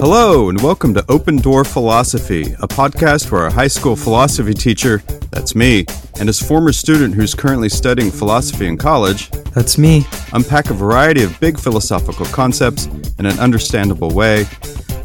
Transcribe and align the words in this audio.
Hello, 0.00 0.48
and 0.48 0.60
welcome 0.62 0.94
to 0.94 1.04
Open 1.10 1.36
Door 1.36 1.64
Philosophy, 1.64 2.54
a 2.60 2.68
podcast 2.68 3.30
where 3.30 3.46
a 3.46 3.52
high 3.52 3.68
school 3.68 3.94
philosophy 3.94 4.54
teacher, 4.54 4.98
that's 5.30 5.54
me, 5.54 5.84
and 6.18 6.28
his 6.28 6.40
former 6.40 6.72
student 6.72 7.14
who's 7.14 7.34
currently 7.34 7.68
studying 7.68 8.10
philosophy 8.10 8.66
in 8.68 8.78
college, 8.78 9.30
That's 9.54 9.76
me. 9.76 10.06
unpack 10.32 10.70
a 10.70 10.74
variety 10.74 11.22
of 11.24 11.38
big 11.40 11.58
philosophical 11.58 12.26
concepts 12.26 12.86
in 13.18 13.26
an 13.26 13.38
understandable 13.38 14.10
way, 14.10 14.46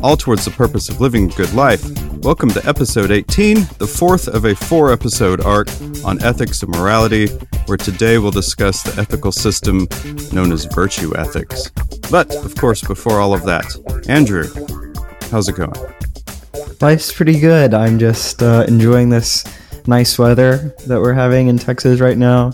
all 0.02 0.16
towards 0.16 0.46
the 0.46 0.52
purpose 0.52 0.88
of 0.88 1.02
living 1.02 1.30
a 1.30 1.36
good 1.36 1.54
life. 1.54 1.84
Welcome 2.20 2.50
to 2.52 2.66
episode 2.68 3.12
18, 3.12 3.56
the 3.78 3.88
fourth 3.88 4.28
of 4.28 4.46
a 4.46 4.56
four 4.56 4.92
episode 4.94 5.42
arc 5.42 5.68
on 6.04 6.22
ethics 6.24 6.64
and 6.64 6.72
morality, 6.72 7.28
where 7.66 7.78
today 7.78 8.18
we'll 8.18 8.32
discuss 8.32 8.84
the 8.84 9.02
ethical 9.02 9.32
system 9.32 9.88
known 10.32 10.52
as 10.52 10.66
virtue 10.66 11.16
ethics. 11.18 11.70
But, 12.10 12.34
of 12.36 12.56
course, 12.56 12.82
before 12.82 13.20
all 13.20 13.34
of 13.34 13.44
that, 13.44 13.66
Andrew, 14.08 14.46
how's 15.32 15.48
it 15.48 15.56
going? 15.56 15.74
Life's 16.82 17.12
pretty 17.12 17.40
good. 17.40 17.74
I'm 17.74 18.00
just 18.00 18.42
uh, 18.42 18.66
enjoying 18.68 19.10
this 19.10 19.44
nice 19.88 20.18
weather 20.18 20.76
that 20.88 21.02
we're 21.02 21.14
having 21.14 21.48
in 21.48 21.58
Texas 21.58 22.00
right 22.00 22.18
now. 22.18 22.54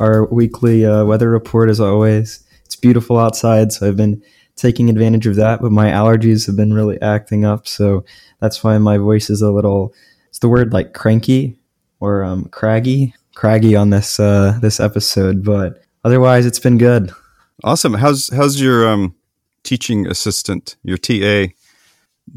Our 0.00 0.26
weekly 0.26 0.84
uh, 0.84 1.04
weather 1.04 1.30
report, 1.30 1.70
as 1.70 1.80
always. 1.80 2.44
It's 2.64 2.76
beautiful 2.76 3.18
outside, 3.18 3.72
so 3.72 3.88
I've 3.88 3.96
been 3.96 4.22
taking 4.56 4.88
advantage 4.88 5.26
of 5.26 5.36
that, 5.36 5.60
but 5.60 5.70
my 5.70 5.90
allergies 5.90 6.46
have 6.46 6.56
been 6.56 6.72
really 6.72 7.00
acting 7.02 7.44
up, 7.44 7.68
so 7.68 8.04
that's 8.40 8.64
why 8.64 8.78
my 8.78 8.98
voice 8.98 9.30
is 9.30 9.42
a 9.42 9.50
little. 9.50 9.94
It's 10.28 10.38
the 10.38 10.48
word 10.48 10.72
like 10.72 10.94
cranky 10.94 11.58
or 12.00 12.24
um, 12.24 12.46
craggy, 12.46 13.14
craggy 13.34 13.76
on 13.76 13.90
this 13.90 14.18
uh, 14.20 14.58
this 14.60 14.80
episode, 14.80 15.44
but 15.44 15.82
otherwise 16.04 16.46
it's 16.46 16.58
been 16.58 16.78
good. 16.78 17.12
Awesome. 17.64 17.94
How's 17.94 18.28
how's 18.34 18.60
your 18.60 18.88
um, 18.88 19.14
teaching 19.62 20.06
assistant, 20.06 20.76
your 20.82 20.98
TA 20.98 21.52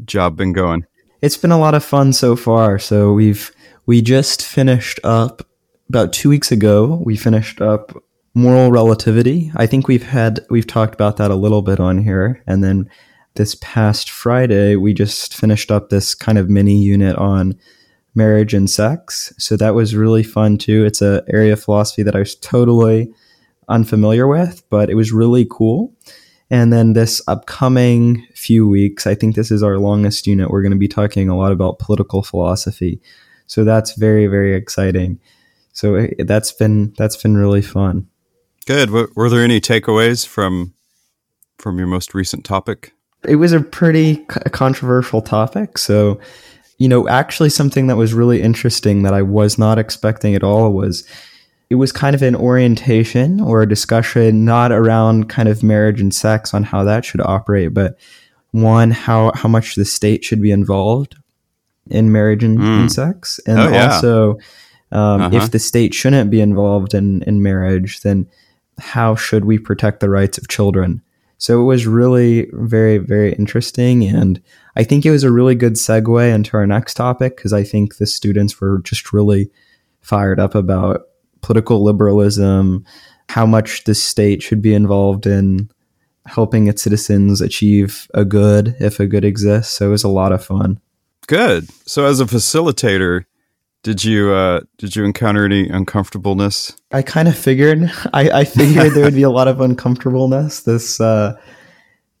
job 0.04 0.36
been 0.36 0.52
going? 0.52 0.84
It's 1.22 1.36
been 1.36 1.52
a 1.52 1.58
lot 1.58 1.74
of 1.74 1.84
fun 1.84 2.12
so 2.12 2.36
far. 2.36 2.78
So 2.78 3.12
we've 3.12 3.52
we 3.86 4.00
just 4.02 4.42
finished 4.42 5.00
up 5.04 5.46
about 5.88 6.12
two 6.12 6.28
weeks 6.28 6.52
ago. 6.52 7.00
We 7.04 7.16
finished 7.16 7.60
up 7.60 7.92
moral 8.34 8.70
relativity. 8.70 9.50
I 9.56 9.66
think 9.66 9.88
we've 9.88 10.04
had 10.04 10.40
we've 10.48 10.66
talked 10.66 10.94
about 10.94 11.16
that 11.18 11.30
a 11.30 11.36
little 11.36 11.62
bit 11.62 11.80
on 11.80 11.98
here, 11.98 12.42
and 12.46 12.64
then 12.64 12.88
this 13.34 13.56
past 13.60 14.10
Friday 14.10 14.76
we 14.76 14.94
just 14.94 15.36
finished 15.36 15.70
up 15.70 15.88
this 15.88 16.14
kind 16.14 16.38
of 16.38 16.50
mini 16.50 16.82
unit 16.82 17.16
on 17.16 17.58
marriage 18.14 18.54
and 18.54 18.68
sex. 18.68 19.32
So 19.38 19.56
that 19.56 19.74
was 19.74 19.94
really 19.94 20.22
fun 20.22 20.58
too. 20.58 20.84
It's 20.84 21.02
a 21.02 21.22
area 21.28 21.52
of 21.52 21.62
philosophy 21.62 22.02
that 22.02 22.16
I 22.16 22.20
was 22.20 22.34
totally 22.34 23.12
unfamiliar 23.68 24.26
with, 24.26 24.62
but 24.68 24.90
it 24.90 24.94
was 24.94 25.12
really 25.12 25.46
cool. 25.48 25.94
And 26.50 26.72
then 26.72 26.94
this 26.94 27.22
upcoming 27.28 28.26
few 28.34 28.68
weeks, 28.68 29.06
I 29.06 29.14
think 29.14 29.36
this 29.36 29.52
is 29.52 29.62
our 29.62 29.78
longest 29.78 30.26
unit. 30.26 30.50
We're 30.50 30.62
going 30.62 30.72
to 30.72 30.78
be 30.78 30.88
talking 30.88 31.28
a 31.28 31.36
lot 31.36 31.52
about 31.52 31.78
political 31.78 32.22
philosophy. 32.22 33.00
So 33.46 33.64
that's 33.64 33.94
very 33.94 34.26
very 34.26 34.54
exciting. 34.54 35.20
So 35.72 35.94
eh, 35.94 36.08
that's 36.20 36.52
been 36.52 36.92
that's 36.98 37.16
been 37.16 37.36
really 37.36 37.62
fun. 37.62 38.08
Good. 38.66 38.90
Were 38.90 39.28
there 39.28 39.42
any 39.42 39.60
takeaways 39.60 40.26
from 40.26 40.74
from 41.58 41.78
your 41.78 41.86
most 41.86 42.14
recent 42.14 42.44
topic? 42.44 42.92
It 43.28 43.36
was 43.36 43.52
a 43.52 43.60
pretty 43.60 44.16
controversial 44.52 45.20
topic. 45.20 45.76
So, 45.76 46.18
you 46.80 46.88
know, 46.88 47.06
actually 47.08 47.50
something 47.50 47.86
that 47.88 47.96
was 47.96 48.14
really 48.14 48.40
interesting 48.40 49.02
that 49.04 49.12
I 49.14 49.20
was 49.22 49.58
not 49.58 49.78
expecting 49.78 50.34
at 50.34 50.42
all 50.42 50.72
was 50.72 51.04
it 51.68 51.74
was 51.76 51.92
kind 51.92 52.14
of 52.16 52.22
an 52.22 52.34
orientation 52.34 53.38
or 53.40 53.60
a 53.62 53.68
discussion 53.68 54.44
not 54.46 54.72
around 54.72 55.28
kind 55.28 55.48
of 55.48 55.62
marriage 55.62 56.00
and 56.00 56.12
sex 56.12 56.54
on 56.54 56.64
how 56.64 56.82
that 56.84 57.04
should 57.04 57.20
operate, 57.20 57.74
but 57.74 57.98
one 58.52 58.90
how 58.90 59.30
how 59.34 59.48
much 59.48 59.74
the 59.76 59.84
state 59.84 60.24
should 60.24 60.40
be 60.42 60.50
involved 60.50 61.16
in 61.90 62.10
marriage 62.12 62.42
and, 62.42 62.58
Mm. 62.58 62.80
and 62.80 62.92
sex, 62.92 63.38
and 63.46 63.58
Oh, 63.60 63.70
yeah. 63.70 63.92
also 63.94 64.38
um, 64.92 65.20
Uh-huh. 65.20 65.36
if 65.36 65.50
the 65.52 65.58
state 65.60 65.92
shouldn't 65.94 66.30
be 66.30 66.40
involved 66.40 66.94
in 66.94 67.22
in 67.22 67.42
marriage, 67.42 68.00
then 68.00 68.26
how 68.78 69.14
should 69.14 69.44
we 69.44 69.58
protect 69.58 70.00
the 70.00 70.08
rights 70.08 70.38
of 70.38 70.48
children? 70.48 71.02
So 71.40 71.60
it 71.60 71.64
was 71.64 71.86
really 71.86 72.48
very 72.52 72.98
very 72.98 73.32
interesting, 73.32 74.04
and 74.04 74.40
I 74.76 74.84
think 74.84 75.04
it 75.04 75.10
was 75.10 75.24
a 75.24 75.32
really 75.32 75.56
good 75.56 75.72
segue 75.72 76.34
into 76.34 76.56
our 76.56 76.66
next 76.66 76.94
topic 76.94 77.36
because 77.36 77.52
I 77.52 77.64
think 77.64 77.96
the 77.96 78.06
students 78.06 78.60
were 78.60 78.80
just 78.82 79.12
really 79.12 79.50
fired 80.00 80.38
up 80.38 80.54
about 80.54 81.08
political 81.40 81.82
liberalism, 81.82 82.84
how 83.28 83.46
much 83.46 83.84
the 83.84 83.94
state 83.94 84.42
should 84.42 84.62
be 84.62 84.74
involved 84.74 85.26
in 85.26 85.70
helping 86.26 86.66
its 86.66 86.82
citizens 86.82 87.40
achieve 87.40 88.06
a 88.14 88.24
good 88.24 88.76
if 88.78 89.00
a 89.00 89.06
good 89.06 89.24
exists. 89.24 89.74
So 89.74 89.88
it 89.88 89.90
was 89.90 90.04
a 90.04 90.08
lot 90.08 90.32
of 90.32 90.44
fun. 90.44 90.80
Good. 91.26 91.68
So, 91.86 92.06
as 92.06 92.20
a 92.20 92.24
facilitator, 92.24 93.24
did 93.82 94.04
you 94.04 94.32
uh, 94.32 94.60
did 94.78 94.94
you 94.94 95.04
encounter 95.04 95.44
any 95.44 95.68
uncomfortableness? 95.68 96.76
I 96.92 97.02
kind 97.02 97.28
of 97.28 97.36
figured 97.36 97.90
I, 98.12 98.30
I 98.30 98.44
figured 98.44 98.92
there 98.92 99.04
would 99.04 99.14
be 99.14 99.22
a 99.22 99.30
lot 99.30 99.48
of 99.48 99.60
uncomfortableness 99.60 100.62
this 100.62 101.00
uh, 101.00 101.38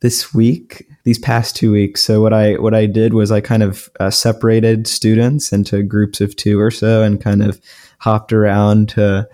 this 0.00 0.32
week, 0.32 0.88
these 1.04 1.18
past 1.18 1.56
two 1.56 1.72
weeks. 1.72 2.02
So 2.02 2.22
what 2.22 2.32
I 2.32 2.54
what 2.54 2.74
I 2.74 2.86
did 2.86 3.12
was 3.12 3.30
I 3.30 3.40
kind 3.40 3.62
of 3.62 3.90
uh, 4.00 4.10
separated 4.10 4.86
students 4.86 5.52
into 5.52 5.82
groups 5.82 6.20
of 6.20 6.34
two 6.36 6.58
or 6.58 6.70
so, 6.70 7.02
and 7.02 7.20
kind 7.20 7.42
of 7.42 7.60
hopped 7.98 8.32
around 8.32 8.88
to 8.90 9.28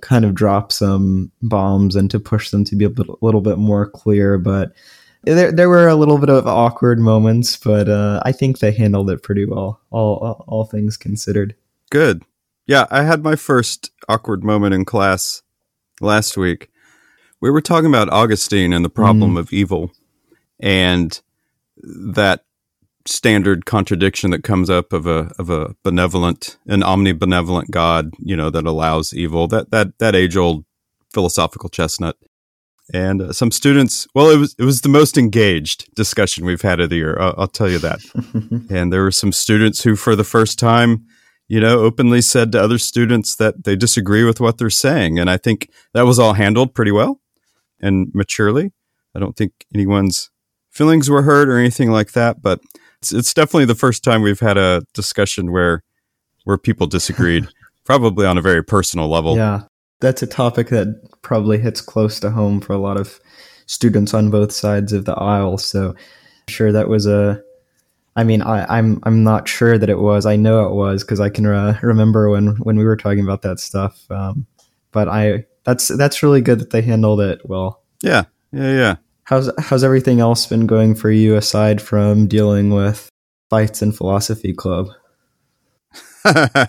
kind 0.00 0.24
of 0.24 0.34
drop 0.34 0.72
some 0.72 1.30
bombs 1.42 1.96
and 1.96 2.10
to 2.10 2.18
push 2.18 2.50
them 2.50 2.64
to 2.64 2.74
be 2.74 2.84
a 2.84 2.88
little, 2.88 3.18
little 3.22 3.40
bit 3.40 3.58
more 3.58 3.88
clear. 3.88 4.38
But 4.38 4.72
there 5.24 5.50
there 5.50 5.68
were 5.68 5.88
a 5.88 5.96
little 5.96 6.18
bit 6.18 6.28
of 6.28 6.46
awkward 6.46 7.00
moments, 7.00 7.56
but 7.56 7.88
uh, 7.88 8.22
I 8.24 8.30
think 8.30 8.58
they 8.60 8.70
handled 8.70 9.10
it 9.10 9.24
pretty 9.24 9.44
well, 9.44 9.80
all 9.90 10.16
all, 10.18 10.44
all 10.46 10.64
things 10.64 10.96
considered. 10.96 11.56
Good. 11.92 12.24
Yeah, 12.66 12.86
I 12.90 13.02
had 13.02 13.22
my 13.22 13.36
first 13.36 13.90
awkward 14.08 14.42
moment 14.42 14.72
in 14.72 14.86
class 14.86 15.42
last 16.00 16.38
week. 16.38 16.70
We 17.38 17.50
were 17.50 17.60
talking 17.60 17.90
about 17.90 18.08
Augustine 18.08 18.72
and 18.72 18.82
the 18.82 18.88
problem 18.88 19.36
of 19.36 19.52
evil 19.52 19.92
and 20.58 21.20
that 21.76 22.46
standard 23.06 23.66
contradiction 23.66 24.30
that 24.30 24.42
comes 24.42 24.70
up 24.70 24.94
of 24.94 25.06
a 25.06 25.34
of 25.38 25.50
a 25.50 25.76
benevolent 25.82 26.56
an 26.66 26.80
omnibenevolent 26.80 27.70
God, 27.70 28.14
you 28.20 28.36
know, 28.36 28.48
that 28.48 28.64
allows 28.64 29.12
evil. 29.12 29.46
That 29.46 29.70
that 29.70 29.98
that 29.98 30.14
age 30.14 30.34
old 30.34 30.64
philosophical 31.12 31.68
chestnut. 31.68 32.16
And 32.94 33.20
uh, 33.20 33.32
some 33.34 33.50
students, 33.50 34.08
well, 34.14 34.30
it 34.30 34.38
was 34.38 34.54
it 34.58 34.64
was 34.64 34.80
the 34.80 34.88
most 34.88 35.18
engaged 35.18 35.94
discussion 35.94 36.46
we've 36.46 36.62
had 36.62 36.80
of 36.80 36.88
the 36.88 36.96
year. 36.96 37.18
I'll, 37.20 37.34
I'll 37.36 37.48
tell 37.48 37.68
you 37.68 37.80
that. 37.80 38.00
and 38.70 38.90
there 38.90 39.02
were 39.02 39.12
some 39.12 39.32
students 39.32 39.82
who, 39.82 39.94
for 39.94 40.16
the 40.16 40.24
first 40.24 40.58
time, 40.58 41.06
you 41.52 41.60
know, 41.60 41.80
openly 41.80 42.22
said 42.22 42.50
to 42.50 42.62
other 42.62 42.78
students 42.78 43.36
that 43.36 43.64
they 43.64 43.76
disagree 43.76 44.24
with 44.24 44.40
what 44.40 44.56
they're 44.56 44.70
saying. 44.70 45.18
And 45.18 45.28
I 45.28 45.36
think 45.36 45.68
that 45.92 46.06
was 46.06 46.18
all 46.18 46.32
handled 46.32 46.74
pretty 46.74 46.92
well 46.92 47.20
and 47.78 48.10
maturely. 48.14 48.72
I 49.14 49.18
don't 49.18 49.36
think 49.36 49.52
anyone's 49.74 50.30
feelings 50.70 51.10
were 51.10 51.20
hurt 51.20 51.50
or 51.50 51.58
anything 51.58 51.90
like 51.90 52.12
that, 52.12 52.40
but 52.40 52.60
it's, 53.02 53.12
it's 53.12 53.34
definitely 53.34 53.66
the 53.66 53.74
first 53.74 54.02
time 54.02 54.22
we've 54.22 54.40
had 54.40 54.56
a 54.56 54.80
discussion 54.94 55.52
where 55.52 55.84
where 56.44 56.56
people 56.56 56.86
disagreed, 56.86 57.46
probably 57.84 58.24
on 58.24 58.38
a 58.38 58.42
very 58.42 58.64
personal 58.64 59.10
level. 59.10 59.36
Yeah, 59.36 59.64
that's 60.00 60.22
a 60.22 60.26
topic 60.26 60.70
that 60.70 61.02
probably 61.20 61.58
hits 61.58 61.82
close 61.82 62.18
to 62.20 62.30
home 62.30 62.62
for 62.62 62.72
a 62.72 62.78
lot 62.78 62.96
of 62.96 63.20
students 63.66 64.14
on 64.14 64.30
both 64.30 64.52
sides 64.52 64.94
of 64.94 65.04
the 65.04 65.16
aisle. 65.16 65.58
So, 65.58 65.90
I'm 65.90 66.48
sure 66.48 66.72
that 66.72 66.88
was 66.88 67.04
a. 67.04 67.42
I 68.14 68.24
mean, 68.24 68.42
I, 68.42 68.78
I'm 68.78 69.00
I'm 69.04 69.24
not 69.24 69.48
sure 69.48 69.78
that 69.78 69.88
it 69.88 69.98
was. 69.98 70.26
I 70.26 70.36
know 70.36 70.66
it 70.66 70.74
was 70.74 71.02
because 71.02 71.20
I 71.20 71.30
can 71.30 71.46
uh, 71.46 71.78
remember 71.82 72.28
when 72.30 72.56
when 72.56 72.76
we 72.76 72.84
were 72.84 72.96
talking 72.96 73.24
about 73.24 73.42
that 73.42 73.58
stuff. 73.58 74.10
Um, 74.10 74.46
but 74.90 75.08
I 75.08 75.46
that's 75.64 75.88
that's 75.88 76.22
really 76.22 76.40
good 76.40 76.58
that 76.58 76.70
they 76.70 76.82
handled 76.82 77.20
it 77.20 77.40
well. 77.44 77.82
Yeah, 78.02 78.24
yeah, 78.52 78.72
yeah. 78.72 78.96
How's 79.24 79.50
how's 79.58 79.84
everything 79.84 80.20
else 80.20 80.46
been 80.46 80.66
going 80.66 80.94
for 80.94 81.10
you 81.10 81.36
aside 81.36 81.80
from 81.80 82.26
dealing 82.26 82.70
with 82.70 83.08
fights 83.48 83.80
in 83.82 83.92
philosophy 83.92 84.52
club? 84.52 84.88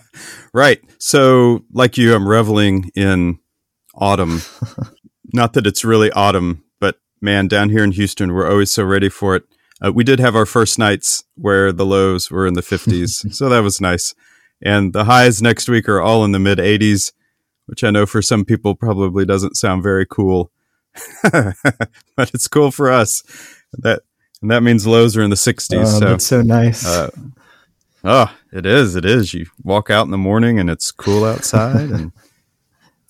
right. 0.54 0.82
So, 0.98 1.64
like 1.72 1.98
you, 1.98 2.16
I'm 2.16 2.28
reveling 2.28 2.92
in 2.96 3.40
autumn. 3.96 4.42
Not 5.34 5.54
that 5.54 5.68
it's 5.68 5.84
really 5.84 6.12
autumn, 6.12 6.64
but 6.80 6.98
man, 7.22 7.48
down 7.48 7.70
here 7.70 7.84
in 7.84 7.92
Houston, 7.92 8.34
we're 8.34 8.50
always 8.50 8.72
so 8.72 8.84
ready 8.84 9.10
for 9.10 9.36
it. 9.36 9.44
Uh, 9.82 9.92
we 9.92 10.04
did 10.04 10.20
have 10.20 10.36
our 10.36 10.46
first 10.46 10.80
nights 10.80 11.24
where 11.36 11.72
the 11.72 11.86
lows 11.86 12.30
were 12.32 12.48
in 12.48 12.54
the 12.54 12.62
50s, 12.62 13.34
so 13.34 13.50
that 13.50 13.60
was 13.60 13.82
nice. 13.82 14.14
And 14.62 14.94
the 14.94 15.06
highs 15.06 15.42
next 15.42 15.68
week 15.68 15.90
are 15.90 16.02
all 16.02 16.24
in 16.24 16.32
the 16.32 16.40
mid 16.40 16.58
80s, 16.58 17.12
which 17.66 17.84
I 17.84 17.92
know 17.92 18.06
for 18.06 18.22
some 18.22 18.46
people 18.46 18.76
probably 18.76 19.26
doesn't 19.26 19.58
sound 19.58 19.84
very 19.84 20.06
cool, 20.06 20.52
but 21.24 22.34
it's 22.34 22.48
cool 22.48 22.72
for 22.72 22.92
us. 22.92 23.24
That 23.74 24.02
and 24.42 24.52
that 24.52 24.64
means 24.64 24.86
lows 24.86 25.18
are 25.18 25.24
in 25.24 25.30
the 25.30 25.36
60s. 25.36 25.82
Oh, 25.82 25.86
so 25.86 26.00
that's 26.00 26.26
so 26.26 26.42
nice. 26.42 26.86
uh, 26.86 27.10
oh, 28.04 28.34
it 28.52 28.66
is. 28.66 28.96
It 28.96 29.06
is. 29.06 29.34
You 29.34 29.48
walk 29.64 29.90
out 29.90 30.06
in 30.06 30.12
the 30.12 30.18
morning 30.18 30.60
and 30.60 30.70
it's 30.70 30.92
cool 30.92 31.26
outside, 31.26 31.90
and 31.90 32.12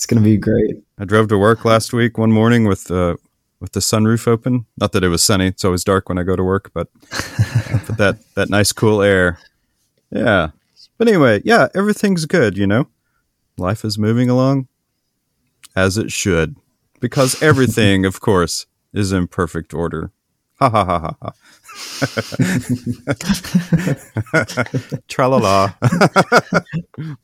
It's 0.04 0.06
going 0.06 0.22
to 0.22 0.30
be 0.30 0.36
great. 0.36 0.84
I 1.00 1.06
drove 1.06 1.30
to 1.30 1.38
work 1.38 1.64
last 1.64 1.94
week 1.94 2.18
one 2.18 2.30
morning 2.30 2.66
with 2.66 2.92
uh, 2.92 3.16
with 3.64 3.72
the 3.72 3.80
sunroof 3.80 4.28
open. 4.28 4.66
Not 4.78 4.92
that 4.92 5.06
it 5.06 5.08
was 5.08 5.24
sunny; 5.24 5.48
it's 5.48 5.64
always 5.64 5.86
dark 5.86 6.10
when 6.10 6.18
I 6.20 6.24
go 6.24 6.36
to 6.36 6.44
work, 6.44 6.72
but, 6.74 6.90
but 7.88 7.98
that 7.98 8.18
that 8.36 8.50
nice 8.50 8.74
cool 8.74 9.02
air. 9.02 9.40
Yeah. 10.12 10.50
But 10.98 11.08
anyway, 11.08 11.42
yeah, 11.46 11.70
everything's 11.74 12.26
good. 12.26 12.58
You 12.58 12.68
know, 12.68 12.88
life 13.58 13.86
is 13.86 13.98
moving 13.98 14.30
along 14.30 14.68
as 15.78 15.98
it 15.98 16.12
should, 16.12 16.58
because 17.00 17.42
everything, 17.42 18.06
of 18.06 18.20
course, 18.20 18.66
is 18.94 19.14
in 19.14 19.28
perfect 19.28 19.74
order. 19.74 20.12
Ha 20.60 20.70
ha 20.70 20.86
ha 20.86 21.00
ha 21.00 21.16
ha. 21.22 21.32
Tra 25.08 25.28
la 25.30 25.38
la. 25.38 25.74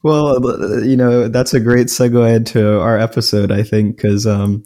well, 0.03 0.83
you 0.83 0.95
know, 0.95 1.27
that's 1.27 1.53
a 1.53 1.59
great 1.59 1.87
segue 1.87 2.35
into 2.35 2.79
our 2.79 2.97
episode, 2.97 3.51
I 3.51 3.61
think, 3.61 3.97
because, 3.97 4.25
um, 4.25 4.63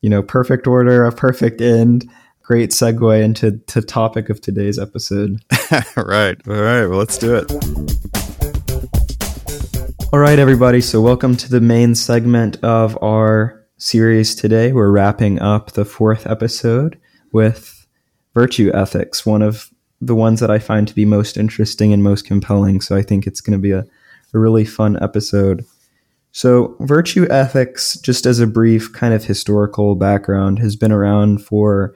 you 0.00 0.08
know, 0.08 0.22
perfect 0.22 0.66
order, 0.66 1.04
a 1.04 1.12
perfect 1.12 1.60
end. 1.60 2.08
Great 2.42 2.70
segue 2.70 3.22
into 3.22 3.60
the 3.72 3.82
topic 3.82 4.28
of 4.28 4.40
today's 4.40 4.78
episode. 4.78 5.40
right. 5.96 6.36
All 6.48 6.54
right. 6.54 6.86
Well, 6.86 6.98
let's 6.98 7.18
do 7.18 7.36
it. 7.36 7.50
All 10.12 10.18
right, 10.18 10.38
everybody. 10.38 10.80
So, 10.80 11.00
welcome 11.00 11.36
to 11.36 11.50
the 11.50 11.60
main 11.60 11.94
segment 11.94 12.56
of 12.64 13.00
our 13.02 13.64
series 13.76 14.34
today. 14.34 14.72
We're 14.72 14.90
wrapping 14.90 15.38
up 15.38 15.72
the 15.72 15.84
fourth 15.84 16.26
episode 16.26 16.98
with 17.32 17.86
virtue 18.34 18.72
ethics, 18.74 19.24
one 19.24 19.42
of 19.42 19.70
the 20.00 20.14
ones 20.14 20.40
that 20.40 20.50
I 20.50 20.58
find 20.58 20.88
to 20.88 20.94
be 20.94 21.04
most 21.04 21.36
interesting 21.36 21.92
and 21.92 22.02
most 22.02 22.26
compelling. 22.26 22.80
So 22.80 22.96
I 22.96 23.02
think 23.02 23.26
it's 23.26 23.40
going 23.40 23.56
to 23.56 23.62
be 23.62 23.72
a, 23.72 23.84
a 24.32 24.38
really 24.38 24.64
fun 24.64 25.00
episode. 25.00 25.64
So, 26.32 26.76
virtue 26.80 27.26
ethics, 27.28 27.98
just 28.00 28.24
as 28.24 28.38
a 28.38 28.46
brief 28.46 28.92
kind 28.92 29.12
of 29.12 29.24
historical 29.24 29.96
background, 29.96 30.60
has 30.60 30.76
been 30.76 30.92
around 30.92 31.44
for 31.44 31.94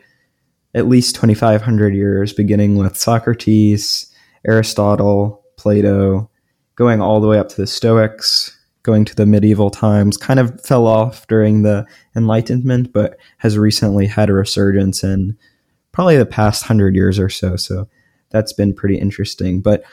at 0.75 0.89
least 0.89 1.15
2,500 1.15 1.95
years, 1.95 2.33
beginning 2.33 2.77
with 2.77 2.97
Socrates, 2.97 4.13
Aristotle, 4.47 5.45
Plato, 5.57 6.29
going 6.75 7.01
all 7.01 7.21
the 7.21 7.29
way 7.29 7.39
up 7.39 7.49
to 7.51 7.57
the 7.57 7.67
Stoics, 7.67 8.57
going 8.83 9.05
to 9.05 9.15
the 9.15 9.25
medieval 9.25 9.71
times, 9.71 10.17
kind 10.17 10.41
of 10.41 10.61
fell 10.63 10.87
off 10.87 11.27
during 11.29 11.63
the 11.63 11.87
Enlightenment, 12.17 12.93
but 12.93 13.17
has 13.39 13.57
recently 13.57 14.07
had 14.07 14.29
a 14.29 14.35
resurgence 14.35 15.05
in 15.05 15.37
probably 15.93 16.17
the 16.17 16.27
past 16.27 16.65
hundred 16.65 16.95
years 16.95 17.19
or 17.19 17.29
so. 17.29 17.55
So 17.57 17.89
that's 18.31 18.53
been 18.53 18.75
pretty 18.75 18.99
interesting. 18.99 19.63
But 19.63 19.85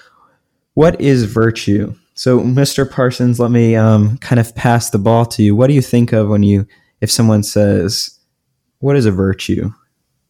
what 0.73 0.99
is 0.99 1.25
virtue? 1.25 1.93
So, 2.21 2.39
Mr. 2.39 2.87
Parsons, 2.87 3.39
let 3.39 3.49
me 3.49 3.75
um, 3.75 4.19
kind 4.19 4.39
of 4.39 4.53
pass 4.53 4.91
the 4.91 4.99
ball 4.99 5.25
to 5.25 5.41
you. 5.41 5.55
What 5.55 5.65
do 5.65 5.73
you 5.73 5.81
think 5.81 6.13
of 6.13 6.29
when 6.29 6.43
you, 6.43 6.67
if 7.01 7.09
someone 7.09 7.41
says, 7.41 8.19
"What 8.77 8.95
is 8.95 9.07
a 9.07 9.11
virtue"? 9.11 9.71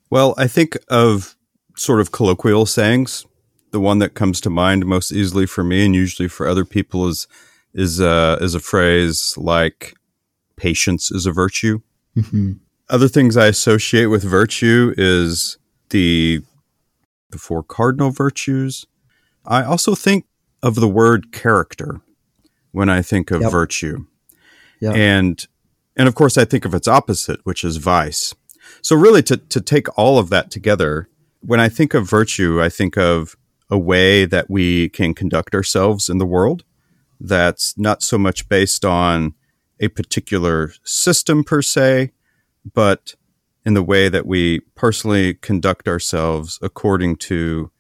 Well, 0.10 0.34
I 0.38 0.48
think 0.48 0.78
of 0.88 1.36
sort 1.76 2.00
of 2.00 2.14
colloquial 2.14 2.66
sayings. 2.66 3.26
The 3.72 3.82
one 3.82 4.00
that 4.00 4.14
comes 4.14 4.40
to 4.40 4.50
mind 4.50 4.86
most 4.86 5.12
easily 5.12 5.46
for 5.46 5.66
me, 5.66 5.86
and 5.86 5.94
usually 5.94 6.30
for 6.30 6.48
other 6.48 6.64
people, 6.64 7.10
is 7.10 7.28
is 7.74 8.00
uh, 8.00 8.38
is 8.40 8.56
a 8.56 8.62
phrase 8.62 9.34
like 9.36 9.94
"patience 10.56 11.12
is 11.12 11.26
a 11.26 11.34
virtue." 11.34 11.82
Mm-hmm. 12.16 12.54
Other 12.90 13.10
things 13.10 13.36
I 13.36 13.48
associate 13.48 14.06
with 14.06 14.24
virtue 14.24 14.94
is 14.98 15.58
the 15.90 16.42
the 17.32 17.38
four 17.38 17.64
cardinal 17.64 18.12
virtues. 18.12 18.86
I 19.46 19.66
also 19.66 19.94
think 19.94 20.24
of 20.64 20.76
the 20.76 20.88
word 20.88 21.32
character 21.32 22.02
when 22.72 22.90
I 22.90 23.02
think 23.02 23.32
of 23.32 23.42
yep. 23.42 23.52
virtue. 23.52 24.06
Yep. 24.80 24.96
And 24.96 25.48
and 25.96 26.08
of 26.08 26.16
course 26.16 26.38
I 26.38 26.46
think 26.46 26.66
of 26.66 26.74
its 26.74 26.88
opposite, 26.88 27.40
which 27.44 27.64
is 27.64 27.78
vice. 27.78 28.34
So 28.82 28.96
really 28.96 29.24
to 29.24 29.38
to 29.38 29.62
take 29.62 29.88
all 29.98 30.18
of 30.18 30.30
that 30.30 30.52
together, 30.52 31.10
when 31.42 31.60
I 31.60 31.70
think 31.70 31.94
of 31.94 32.10
virtue, 32.10 32.62
I 32.62 32.70
think 32.70 32.98
of 32.98 33.36
a 33.70 33.78
way 33.78 34.26
that 34.26 34.50
we 34.50 34.90
can 34.90 35.14
conduct 35.14 35.56
ourselves 35.56 36.10
in 36.10 36.18
the 36.18 36.26
world 36.26 36.64
that's 37.20 37.78
not 37.78 38.02
so 38.02 38.18
much 38.18 38.50
based 38.50 38.84
on 38.84 39.34
a 39.80 39.88
particular 39.88 40.74
system 40.84 41.44
per 41.44 41.62
se, 41.62 42.12
but 42.74 43.16
in 43.66 43.74
the 43.74 43.84
way 43.84 44.10
that 44.10 44.26
we 44.26 44.60
personally 44.76 45.36
conduct 45.36 45.88
ourselves 45.88 46.60
according 46.62 47.16
to 47.16 47.72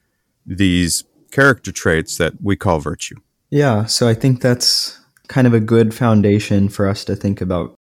these 0.46 1.04
character 1.32 1.72
traits 1.72 2.18
that 2.18 2.34
we 2.42 2.56
call 2.56 2.80
virtue. 2.80 3.16
Yeah, 3.50 3.86
so 3.86 4.08
I 4.08 4.14
think 4.14 4.42
that's 4.42 5.00
kind 5.28 5.48
of 5.48 5.54
a 5.54 5.60
good 5.60 5.94
foundation 5.94 6.70
for 6.70 6.88
us 6.88 7.04
to 7.06 7.16
think 7.16 7.42
about. 7.42 7.74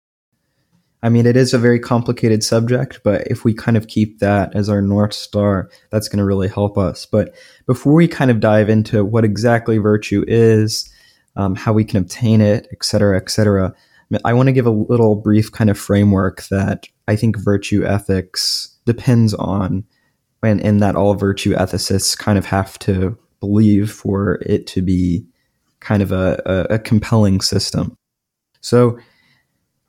I 1.02 1.08
mean, 1.08 1.26
it 1.26 1.36
is 1.36 1.54
a 1.54 1.58
very 1.58 1.78
complicated 1.78 2.42
subject, 2.42 3.00
but 3.04 3.26
if 3.28 3.44
we 3.44 3.54
kind 3.54 3.76
of 3.76 3.86
keep 3.86 4.18
that 4.18 4.54
as 4.56 4.68
our 4.68 4.82
North 4.82 5.12
Star, 5.12 5.70
that's 5.90 6.08
going 6.08 6.18
to 6.18 6.24
really 6.24 6.48
help 6.48 6.76
us. 6.76 7.06
But 7.06 7.34
before 7.66 7.94
we 7.94 8.08
kind 8.08 8.30
of 8.30 8.40
dive 8.40 8.68
into 8.68 9.04
what 9.04 9.24
exactly 9.24 9.78
virtue 9.78 10.24
is, 10.26 10.92
um, 11.36 11.54
how 11.54 11.72
we 11.72 11.84
can 11.84 11.98
obtain 11.98 12.40
it, 12.40 12.66
et 12.72 12.84
cetera, 12.84 13.16
et 13.16 13.30
cetera, 13.30 13.74
I 14.24 14.32
want 14.32 14.48
to 14.48 14.52
give 14.52 14.66
a 14.66 14.70
little 14.70 15.14
brief 15.14 15.52
kind 15.52 15.70
of 15.70 15.78
framework 15.78 16.44
that 16.48 16.88
I 17.06 17.14
think 17.14 17.36
virtue 17.36 17.84
ethics 17.84 18.76
depends 18.84 19.34
on, 19.34 19.84
and, 20.42 20.60
and 20.60 20.80
that 20.80 20.96
all 20.96 21.14
virtue 21.14 21.54
ethicists 21.54 22.18
kind 22.18 22.38
of 22.38 22.46
have 22.46 22.78
to 22.80 23.16
believe 23.40 23.90
for 23.90 24.40
it 24.46 24.66
to 24.68 24.82
be 24.82 25.26
kind 25.80 26.02
of 26.02 26.12
a, 26.12 26.40
a, 26.44 26.74
a 26.74 26.78
compelling 26.78 27.40
system. 27.40 27.96
So, 28.60 28.98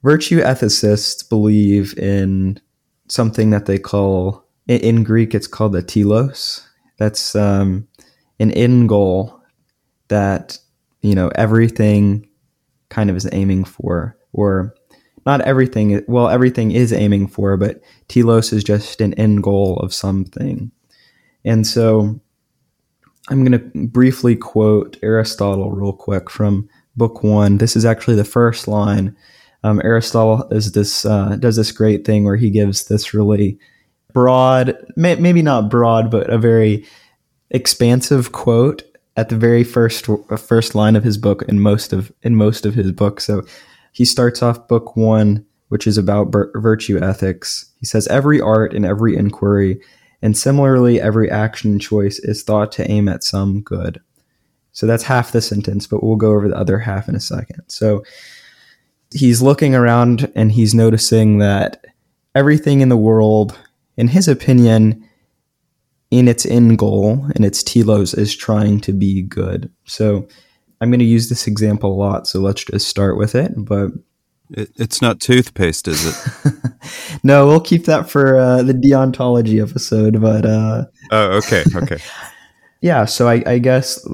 virtue 0.04 0.40
ethicists 0.40 1.28
believe 1.28 1.98
in 1.98 2.60
something 3.08 3.50
that 3.50 3.66
they 3.66 3.80
call, 3.80 4.46
in 4.68 5.04
Greek, 5.04 5.34
it's 5.34 5.48
called 5.48 5.74
the 5.74 5.82
telos. 5.82 6.68
That's 6.98 7.36
um, 7.36 7.88
an 8.40 8.52
end 8.52 8.90
goal 8.90 9.42
that, 10.10 10.58
you 11.02 11.16
know, 11.16 11.30
everything 11.36 12.28
kind 12.90 13.10
of 13.10 13.16
is 13.16 13.28
aiming 13.32 13.64
for, 13.66 14.18
or 14.34 14.76
not 15.26 15.42
everything. 15.42 16.04
Well, 16.08 16.30
everything 16.30 16.72
is 16.72 16.94
aiming 16.94 17.28
for, 17.28 17.58
but 17.58 17.82
telos 18.08 18.54
is 18.54 18.64
just 18.64 19.02
an 19.02 19.14
end 19.16 19.44
goal 19.44 19.78
of 19.78 19.94
something. 19.94 20.72
And 21.46 21.66
so 21.66 22.20
I'm 23.30 23.44
going 23.44 23.52
to 23.52 23.88
briefly 23.88 24.36
quote 24.36 24.98
Aristotle 25.04 25.72
real 25.72 25.94
quick 25.94 26.30
from 26.30 26.68
Book 26.98 27.24
One. 27.24 27.60
This 27.60 27.76
is 27.76 27.86
actually 27.86 28.16
the 28.16 28.24
first 28.24 28.68
line. 28.68 29.16
Um, 29.64 29.80
Aristotle 29.84 30.48
is 30.50 30.72
this 30.72 31.06
uh, 31.06 31.36
does 31.40 31.56
this 31.56 31.72
great 31.72 32.06
thing 32.06 32.24
where 32.24 32.38
he 32.38 32.50
gives 32.50 32.88
this 32.88 33.14
really 33.14 33.60
broad, 34.14 34.76
may, 34.96 35.16
maybe 35.16 35.42
not 35.42 35.70
broad, 35.70 36.10
but 36.10 36.30
a 36.30 36.38
very 36.38 36.86
expansive 37.52 38.32
quote 38.32 38.84
at 39.16 39.30
the 39.30 39.36
very 39.36 39.64
first 39.64 40.08
first 40.38 40.76
line 40.76 40.96
of 40.96 41.04
his 41.04 41.18
book 41.18 41.44
in 41.44 41.60
most 41.60 41.94
of 41.94 42.12
in 42.24 42.36
most 42.36 42.66
of 42.66 42.74
his 42.74 42.92
book. 42.92 43.20
So 43.20 43.44
he 43.92 44.06
starts 44.06 44.42
off 44.42 44.68
book 44.68 44.96
one, 44.96 45.46
which 45.68 45.86
is 45.86 45.98
about 45.98 46.34
virtue 46.56 46.98
ethics. 47.00 47.72
He 47.80 47.86
says 47.86 48.08
every 48.08 48.42
art 48.42 48.74
and 48.74 48.86
every 48.86 49.16
inquiry, 49.16 49.82
and 50.22 50.38
similarly 50.38 51.00
every 51.00 51.30
action 51.30 51.80
choice 51.80 52.20
is 52.20 52.44
thought 52.44 52.72
to 52.74 52.90
aim 52.90 53.08
at 53.08 53.24
some 53.24 53.62
good. 53.62 54.02
So 54.72 54.86
that's 54.86 55.04
half 55.04 55.32
the 55.32 55.42
sentence, 55.42 55.88
but 55.88 56.04
we'll 56.04 56.16
go 56.16 56.32
over 56.32 56.48
the 56.48 56.58
other 56.58 56.80
half 56.80 57.10
in 57.10 57.16
a 57.16 57.20
second. 57.20 57.64
So 57.68 58.04
he's 59.12 59.42
looking 59.42 59.76
around 59.76 60.32
and 60.36 60.52
he's 60.52 60.74
noticing 60.74 61.40
that 61.40 61.86
everything 62.36 62.82
in 62.82 62.90
the 62.90 62.98
world, 62.98 63.58
in 63.98 64.08
his 64.08 64.28
opinion, 64.28 65.06
in 66.12 66.28
its 66.28 66.46
end 66.46 66.78
goal 66.78 67.26
and 67.36 67.46
its 67.46 67.64
telos 67.64 68.14
is 68.14 68.36
trying 68.36 68.80
to 68.82 68.94
be 68.94 69.22
good. 69.24 69.72
So 69.86 70.28
I'm 70.82 70.90
going 70.90 71.00
to 71.00 71.06
use 71.06 71.30
this 71.30 71.48
example 71.48 71.92
a 71.92 71.96
lot. 71.96 72.28
So 72.28 72.40
let's 72.40 72.64
just 72.64 72.88
start 72.88 73.18
with 73.18 73.36
it. 73.36 73.52
But 73.58 73.92
it, 74.52 74.72
it's 74.76 75.02
not 75.02 75.20
toothpaste, 75.20 75.88
is 75.88 76.06
it? 76.06 76.54
no, 77.24 77.48
we'll 77.48 77.60
keep 77.60 77.86
that 77.86 78.10
for 78.10 78.38
uh, 78.38 78.64
the 78.64 78.74
deontology 78.74 79.62
episode. 79.62 80.22
But 80.22 80.46
uh, 80.46 80.86
oh, 81.12 81.38
okay, 81.38 81.64
okay, 81.76 82.00
yeah. 82.82 83.06
So 83.06 83.28
I, 83.28 83.44
I 83.46 83.60
guess 83.60 84.06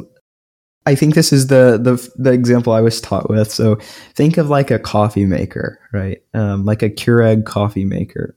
I 0.85 0.95
think 0.95 1.15
this 1.15 1.31
is 1.33 1.47
the, 1.47 1.79
the 1.81 2.09
the 2.15 2.31
example 2.31 2.73
I 2.73 2.81
was 2.81 3.01
taught 3.01 3.29
with. 3.29 3.51
So 3.51 3.75
think 4.13 4.37
of 4.37 4.49
like 4.49 4.71
a 4.71 4.79
coffee 4.79 5.25
maker, 5.25 5.79
right? 5.93 6.21
Um, 6.33 6.65
like 6.65 6.81
a 6.81 6.89
Keurig 6.89 7.45
coffee 7.45 7.85
maker 7.85 8.35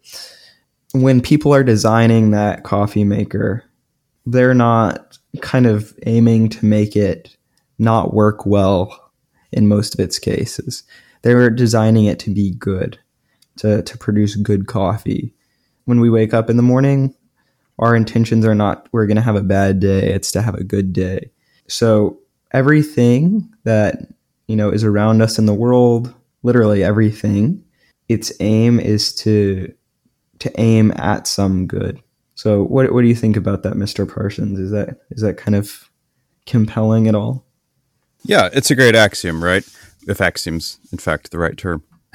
when 0.93 1.21
people 1.21 1.55
are 1.55 1.65
designing 1.65 2.31
that 2.31 2.65
coffee 2.65 3.05
maker, 3.05 3.65
they're 4.27 4.55
not 4.55 5.19
kind 5.41 5.67
of 5.67 5.95
aiming 6.07 6.49
to 6.49 6.65
make 6.65 6.97
it 6.97 7.37
not 7.79 8.15
work 8.15 8.47
well 8.47 9.13
in 9.53 9.69
most 9.69 9.95
of 9.95 10.01
its 10.01 10.19
cases. 10.19 10.83
They're 11.23 11.51
designing 11.51 12.05
it 12.07 12.19
to 12.21 12.31
be 12.31 12.53
good, 12.53 12.99
to, 13.59 13.83
to 13.83 13.99
produce 13.99 14.37
good 14.37 14.67
coffee. 14.67 15.35
When 15.85 16.01
we 16.01 16.11
wake 16.11 16.35
up 16.35 16.51
in 16.51 16.57
the 16.57 16.63
morning, 16.63 17.15
our 17.79 17.95
intentions 17.95 18.45
are 18.45 18.55
not 18.55 18.89
we're 18.93 19.07
going 19.07 19.17
to 19.17 19.23
have 19.23 19.37
a 19.37 19.43
bad 19.43 19.81
day, 19.81 20.13
it's 20.13 20.33
to 20.33 20.43
have 20.43 20.55
a 20.55 20.65
good 20.65 20.93
day. 20.93 21.31
So 21.69 22.19
everything 22.53 23.53
that, 23.65 24.09
you 24.47 24.57
know, 24.57 24.71
is 24.71 24.85
around 24.85 25.23
us 25.23 25.39
in 25.39 25.47
the 25.47 25.55
world, 25.55 26.15
literally 26.43 26.83
everything, 26.83 27.65
its 28.09 28.33
aim 28.41 28.81
is 28.81 29.15
to 29.17 29.73
to 30.41 30.61
aim 30.61 30.93
at 30.97 31.27
some 31.27 31.67
good. 31.67 32.03
So 32.35 32.63
what 32.63 32.93
what 32.93 33.03
do 33.03 33.09
you 33.09 33.15
think 33.15 33.37
about 33.37 33.63
that, 33.63 33.75
Mr. 33.75 34.13
Parsons? 34.13 34.59
Is 34.59 34.71
that 34.71 35.01
is 35.11 35.23
that 35.23 35.37
kind 35.37 35.55
of 35.55 35.91
compelling 36.47 37.09
at 37.09 37.15
all? 37.15 37.45
Yeah, 38.25 38.49
it's 38.53 38.71
a 38.71 38.75
great 38.75 38.97
axiom, 38.97 39.43
right? 39.43 39.65
If 40.07 40.21
axiom's 40.21 40.79
in 40.93 40.99
fact 40.99 41.31
the 41.31 41.39
right 41.39 41.57
term. 41.57 41.83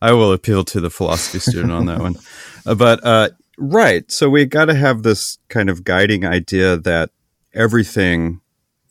I 0.00 0.12
will 0.12 0.32
appeal 0.32 0.64
to 0.64 0.80
the 0.80 0.90
philosophy 0.90 1.38
student 1.38 1.72
on 1.72 1.86
that 1.86 2.00
one. 2.00 2.16
Uh, 2.64 2.74
but 2.74 3.04
uh, 3.04 3.30
right, 3.56 4.10
so 4.10 4.30
we 4.30 4.44
got 4.44 4.66
to 4.66 4.74
have 4.74 5.02
this 5.02 5.38
kind 5.48 5.68
of 5.68 5.84
guiding 5.84 6.24
idea 6.24 6.76
that 6.76 7.10
everything 7.52 8.40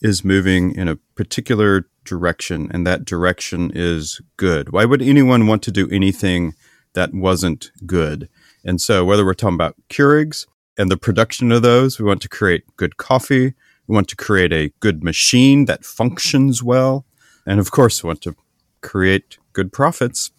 is 0.01 0.23
moving 0.23 0.75
in 0.75 0.87
a 0.87 0.97
particular 1.15 1.87
direction, 2.03 2.69
and 2.73 2.85
that 2.85 3.05
direction 3.05 3.71
is 3.73 4.21
good. 4.37 4.71
Why 4.71 4.85
would 4.85 5.01
anyone 5.01 5.47
want 5.47 5.63
to 5.63 5.71
do 5.71 5.89
anything 5.89 6.53
that 6.93 7.13
wasn't 7.13 7.71
good? 7.85 8.29
And 8.65 8.81
so, 8.81 9.05
whether 9.05 9.25
we're 9.25 9.33
talking 9.33 9.55
about 9.55 9.75
Keurigs 9.89 10.45
and 10.77 10.91
the 10.91 10.97
production 10.97 11.51
of 11.51 11.61
those, 11.61 11.99
we 11.99 12.05
want 12.05 12.21
to 12.23 12.29
create 12.29 12.63
good 12.75 12.97
coffee. 12.97 13.53
We 13.87 13.95
want 13.95 14.09
to 14.09 14.15
create 14.15 14.51
a 14.51 14.73
good 14.81 15.03
machine 15.03 15.65
that 15.65 15.85
functions 15.85 16.61
well. 16.61 17.05
And 17.47 17.59
of 17.59 17.71
course, 17.71 18.03
want 18.03 18.21
to 18.23 18.35
create 18.81 19.37
good 19.53 19.73
profits. 19.73 20.29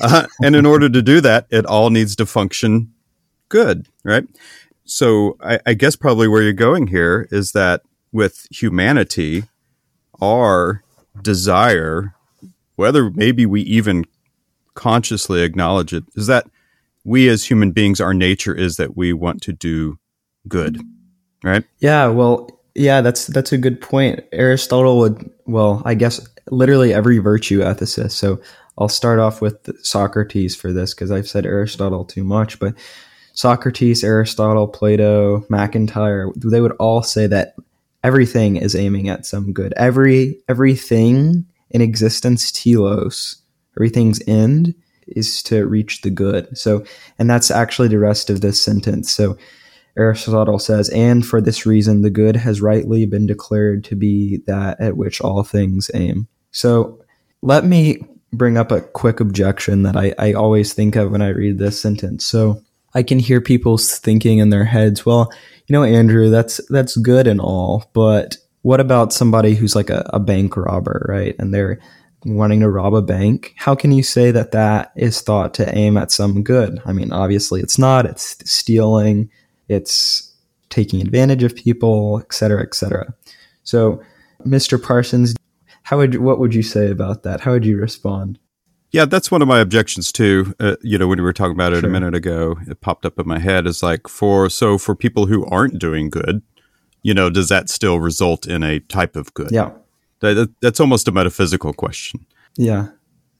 Uh, 0.00 0.26
and 0.42 0.54
in 0.54 0.64
order 0.64 0.88
to 0.88 1.02
do 1.02 1.20
that, 1.20 1.46
it 1.50 1.66
all 1.66 1.90
needs 1.90 2.14
to 2.16 2.26
function 2.26 2.92
good, 3.48 3.88
right? 4.04 4.24
So 4.84 5.36
I, 5.40 5.58
I 5.66 5.74
guess 5.74 5.96
probably 5.96 6.28
where 6.28 6.42
you're 6.42 6.52
going 6.52 6.86
here 6.86 7.26
is 7.32 7.52
that 7.52 7.82
with 8.12 8.46
humanity, 8.50 9.44
our 10.20 10.82
desire, 11.22 12.14
whether 12.76 13.10
maybe 13.10 13.46
we 13.46 13.62
even 13.62 14.04
consciously 14.74 15.42
acknowledge 15.42 15.92
it, 15.92 16.04
is 16.14 16.26
that 16.28 16.46
we 17.04 17.28
as 17.28 17.50
human 17.50 17.72
beings, 17.72 18.00
our 18.00 18.14
nature 18.14 18.54
is 18.54 18.76
that 18.76 18.96
we 18.96 19.12
want 19.12 19.42
to 19.42 19.52
do 19.52 19.98
good, 20.46 20.80
right? 21.42 21.64
Yeah, 21.80 22.06
well, 22.08 22.60
yeah, 22.74 23.00
that's 23.00 23.26
that's 23.26 23.52
a 23.52 23.58
good 23.58 23.80
point. 23.80 24.20
Aristotle 24.32 24.98
would, 24.98 25.30
well, 25.46 25.82
I 25.84 25.94
guess 25.94 26.24
literally 26.50 26.92
every 26.92 27.18
virtue 27.18 27.60
ethicist. 27.60 28.12
So 28.12 28.40
I'll 28.78 28.88
start 28.88 29.18
off 29.18 29.40
with 29.40 29.68
Socrates 29.84 30.54
for 30.54 30.72
this 30.72 30.94
because 30.94 31.10
I've 31.10 31.28
said 31.28 31.46
Aristotle 31.46 32.04
too 32.04 32.24
much, 32.24 32.58
but 32.58 32.74
Socrates, 33.34 34.02
Aristotle, 34.02 34.66
Plato, 34.66 35.44
MacIntyre, 35.48 36.30
they 36.36 36.60
would 36.60 36.72
all 36.72 37.02
say 37.02 37.26
that 37.26 37.54
everything 38.02 38.56
is 38.56 38.74
aiming 38.74 39.08
at 39.08 39.26
some 39.26 39.52
good. 39.52 39.72
Every 39.76 40.38
everything 40.48 41.46
in 41.70 41.80
existence, 41.80 42.50
telos, 42.50 43.36
everything's 43.76 44.20
end 44.26 44.74
is 45.08 45.42
to 45.44 45.66
reach 45.66 46.02
the 46.02 46.10
good. 46.10 46.56
So, 46.56 46.84
and 47.18 47.28
that's 47.30 47.50
actually 47.50 47.88
the 47.88 47.98
rest 47.98 48.30
of 48.30 48.40
this 48.40 48.62
sentence. 48.62 49.10
So, 49.10 49.36
Aristotle 49.96 50.58
says, 50.60 50.88
and 50.90 51.26
for 51.26 51.40
this 51.40 51.66
reason, 51.66 52.02
the 52.02 52.10
good 52.10 52.36
has 52.36 52.60
rightly 52.60 53.04
been 53.04 53.26
declared 53.26 53.82
to 53.84 53.96
be 53.96 54.42
that 54.46 54.80
at 54.80 54.96
which 54.96 55.20
all 55.20 55.42
things 55.42 55.90
aim. 55.92 56.28
So, 56.50 57.04
let 57.42 57.64
me 57.64 57.98
bring 58.32 58.56
up 58.56 58.72
a 58.72 58.80
quick 58.80 59.20
objection 59.20 59.82
that 59.84 59.96
I, 59.96 60.14
I 60.18 60.32
always 60.32 60.72
think 60.72 60.96
of 60.96 61.10
when 61.10 61.22
I 61.22 61.28
read 61.28 61.58
this 61.58 61.80
sentence. 61.80 62.24
So, 62.24 62.62
I 62.94 63.02
can 63.02 63.18
hear 63.18 63.40
people 63.40 63.78
thinking 63.78 64.38
in 64.38 64.50
their 64.50 64.64
heads, 64.64 65.04
well, 65.04 65.30
you 65.66 65.72
know, 65.72 65.84
Andrew, 65.84 66.30
that's 66.30 66.60
that's 66.68 66.96
good 66.96 67.26
and 67.26 67.40
all, 67.40 67.90
but 67.92 68.38
what 68.62 68.80
about 68.80 69.12
somebody 69.12 69.54
who's 69.54 69.76
like 69.76 69.90
a, 69.90 70.08
a 70.12 70.18
bank 70.18 70.56
robber, 70.56 71.06
right? 71.08 71.34
And 71.38 71.54
they're 71.54 71.78
wanting 72.24 72.60
to 72.60 72.68
rob 72.68 72.94
a 72.94 73.02
bank. 73.02 73.54
How 73.56 73.74
can 73.74 73.92
you 73.92 74.02
say 74.02 74.30
that 74.30 74.52
that 74.52 74.92
is 74.96 75.20
thought 75.20 75.54
to 75.54 75.76
aim 75.76 75.96
at 75.96 76.10
some 76.10 76.42
good? 76.42 76.80
I 76.84 76.92
mean, 76.92 77.12
obviously 77.12 77.60
it's 77.60 77.78
not. 77.78 78.06
It's 78.06 78.50
stealing. 78.50 79.30
It's 79.68 80.34
taking 80.70 81.00
advantage 81.00 81.42
of 81.44 81.54
people, 81.54 82.20
et 82.20 82.32
cetera, 82.32 82.62
et 82.62 82.74
cetera. 82.74 83.14
So, 83.62 84.02
Mr. 84.44 84.82
Parsons, 84.82 85.34
how 85.88 85.96
would 85.96 86.16
what 86.16 86.38
would 86.38 86.54
you 86.54 86.62
say 86.62 86.90
about 86.90 87.22
that? 87.22 87.40
How 87.40 87.52
would 87.52 87.64
you 87.64 87.78
respond? 87.78 88.38
Yeah, 88.92 89.06
that's 89.06 89.30
one 89.30 89.40
of 89.40 89.48
my 89.48 89.58
objections 89.58 90.12
too. 90.12 90.54
Uh, 90.60 90.76
you 90.82 90.98
know, 90.98 91.08
when 91.08 91.16
we 91.16 91.24
were 91.24 91.32
talking 91.32 91.54
about 91.54 91.72
it 91.72 91.80
sure. 91.80 91.88
a 91.88 91.92
minute 91.92 92.14
ago, 92.14 92.58
it 92.66 92.82
popped 92.82 93.06
up 93.06 93.18
in 93.18 93.26
my 93.26 93.38
head. 93.38 93.66
Is 93.66 93.82
like 93.82 94.06
for 94.06 94.50
so 94.50 94.76
for 94.76 94.94
people 94.94 95.24
who 95.24 95.46
aren't 95.46 95.78
doing 95.78 96.10
good, 96.10 96.42
you 97.02 97.14
know, 97.14 97.30
does 97.30 97.48
that 97.48 97.70
still 97.70 98.00
result 98.00 98.46
in 98.46 98.62
a 98.62 98.80
type 98.80 99.16
of 99.16 99.32
good? 99.32 99.50
Yeah, 99.50 99.70
that, 100.20 100.52
that's 100.60 100.78
almost 100.78 101.08
a 101.08 101.10
metaphysical 101.10 101.72
question. 101.72 102.26
Yeah. 102.58 102.88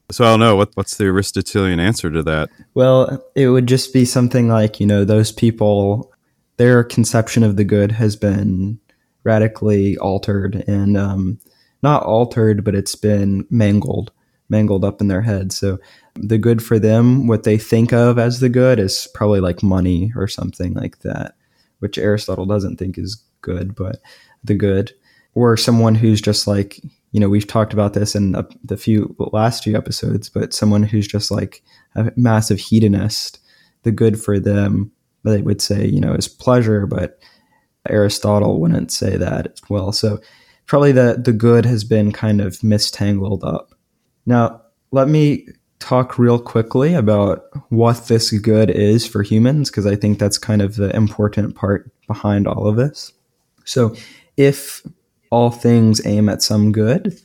So 0.09 0.25
I 0.25 0.31
don't 0.31 0.39
know 0.39 0.55
what 0.55 0.71
what's 0.73 0.97
the 0.97 1.05
Aristotelian 1.05 1.79
answer 1.79 2.09
to 2.09 2.23
that. 2.23 2.49
Well, 2.73 3.23
it 3.35 3.49
would 3.49 3.67
just 3.67 3.93
be 3.93 4.05
something 4.05 4.47
like 4.47 4.79
you 4.79 4.87
know 4.87 5.05
those 5.05 5.31
people, 5.31 6.11
their 6.57 6.83
conception 6.83 7.43
of 7.43 7.57
the 7.57 7.63
good 7.63 7.91
has 7.91 8.15
been 8.15 8.79
radically 9.23 9.99
altered 9.99 10.63
and 10.67 10.97
um, 10.97 11.39
not 11.81 12.03
altered, 12.03 12.63
but 12.63 12.75
it's 12.75 12.95
been 12.95 13.45
mangled 13.49 14.11
mangled 14.49 14.83
up 14.83 14.99
in 14.99 15.07
their 15.07 15.21
head. 15.21 15.51
So 15.51 15.79
the 16.15 16.37
good 16.37 16.63
for 16.63 16.79
them, 16.79 17.27
what 17.27 17.43
they 17.43 17.57
think 17.57 17.93
of 17.93 18.17
as 18.19 18.39
the 18.39 18.49
good 18.49 18.79
is 18.79 19.07
probably 19.13 19.39
like 19.39 19.63
money 19.63 20.11
or 20.15 20.27
something 20.27 20.73
like 20.73 20.99
that, 20.99 21.35
which 21.79 21.97
Aristotle 21.97 22.45
doesn't 22.45 22.77
think 22.77 22.97
is 22.97 23.23
good, 23.41 23.75
but 23.75 24.01
the 24.43 24.55
good. 24.55 24.91
Or 25.35 25.55
someone 25.55 25.95
who's 25.95 26.21
just 26.21 26.47
like, 26.47 26.81
you 27.11 27.19
know, 27.19 27.29
we've 27.29 27.47
talked 27.47 27.71
about 27.71 27.93
this 27.93 28.15
in 28.15 28.35
the 28.63 28.77
few 28.77 29.15
last 29.31 29.63
few 29.63 29.77
episodes, 29.77 30.27
but 30.27 30.53
someone 30.53 30.83
who's 30.83 31.07
just 31.07 31.31
like 31.31 31.63
a 31.95 32.11
massive 32.15 32.59
hedonist, 32.59 33.39
the 33.83 33.91
good 33.91 34.19
for 34.19 34.39
them, 34.39 34.91
they 35.23 35.41
would 35.41 35.61
say, 35.61 35.85
you 35.85 36.01
know, 36.01 36.13
is 36.13 36.27
pleasure, 36.27 36.87
but 36.87 37.19
Aristotle 37.87 38.59
wouldn't 38.59 38.91
say 38.91 39.17
that 39.17 39.47
as 39.47 39.61
well. 39.69 39.91
So 39.91 40.19
probably 40.69 40.91
the 40.91 41.19
the 41.21 41.33
good 41.33 41.65
has 41.65 41.83
been 41.83 42.13
kind 42.13 42.39
of 42.39 42.63
mistangled 42.63 43.43
up. 43.43 43.73
Now, 44.25 44.61
let 44.91 45.09
me 45.09 45.47
talk 45.79 46.19
real 46.19 46.39
quickly 46.39 46.93
about 46.93 47.45
what 47.69 48.07
this 48.07 48.31
good 48.31 48.69
is 48.69 49.05
for 49.05 49.23
humans, 49.23 49.71
because 49.71 49.87
I 49.87 49.95
think 49.95 50.19
that's 50.19 50.37
kind 50.37 50.61
of 50.61 50.75
the 50.75 50.95
important 50.95 51.55
part 51.55 51.91
behind 52.05 52.47
all 52.47 52.67
of 52.67 52.75
this. 52.75 53.11
So, 53.65 53.95
if 54.37 54.85
all 55.31 55.49
things 55.49 56.05
aim 56.05 56.29
at 56.29 56.43
some 56.43 56.71
good, 56.71 57.19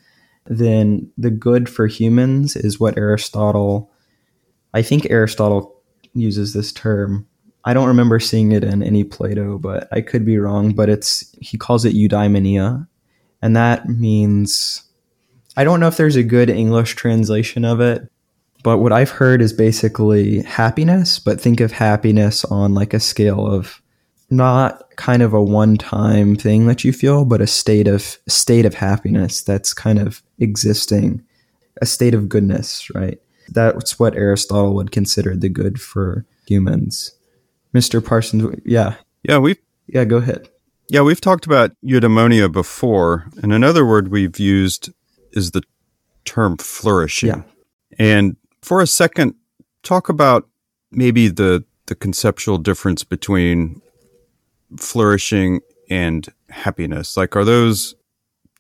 then 0.47 1.11
the 1.19 1.31
good 1.31 1.69
for 1.69 1.87
humans 1.87 2.57
is 2.57 2.81
what 2.81 2.97
Aristotle, 2.97 3.91
I 4.73 4.81
think 4.81 5.07
Aristotle 5.11 5.83
uses 6.15 6.55
this 6.55 6.73
term. 6.73 7.27
I 7.67 7.75
don't 7.75 7.89
remember 7.89 8.21
seeing 8.21 8.53
it 8.53 8.65
in 8.65 8.83
any 8.83 9.05
Plato, 9.05 9.59
but 9.59 9.87
I 9.93 10.01
could 10.01 10.25
be 10.25 10.39
wrong. 10.39 10.73
But 10.73 10.89
it's 10.89 11.35
he 11.41 11.59
calls 11.59 11.85
it 11.85 11.95
eudaimonia, 11.95 12.87
and 13.45 13.55
that 13.55 13.87
means 13.87 14.83
I 15.55 15.65
don't 15.65 15.79
know 15.79 15.87
if 15.87 15.99
there's 15.99 16.17
a 16.17 16.23
good 16.23 16.49
English 16.49 16.95
translation 16.95 17.63
of 17.67 17.79
it, 17.79 18.11
but 18.63 18.79
what 18.79 18.91
I've 18.91 19.11
heard 19.11 19.43
is 19.43 19.53
basically 19.53 20.41
happiness, 20.41 21.19
but 21.19 21.39
think 21.39 21.61
of 21.61 21.71
happiness 21.71 22.47
on 22.47 22.73
like 22.73 22.95
a 22.95 23.01
scale 23.01 23.47
of 23.47 23.83
not 24.31 24.97
kind 24.97 25.23
of 25.23 25.35
a 25.35 25.43
one-time 25.43 26.37
thing 26.37 26.67
that 26.69 26.85
you 26.85 26.93
feel, 26.93 27.27
but 27.27 27.43
a 27.43 27.47
state 27.47 27.87
of 27.87 28.17
state 28.27 28.65
of 28.65 28.73
happiness 28.73 29.43
that's 29.43 29.75
kind 29.75 29.99
of 29.99 30.23
existing, 30.39 31.23
a 31.83 31.87
state 31.87 32.15
of 32.15 32.31
goodness, 32.31 32.89
right? 32.95 33.21
That's 33.51 33.99
what 33.99 34.17
Aristotle 34.17 34.75
would 34.75 34.91
consider 34.91 35.37
the 35.37 35.51
good 35.51 35.79
for 35.79 36.25
humans. 36.49 37.13
Mr. 37.75 38.03
Parsons, 38.03 38.59
yeah. 38.65 38.95
Yeah, 39.23 39.37
we 39.37 39.57
Yeah, 39.87 40.07
go 40.07 40.17
ahead. 40.17 40.49
Yeah, 40.89 41.03
we've 41.03 41.21
talked 41.21 41.47
about 41.47 41.73
eudaimonia 41.83 42.53
before, 42.53 43.27
and 43.43 43.53
another 43.53 43.87
word 43.87 44.09
we've 44.09 44.39
used 44.39 44.93
is 45.33 45.53
the 45.53 45.63
term 46.25 46.57
flourishing. 46.57 47.29
Yeah. 47.29 47.43
And 47.99 48.37
for 48.63 48.81
a 48.81 48.87
second, 48.87 49.35
talk 49.83 50.09
about 50.09 50.49
maybe 50.91 51.29
the 51.29 51.65
the 51.87 51.95
conceptual 51.95 52.59
difference 52.59 53.05
between 53.05 53.83
flourishing 54.79 55.61
and 55.91 56.29
happiness. 56.49 57.17
Like, 57.17 57.37
are 57.37 57.45
those 57.45 57.95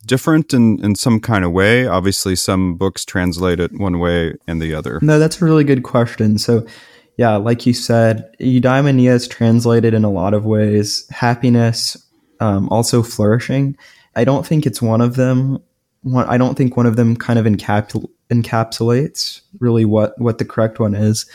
different 0.07 0.52
in, 0.52 0.85
in 0.85 0.95
some 0.95 1.21
kind 1.21 1.45
of 1.45 1.52
way? 1.52 1.87
Obviously, 1.87 2.37
some 2.37 2.76
books 2.76 3.04
translate 3.04 3.61
it 3.61 3.73
one 3.73 3.99
way 3.99 4.35
and 4.47 4.61
the 4.61 4.75
other. 4.75 4.99
No, 5.02 5.19
that's 5.19 5.40
a 5.40 5.45
really 5.45 5.64
good 5.64 5.83
question. 5.83 6.37
So, 6.38 6.66
yeah, 7.16 7.37
like 7.37 7.64
you 7.64 7.73
said, 7.73 8.31
eudaimonia 8.40 9.12
is 9.12 9.26
translated 9.26 9.95
in 9.95 10.04
a 10.04 10.11
lot 10.11 10.35
of 10.35 10.45
ways. 10.45 11.07
Happiness, 11.11 11.97
um, 12.41 12.69
also 12.71 13.03
flourishing. 13.03 13.76
I 14.17 14.25
don't 14.25 14.47
think 14.47 14.67
it's 14.67 14.81
one 14.81 15.00
of 15.00 15.17
them 15.17 15.62
I 16.14 16.37
don't 16.37 16.55
think 16.55 16.76
one 16.76 16.87
of 16.87 16.97
them 16.97 17.17
kind 17.17 17.38
of 17.38 17.47
encapsul- 17.47 18.11
encapsulates 18.31 19.41
really 19.59 19.85
what 19.85 20.19
what 20.21 20.38
the 20.38 20.45
correct 20.45 20.79
one 20.79 20.95
is. 20.95 21.26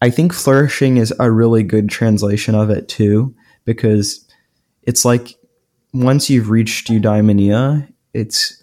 I 0.00 0.10
think 0.10 0.32
flourishing 0.32 0.96
is 0.96 1.12
a 1.18 1.30
really 1.30 1.62
good 1.62 1.88
translation 1.88 2.54
of 2.54 2.70
it 2.70 2.88
too, 2.88 3.34
because 3.64 4.26
it's 4.82 5.04
like 5.04 5.36
once 5.92 6.30
you've 6.30 6.50
reached 6.50 6.88
eudaimonia, 6.88 7.88
it's 8.14 8.62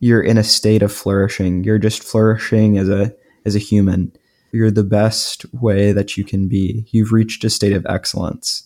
you're 0.00 0.22
in 0.22 0.38
a 0.38 0.44
state 0.44 0.82
of 0.82 0.92
flourishing. 0.92 1.64
You're 1.64 1.78
just 1.78 2.02
flourishing 2.02 2.78
as 2.78 2.88
a 2.88 3.14
as 3.44 3.56
a 3.56 3.60
human. 3.60 4.12
You're 4.52 4.70
the 4.70 4.84
best 4.84 5.44
way 5.52 5.92
that 5.92 6.16
you 6.16 6.24
can 6.24 6.48
be. 6.48 6.86
You've 6.90 7.12
reached 7.12 7.44
a 7.44 7.50
state 7.50 7.72
of 7.72 7.84
excellence. 7.86 8.62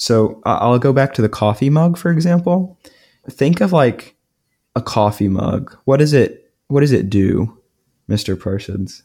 So 0.00 0.40
I'll 0.46 0.78
go 0.78 0.94
back 0.94 1.12
to 1.14 1.22
the 1.22 1.28
coffee 1.28 1.68
mug, 1.68 1.98
for 1.98 2.10
example. 2.10 2.78
Think 3.28 3.60
of 3.60 3.70
like 3.70 4.16
a 4.74 4.80
coffee 4.80 5.28
mug. 5.28 5.76
What 5.84 5.98
does 5.98 6.14
it 6.14 6.50
what 6.68 6.80
does 6.80 6.92
it 6.92 7.10
do, 7.10 7.58
Mr. 8.08 8.40
Parsons? 8.40 9.02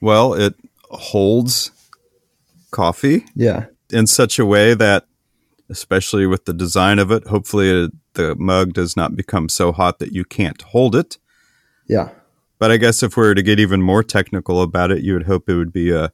Well, 0.00 0.32
it 0.32 0.54
holds 0.90 1.70
coffee 2.70 3.26
Yeah. 3.34 3.66
in 3.92 4.06
such 4.06 4.38
a 4.38 4.46
way 4.46 4.72
that, 4.72 5.04
especially 5.68 6.26
with 6.26 6.46
the 6.46 6.54
design 6.54 6.98
of 6.98 7.10
it, 7.10 7.26
hopefully 7.26 7.84
it, 7.84 7.90
the 8.14 8.34
mug 8.36 8.72
does 8.72 8.96
not 8.96 9.16
become 9.16 9.48
so 9.50 9.70
hot 9.72 9.98
that 9.98 10.12
you 10.12 10.24
can't 10.24 10.62
hold 10.62 10.94
it. 10.96 11.18
Yeah. 11.88 12.08
But 12.58 12.70
I 12.70 12.76
guess 12.78 13.02
if 13.02 13.16
we 13.16 13.24
were 13.24 13.34
to 13.34 13.42
get 13.42 13.60
even 13.60 13.82
more 13.82 14.02
technical 14.02 14.62
about 14.62 14.90
it, 14.92 15.02
you 15.02 15.12
would 15.12 15.26
hope 15.26 15.48
it 15.48 15.56
would 15.56 15.72
be 15.72 15.90
a, 15.90 16.10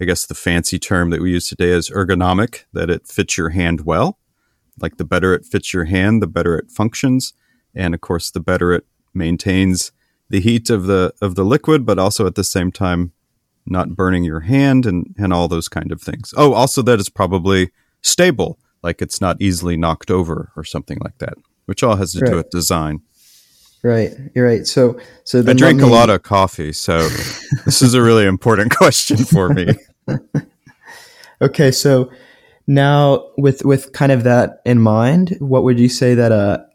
I 0.00 0.04
guess 0.04 0.26
the 0.26 0.34
fancy 0.34 0.78
term 0.78 1.10
that 1.10 1.20
we 1.20 1.30
use 1.32 1.48
today 1.48 1.68
is 1.70 1.90
ergonomic, 1.90 2.64
that 2.72 2.90
it 2.90 3.06
fits 3.06 3.38
your 3.38 3.50
hand 3.50 3.82
well. 3.82 4.18
Like 4.80 4.96
the 4.96 5.04
better 5.04 5.32
it 5.34 5.44
fits 5.46 5.72
your 5.72 5.84
hand, 5.84 6.20
the 6.22 6.26
better 6.26 6.58
it 6.58 6.70
functions, 6.70 7.32
and 7.74 7.94
of 7.94 8.00
course, 8.00 8.30
the 8.30 8.40
better 8.40 8.72
it 8.72 8.84
maintains 9.14 9.92
the 10.28 10.40
heat 10.40 10.68
of 10.70 10.86
the 10.86 11.12
of 11.22 11.36
the 11.36 11.44
liquid, 11.44 11.86
but 11.86 11.98
also 11.98 12.26
at 12.26 12.34
the 12.34 12.42
same 12.44 12.72
time 12.72 13.12
not 13.66 13.90
burning 13.94 14.24
your 14.24 14.40
hand 14.40 14.84
and 14.84 15.14
and 15.16 15.32
all 15.32 15.46
those 15.48 15.68
kind 15.68 15.92
of 15.92 16.02
things. 16.02 16.34
Oh, 16.36 16.52
also 16.54 16.82
that 16.82 16.98
it's 16.98 17.08
probably 17.08 17.70
stable, 18.02 18.58
like 18.82 19.00
it's 19.00 19.20
not 19.20 19.36
easily 19.40 19.76
knocked 19.76 20.10
over 20.10 20.50
or 20.56 20.64
something 20.64 20.98
like 21.04 21.18
that, 21.18 21.34
which 21.66 21.82
all 21.84 21.96
has 21.96 22.12
to 22.14 22.20
Right. 22.20 22.30
do 22.32 22.36
with 22.38 22.50
design. 22.50 23.00
Right. 23.84 24.12
You're 24.34 24.46
right. 24.46 24.66
So 24.66 24.98
so 25.22 25.44
I 25.46 25.52
drink 25.52 25.82
a 25.82 25.86
lot 25.86 26.10
of 26.10 26.22
coffee, 26.22 26.72
so 26.72 27.06
this 27.64 27.82
is 27.82 27.94
a 27.94 28.02
really 28.02 28.24
important 28.24 28.74
question 28.74 29.18
for 29.18 29.50
me. 29.50 29.74
Okay, 31.42 31.72
so 31.72 32.10
now 32.66 33.26
with 33.36 33.64
with 33.64 33.92
kind 33.92 34.12
of 34.12 34.24
that 34.24 34.62
in 34.64 34.80
mind, 34.80 35.36
what 35.40 35.64
would 35.64 35.78
you 35.78 35.88
say 35.88 36.14
that 36.14 36.32
a 36.32 36.66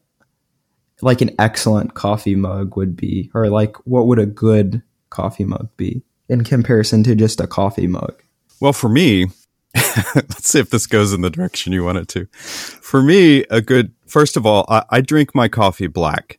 like 1.01 1.21
an 1.21 1.31
excellent 1.39 1.95
coffee 1.95 2.35
mug 2.35 2.75
would 2.75 2.95
be 2.95 3.31
or 3.33 3.49
like 3.49 3.77
what 3.87 4.05
would 4.05 4.19
a 4.19 4.25
good 4.25 4.83
coffee 5.09 5.45
mug 5.45 5.69
be 5.77 6.03
in 6.27 6.43
comparison 6.43 7.03
to 7.03 7.15
just 7.15 7.39
a 7.39 7.47
coffee 7.47 7.87
mug? 7.87 8.21
Well, 8.59 8.73
for 8.73 8.89
me, 8.89 9.27
let's 9.75 10.49
see 10.49 10.59
if 10.59 10.69
this 10.69 10.85
goes 10.85 11.13
in 11.13 11.21
the 11.21 11.29
direction 11.29 11.73
you 11.73 11.83
want 11.83 11.97
it 11.97 12.07
to. 12.09 12.25
For 12.33 13.01
me, 13.01 13.45
a 13.49 13.61
good, 13.61 13.93
first 14.05 14.35
of 14.35 14.45
all, 14.45 14.65
I, 14.67 14.83
I 14.89 15.01
drink 15.01 15.33
my 15.33 15.47
coffee 15.47 15.87
black. 15.87 16.38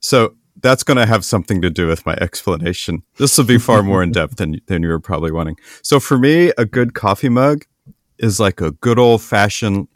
So 0.00 0.36
that's 0.60 0.82
going 0.82 0.96
to 0.96 1.06
have 1.06 1.24
something 1.24 1.60
to 1.62 1.70
do 1.70 1.86
with 1.86 2.06
my 2.06 2.14
explanation. 2.14 3.02
This 3.18 3.36
will 3.36 3.44
be 3.44 3.58
far 3.58 3.82
more 3.82 4.02
in 4.02 4.12
depth 4.12 4.36
than, 4.36 4.60
than 4.66 4.82
you 4.82 4.88
were 4.88 5.00
probably 5.00 5.30
wanting. 5.30 5.56
So 5.82 6.00
for 6.00 6.18
me, 6.18 6.52
a 6.56 6.64
good 6.64 6.94
coffee 6.94 7.28
mug 7.28 7.64
is 8.18 8.40
like 8.40 8.60
a 8.60 8.72
good 8.72 8.98
old 8.98 9.22
fashioned 9.22 9.88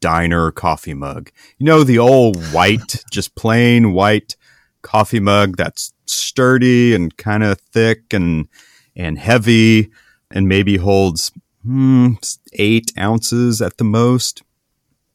diner 0.00 0.50
coffee 0.52 0.94
mug. 0.94 1.30
You 1.58 1.66
know, 1.66 1.82
the 1.82 1.98
old 1.98 2.36
white, 2.52 3.04
just 3.10 3.34
plain 3.34 3.92
white 3.92 4.36
coffee 4.82 5.20
mug 5.20 5.56
that's 5.56 5.92
sturdy 6.06 6.94
and 6.94 7.16
kind 7.16 7.42
of 7.42 7.60
thick 7.60 8.12
and, 8.12 8.48
and 8.94 9.18
heavy 9.18 9.90
and 10.30 10.48
maybe 10.48 10.76
holds 10.76 11.32
hmm, 11.64 12.12
eight 12.52 12.92
ounces 12.98 13.60
at 13.60 13.78
the 13.78 13.84
most. 13.84 14.42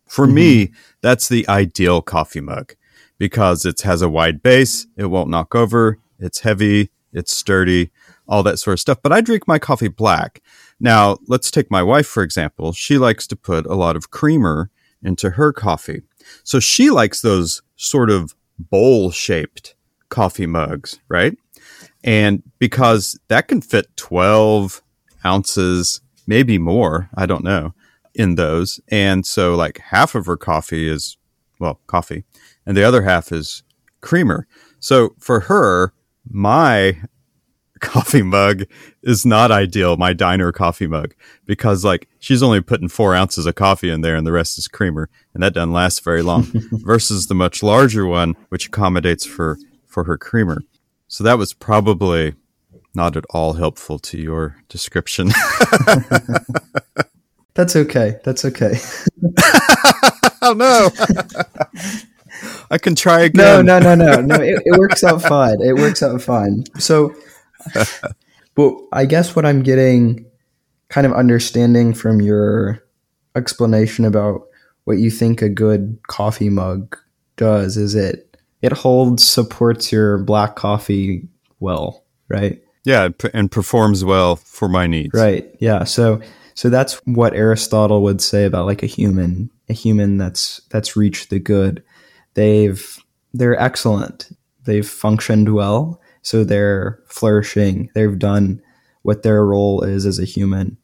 For 0.07 0.27
me, 0.27 0.73
that's 1.01 1.29
the 1.29 1.47
ideal 1.47 2.01
coffee 2.01 2.41
mug 2.41 2.75
because 3.21 3.65
it 3.65 3.79
has 3.81 4.01
a 4.01 4.09
wide 4.09 4.41
base, 4.41 4.87
it 4.97 5.05
won't 5.05 5.29
knock 5.29 5.53
over, 5.53 5.99
it's 6.17 6.39
heavy, 6.39 6.89
it's 7.13 7.31
sturdy, 7.31 7.91
all 8.27 8.41
that 8.41 8.57
sort 8.57 8.73
of 8.73 8.79
stuff. 8.79 8.97
But 9.03 9.11
I 9.11 9.21
drink 9.21 9.47
my 9.47 9.59
coffee 9.59 9.89
black. 9.89 10.41
Now, 10.79 11.19
let's 11.27 11.51
take 11.51 11.69
my 11.69 11.83
wife, 11.83 12.07
for 12.07 12.23
example. 12.23 12.73
She 12.73 12.97
likes 12.97 13.27
to 13.27 13.35
put 13.35 13.67
a 13.67 13.75
lot 13.75 13.95
of 13.95 14.09
creamer 14.09 14.71
into 15.03 15.29
her 15.29 15.53
coffee. 15.53 16.01
So 16.43 16.59
she 16.59 16.89
likes 16.89 17.21
those 17.21 17.61
sort 17.75 18.09
of 18.09 18.33
bowl 18.57 19.11
shaped 19.11 19.75
coffee 20.09 20.47
mugs, 20.47 20.99
right? 21.07 21.37
And 22.03 22.41
because 22.57 23.19
that 23.27 23.47
can 23.47 23.61
fit 23.61 23.95
12 23.97 24.81
ounces, 25.23 26.01
maybe 26.25 26.57
more, 26.57 27.07
I 27.13 27.27
don't 27.27 27.43
know, 27.43 27.75
in 28.15 28.33
those. 28.33 28.79
And 28.87 29.27
so, 29.27 29.53
like, 29.53 29.77
half 29.77 30.15
of 30.15 30.25
her 30.25 30.37
coffee 30.37 30.89
is, 30.89 31.17
well, 31.59 31.79
coffee, 31.85 32.23
and 32.65 32.75
the 32.77 32.83
other 32.83 33.01
half 33.03 33.31
is 33.31 33.63
creamer. 34.01 34.47
So, 34.79 35.15
for 35.19 35.41
her, 35.41 35.93
my 36.29 36.97
coffee 37.79 38.21
mug 38.23 38.63
is 39.01 39.25
not 39.25 39.51
ideal, 39.51 39.97
my 39.97 40.13
diner 40.13 40.51
coffee 40.51 40.87
mug, 40.87 41.13
because, 41.45 41.85
like, 41.85 42.07
she's 42.19 42.43
only 42.43 42.61
putting 42.61 42.89
four 42.89 43.15
ounces 43.15 43.45
of 43.45 43.55
coffee 43.55 43.89
in 43.89 44.01
there 44.01 44.15
and 44.15 44.25
the 44.25 44.31
rest 44.31 44.57
is 44.57 44.67
creamer, 44.67 45.09
and 45.33 45.41
that 45.43 45.53
doesn't 45.53 45.73
last 45.73 46.03
very 46.03 46.21
long, 46.21 46.47
versus 46.71 47.27
the 47.27 47.35
much 47.35 47.63
larger 47.63 48.05
one, 48.05 48.35
which 48.49 48.67
accommodates 48.67 49.25
for, 49.25 49.57
for 49.85 50.03
her 50.05 50.17
creamer. 50.17 50.61
So, 51.07 51.23
that 51.23 51.37
was 51.37 51.53
probably 51.53 52.35
not 52.93 53.15
at 53.15 53.25
all 53.29 53.53
helpful 53.53 53.99
to 53.99 54.17
your 54.17 54.57
description. 54.67 55.29
That's 57.53 57.75
okay. 57.75 58.19
That's 58.23 58.45
okay. 58.45 58.75
oh 60.41 60.53
no! 60.53 60.89
I 62.71 62.77
can 62.77 62.95
try 62.95 63.21
again. 63.21 63.65
no, 63.65 63.79
no, 63.79 63.95
no, 63.95 64.21
no. 64.21 64.35
It, 64.35 64.63
it 64.65 64.71
works 64.79 65.03
out 65.03 65.21
fine. 65.21 65.61
It 65.61 65.75
works 65.75 66.01
out 66.01 66.21
fine. 66.21 66.63
So, 66.79 67.13
but 68.55 68.73
I 68.93 69.05
guess 69.05 69.35
what 69.35 69.45
I'm 69.45 69.61
getting 69.61 70.25
kind 70.87 71.05
of 71.05 71.13
understanding 71.13 71.93
from 71.93 72.21
your 72.21 72.83
explanation 73.35 74.05
about 74.05 74.47
what 74.85 74.97
you 74.97 75.11
think 75.11 75.41
a 75.41 75.49
good 75.49 75.99
coffee 76.07 76.49
mug 76.49 76.97
does 77.35 77.77
is 77.77 77.93
it 77.93 78.37
it 78.61 78.71
holds 78.71 79.27
supports 79.27 79.91
your 79.91 80.17
black 80.17 80.55
coffee 80.55 81.27
well, 81.59 82.03
right? 82.29 82.61
Yeah, 82.83 83.09
and 83.33 83.51
performs 83.51 84.03
well 84.03 84.37
for 84.37 84.67
my 84.67 84.87
needs. 84.87 85.13
Right. 85.13 85.53
Yeah. 85.59 85.83
So 85.83 86.21
so 86.53 86.69
that's 86.69 86.95
what 87.05 87.33
Aristotle 87.33 88.01
would 88.03 88.21
say 88.21 88.45
about 88.45 88.65
like 88.65 88.83
a 88.83 88.87
human, 88.87 89.49
a 89.69 89.73
human 89.73 90.17
that's 90.17 90.61
that's 90.69 90.95
reached 90.95 91.29
the 91.29 91.39
good. 91.39 91.83
They've 92.33 92.97
they're 93.33 93.59
excellent. 93.59 94.29
They've 94.63 94.87
functioned 94.87 95.53
well, 95.53 96.01
so 96.21 96.43
they're 96.43 96.99
flourishing. 97.07 97.89
They've 97.95 98.19
done 98.19 98.61
what 99.01 99.23
their 99.23 99.45
role 99.45 99.83
is 99.83 100.05
as 100.05 100.19
a 100.19 100.25
human. 100.25 100.77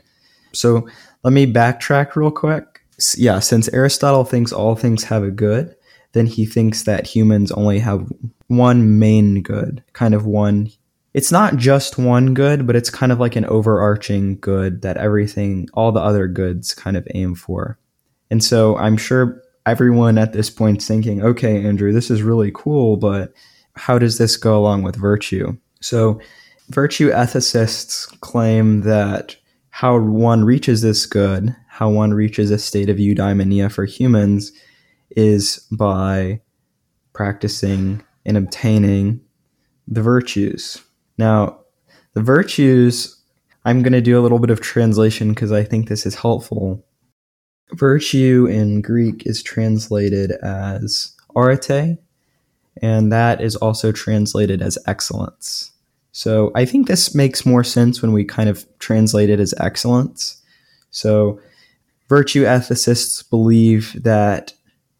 So 0.53 0.87
let 1.23 1.33
me 1.33 1.51
backtrack 1.51 2.15
real 2.15 2.31
quick. 2.31 2.81
Yeah, 3.15 3.39
since 3.39 3.69
Aristotle 3.69 4.23
thinks 4.23 4.51
all 4.51 4.75
things 4.75 5.03
have 5.03 5.23
a 5.23 5.29
good, 5.29 5.75
then 6.13 6.25
he 6.25 6.45
thinks 6.45 6.83
that 6.83 7.05
humans 7.05 7.51
only 7.51 7.79
have 7.79 8.11
one 8.47 8.97
main 8.97 9.43
good, 9.43 9.83
kind 9.93 10.15
of 10.15 10.25
one 10.25 10.71
it's 11.17 11.31
not 11.31 11.55
just 11.55 11.97
one 11.97 12.35
good, 12.35 12.67
but 12.67 12.75
it's 12.75 12.91
kind 12.91 13.11
of 13.11 13.19
like 13.19 13.35
an 13.35 13.45
overarching 13.45 14.37
good 14.39 14.83
that 14.83 14.97
everything, 14.97 15.67
all 15.73 15.91
the 15.91 15.99
other 15.99 16.27
goods 16.27 16.75
kind 16.75 16.95
of 16.95 17.07
aim 17.15 17.33
for. 17.33 17.79
And 18.29 18.43
so 18.43 18.77
I'm 18.77 18.97
sure 18.97 19.41
everyone 19.67 20.17
at 20.17 20.33
this 20.33 20.49
point 20.49 20.81
thinking, 20.81 21.21
okay, 21.21 21.63
Andrew, 21.63 21.91
this 21.91 22.09
is 22.09 22.23
really 22.23 22.51
cool, 22.55 22.97
but 22.97 23.33
how 23.75 23.99
does 23.99 24.17
this 24.17 24.37
go 24.37 24.57
along 24.57 24.81
with 24.81 24.95
virtue? 24.95 25.55
So 25.81 26.19
virtue 26.69 27.11
ethicists 27.11 28.07
claim 28.21 28.81
that 28.81 29.35
how 29.69 29.99
one 29.99 30.43
reaches 30.43 30.81
this 30.81 31.05
good, 31.05 31.55
how 31.67 31.89
one 31.89 32.13
reaches 32.13 32.49
a 32.49 32.57
state 32.57 32.89
of 32.89 32.97
eudaimonia 32.97 33.71
for 33.71 33.85
humans, 33.85 34.51
is 35.11 35.67
by 35.71 36.41
practicing 37.13 38.03
and 38.25 38.37
obtaining 38.37 39.21
the 39.87 40.01
virtues. 40.01 40.81
Now, 41.17 41.59
the 42.13 42.21
virtues, 42.21 43.21
I'm 43.65 43.83
going 43.83 43.93
to 43.93 44.01
do 44.01 44.19
a 44.19 44.21
little 44.21 44.39
bit 44.39 44.49
of 44.49 44.61
translation 44.61 45.29
because 45.29 45.51
I 45.51 45.63
think 45.63 45.87
this 45.87 46.05
is 46.05 46.15
helpful. 46.15 46.83
Virtue 47.73 48.47
in 48.49 48.81
Greek 48.81 49.25
is 49.25 49.43
translated 49.43 50.31
as 50.31 51.11
arete, 51.35 51.97
and 52.81 53.11
that 53.11 53.41
is 53.41 53.55
also 53.57 53.91
translated 53.91 54.61
as 54.61 54.77
excellence. 54.87 55.71
So 56.11 56.51
I 56.55 56.65
think 56.65 56.87
this 56.87 57.13
makes 57.13 57.45
more 57.45 57.63
sense 57.63 58.01
when 58.01 58.13
we 58.13 58.25
kind 58.25 58.49
of 58.49 58.65
translate 58.79 59.29
it 59.29 59.39
as 59.39 59.53
excellence. 59.59 60.41
So 60.89 61.39
virtue 62.09 62.43
ethicists 62.43 63.29
believe 63.29 64.01
that 64.01 64.53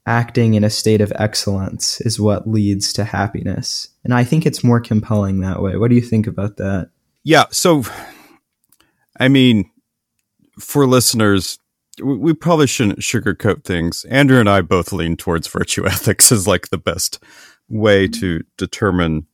acting 0.05 0.53
in 0.53 0.63
a 0.63 0.69
state 0.69 1.01
of 1.01 1.11
excellence 1.15 1.99
is 2.01 2.19
what 2.19 2.47
leads 2.47 2.93
to 2.93 3.03
happiness. 3.03 3.89
And 4.03 4.13
I 4.13 4.23
think 4.23 4.45
it's 4.45 4.63
more 4.63 4.79
compelling 4.79 5.39
that 5.39 5.61
way. 5.61 5.77
What 5.77 5.89
do 5.89 5.95
you 5.95 6.01
think 6.01 6.27
about 6.27 6.57
that? 6.57 6.91
Yeah. 7.23 7.45
So, 7.51 7.83
I 9.19 9.27
mean, 9.27 9.69
for 10.59 10.85
listeners, 10.85 11.59
we, 12.03 12.33
probably 12.33 12.67
shouldn't 12.67 12.99
sugarcoat 12.99 13.63
things. 13.63 14.05
Andrew 14.05 14.39
and 14.39 14.49
I 14.49 14.61
both 14.61 14.91
lean 14.91 15.17
towards 15.17 15.47
virtue 15.47 15.85
ethics 15.87 16.31
as 16.31 16.47
like 16.47 16.69
the 16.69 16.77
best 16.77 17.23
way 17.69 18.07
mm-hmm. 18.07 18.19
to 18.19 18.43
determine 18.57 19.27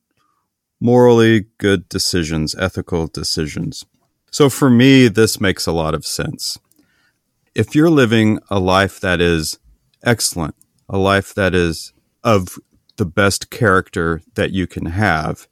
morally 0.80 1.46
good 1.58 1.88
decisions, 1.88 2.56
ethical 2.56 3.08
decisions. 3.08 3.86
So 4.32 4.50
for 4.50 4.70
me, 4.70 5.08
this 5.08 5.40
makes 5.40 5.68
a 5.68 5.72
lot 5.72 5.94
of 5.94 6.06
sense. 6.06 6.58
If 7.56 7.76
you're 7.76 7.90
living 7.90 8.40
a 8.50 8.60
life 8.60 9.00
that 9.00 9.22
is 9.22 9.60
excellent, 10.04 10.56
a 10.90 10.98
life 10.98 11.34
that 11.36 11.54
is 11.54 11.94
of 12.24 12.58
the 12.98 13.06
best 13.06 13.50
character 13.50 14.22
that 14.36 14.52
you 14.52 14.68
can 14.68 14.88
have, 14.88 15.48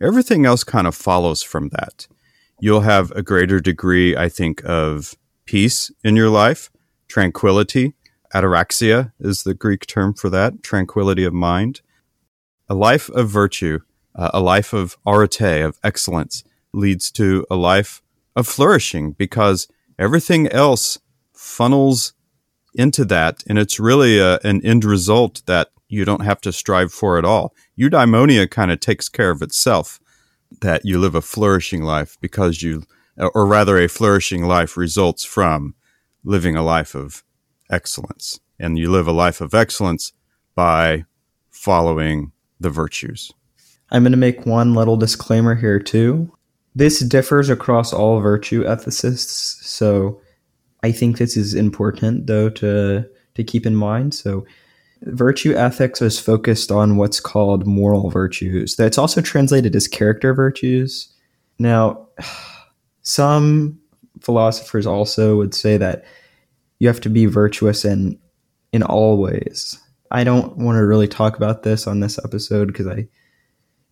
everything 0.00 0.46
else 0.46 0.62
kind 0.62 0.86
of 0.86 0.94
follows 0.94 1.42
from 1.42 1.70
that. 1.70 2.06
You'll 2.60 2.82
have 2.82 3.10
a 3.12 3.22
greater 3.22 3.60
degree, 3.60 4.16
I 4.16 4.28
think, 4.28 4.62
of 4.64 5.14
peace 5.48 5.90
in 6.04 6.14
your 6.14 6.28
life, 6.28 6.70
tranquility. 7.08 7.94
Ataraxia 8.34 9.12
is 9.18 9.44
the 9.44 9.54
Greek 9.54 9.86
term 9.86 10.12
for 10.12 10.28
that, 10.28 10.62
tranquility 10.62 11.24
of 11.24 11.32
mind. 11.32 11.80
A 12.68 12.74
life 12.74 13.08
of 13.08 13.30
virtue, 13.30 13.78
uh, 14.14 14.30
a 14.34 14.40
life 14.40 14.74
of 14.74 14.98
arete, 15.06 15.64
of 15.64 15.78
excellence, 15.82 16.44
leads 16.74 17.10
to 17.12 17.46
a 17.50 17.56
life 17.56 18.02
of 18.36 18.46
flourishing 18.46 19.12
because 19.12 19.68
everything 19.98 20.48
else 20.48 20.98
funnels 21.32 22.12
into 22.74 23.06
that. 23.06 23.42
And 23.46 23.58
it's 23.58 23.80
really 23.80 24.18
a, 24.18 24.38
an 24.44 24.60
end 24.66 24.84
result 24.84 25.40
that 25.46 25.70
you 25.88 26.04
don't 26.04 26.26
have 26.26 26.42
to 26.42 26.52
strive 26.52 26.92
for 26.92 27.16
at 27.16 27.24
all. 27.24 27.54
Eudaimonia 27.80 28.50
kind 28.50 28.70
of 28.70 28.80
takes 28.80 29.08
care 29.08 29.30
of 29.30 29.40
itself 29.40 29.98
that 30.60 30.84
you 30.84 30.98
live 30.98 31.14
a 31.14 31.22
flourishing 31.22 31.82
life 31.82 32.18
because 32.20 32.62
you, 32.62 32.82
or 33.18 33.46
rather, 33.46 33.78
a 33.78 33.88
flourishing 33.88 34.44
life 34.44 34.76
results 34.76 35.24
from 35.24 35.74
living 36.24 36.56
a 36.56 36.62
life 36.62 36.94
of 36.94 37.24
excellence. 37.70 38.40
And 38.58 38.78
you 38.78 38.90
live 38.90 39.06
a 39.06 39.12
life 39.12 39.40
of 39.40 39.54
excellence 39.54 40.12
by 40.54 41.04
following 41.50 42.32
the 42.60 42.70
virtues. 42.70 43.32
I'm 43.90 44.02
going 44.02 44.12
to 44.12 44.18
make 44.18 44.46
one 44.46 44.74
little 44.74 44.96
disclaimer 44.96 45.54
here, 45.54 45.78
too. 45.78 46.32
This 46.74 47.00
differs 47.00 47.48
across 47.48 47.92
all 47.92 48.20
virtue 48.20 48.64
ethicists. 48.64 49.62
So 49.64 50.20
I 50.82 50.92
think 50.92 51.18
this 51.18 51.36
is 51.36 51.54
important, 51.54 52.26
though, 52.26 52.50
to, 52.50 53.08
to 53.34 53.44
keep 53.44 53.66
in 53.66 53.74
mind. 53.74 54.14
So 54.14 54.46
virtue 55.02 55.54
ethics 55.54 56.02
is 56.02 56.18
focused 56.20 56.70
on 56.70 56.96
what's 56.96 57.20
called 57.20 57.66
moral 57.66 58.10
virtues. 58.10 58.76
That's 58.76 58.98
also 58.98 59.20
translated 59.20 59.74
as 59.74 59.88
character 59.88 60.34
virtues. 60.34 61.08
Now, 61.58 62.08
some 63.08 63.80
philosophers 64.20 64.86
also 64.86 65.36
would 65.36 65.54
say 65.54 65.78
that 65.78 66.04
you 66.78 66.88
have 66.88 67.00
to 67.00 67.08
be 67.08 67.24
virtuous 67.24 67.82
in 67.84 68.18
in 68.70 68.82
all 68.82 69.16
ways. 69.16 69.78
I 70.10 70.24
don't 70.24 70.58
want 70.58 70.76
to 70.76 70.86
really 70.86 71.08
talk 71.08 71.38
about 71.38 71.62
this 71.62 71.86
on 71.86 72.00
this 72.00 72.18
episode 72.22 72.66
because 72.66 72.86
I 72.86 73.08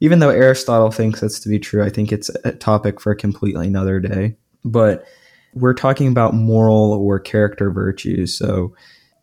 even 0.01 0.19
though 0.19 0.29
Aristotle 0.29 0.91
thinks 0.91 1.23
that's 1.23 1.41
to 1.41 1.49
be 1.49 1.59
true, 1.59 1.83
I 1.83 1.89
think 1.89 2.13
it's 2.13 2.31
a 2.45 2.53
topic 2.53 3.01
for 3.01 3.11
a 3.11 3.17
completely 3.17 3.67
another 3.67 4.01
day. 4.01 4.37
But 4.67 5.07
we're 5.55 5.73
talking 5.73 6.09
about 6.09 6.35
moral 6.35 6.93
or 6.93 7.19
character 7.19 7.71
virtues. 7.71 8.37
So 8.37 8.75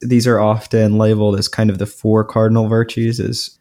these 0.01 0.25
are 0.25 0.39
often 0.39 0.97
labeled 0.97 1.37
as 1.37 1.47
kind 1.47 1.69
of 1.69 1.77
the 1.77 1.85
four 1.85 2.25
cardinal 2.25 2.67
virtues, 2.67 3.19
as 3.19 3.59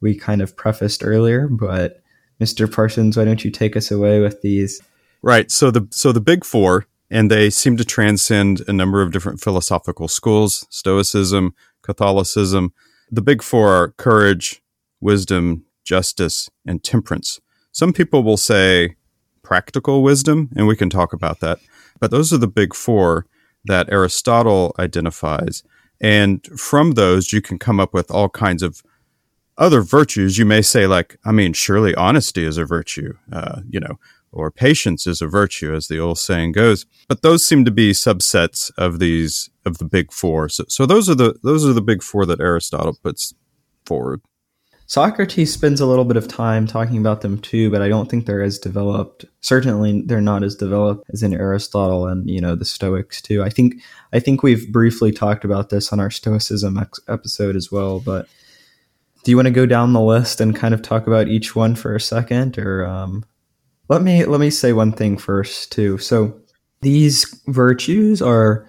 we 0.00 0.14
kind 0.14 0.40
of 0.40 0.56
prefaced 0.56 1.04
earlier. 1.04 1.46
But 1.46 2.02
Mr. 2.40 2.72
Parsons, 2.72 3.18
why 3.18 3.26
don't 3.26 3.44
you 3.44 3.50
take 3.50 3.76
us 3.76 3.90
away 3.90 4.20
with 4.20 4.40
these? 4.40 4.80
Right. 5.24 5.50
So 5.50 5.70
the 5.70 5.88
so 5.90 6.12
the 6.12 6.20
big 6.20 6.44
four, 6.44 6.86
and 7.10 7.30
they 7.30 7.48
seem 7.48 7.78
to 7.78 7.84
transcend 7.84 8.62
a 8.68 8.74
number 8.74 9.00
of 9.00 9.10
different 9.10 9.40
philosophical 9.40 10.06
schools: 10.06 10.66
Stoicism, 10.68 11.54
Catholicism. 11.80 12.74
The 13.10 13.22
big 13.22 13.42
four 13.42 13.70
are 13.70 13.88
courage, 13.92 14.62
wisdom, 15.00 15.64
justice, 15.82 16.50
and 16.66 16.84
temperance. 16.84 17.40
Some 17.72 17.94
people 17.94 18.22
will 18.22 18.36
say 18.36 18.96
practical 19.42 20.02
wisdom, 20.02 20.50
and 20.56 20.66
we 20.66 20.76
can 20.76 20.90
talk 20.90 21.14
about 21.14 21.40
that. 21.40 21.58
But 21.98 22.10
those 22.10 22.30
are 22.30 22.38
the 22.38 22.46
big 22.46 22.74
four 22.74 23.24
that 23.64 23.90
Aristotle 23.90 24.74
identifies. 24.78 25.62
And 26.02 26.44
from 26.60 26.92
those, 26.92 27.32
you 27.32 27.40
can 27.40 27.58
come 27.58 27.80
up 27.80 27.94
with 27.94 28.10
all 28.10 28.28
kinds 28.28 28.62
of 28.62 28.82
other 29.56 29.80
virtues. 29.80 30.36
You 30.36 30.44
may 30.44 30.60
say, 30.60 30.86
like, 30.86 31.16
I 31.24 31.32
mean, 31.32 31.54
surely 31.54 31.94
honesty 31.94 32.44
is 32.44 32.58
a 32.58 32.66
virtue, 32.66 33.14
uh, 33.32 33.60
you 33.70 33.80
know, 33.80 33.98
or 34.34 34.50
patience 34.50 35.06
is 35.06 35.22
a 35.22 35.26
virtue, 35.26 35.74
as 35.74 35.88
the 35.88 35.98
old 35.98 36.18
saying 36.18 36.52
goes. 36.52 36.86
But 37.08 37.22
those 37.22 37.46
seem 37.46 37.64
to 37.64 37.70
be 37.70 37.92
subsets 37.92 38.70
of 38.76 38.98
these 38.98 39.50
of 39.64 39.78
the 39.78 39.84
big 39.84 40.12
four. 40.12 40.48
So, 40.48 40.64
so 40.68 40.86
those 40.86 41.08
are 41.08 41.14
the 41.14 41.34
those 41.42 41.66
are 41.66 41.72
the 41.72 41.82
big 41.82 42.02
four 42.02 42.26
that 42.26 42.40
Aristotle 42.40 42.98
puts 43.02 43.34
forward. 43.86 44.20
Socrates 44.86 45.52
spends 45.52 45.80
a 45.80 45.86
little 45.86 46.04
bit 46.04 46.18
of 46.18 46.28
time 46.28 46.66
talking 46.66 46.98
about 46.98 47.22
them 47.22 47.38
too, 47.38 47.70
but 47.70 47.80
I 47.80 47.88
don't 47.88 48.10
think 48.10 48.26
they're 48.26 48.42
as 48.42 48.58
developed. 48.58 49.24
Certainly, 49.40 50.02
they're 50.02 50.20
not 50.20 50.42
as 50.42 50.54
developed 50.54 51.08
as 51.10 51.22
in 51.22 51.32
Aristotle 51.32 52.06
and 52.06 52.28
you 52.28 52.40
know 52.40 52.54
the 52.54 52.66
Stoics 52.66 53.22
too. 53.22 53.42
I 53.42 53.48
think 53.48 53.76
I 54.12 54.20
think 54.20 54.42
we've 54.42 54.70
briefly 54.70 55.10
talked 55.10 55.44
about 55.44 55.70
this 55.70 55.92
on 55.92 56.00
our 56.00 56.10
Stoicism 56.10 56.76
ex- 56.76 57.00
episode 57.08 57.56
as 57.56 57.72
well. 57.72 58.00
But 58.00 58.28
do 59.24 59.30
you 59.30 59.36
want 59.36 59.46
to 59.46 59.52
go 59.52 59.64
down 59.64 59.94
the 59.94 60.00
list 60.00 60.40
and 60.40 60.54
kind 60.54 60.74
of 60.74 60.82
talk 60.82 61.06
about 61.06 61.28
each 61.28 61.56
one 61.56 61.74
for 61.74 61.94
a 61.94 62.00
second, 62.00 62.58
or 62.58 62.84
um, 62.84 63.24
let 63.88 64.02
me 64.02 64.24
let 64.24 64.40
me 64.40 64.50
say 64.50 64.72
one 64.72 64.92
thing 64.92 65.18
first 65.18 65.72
too. 65.72 65.98
So 65.98 66.40
these 66.80 67.42
virtues 67.46 68.22
are 68.22 68.68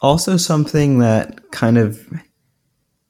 also 0.00 0.36
something 0.36 0.98
that 0.98 1.50
kind 1.50 1.78
of 1.78 2.06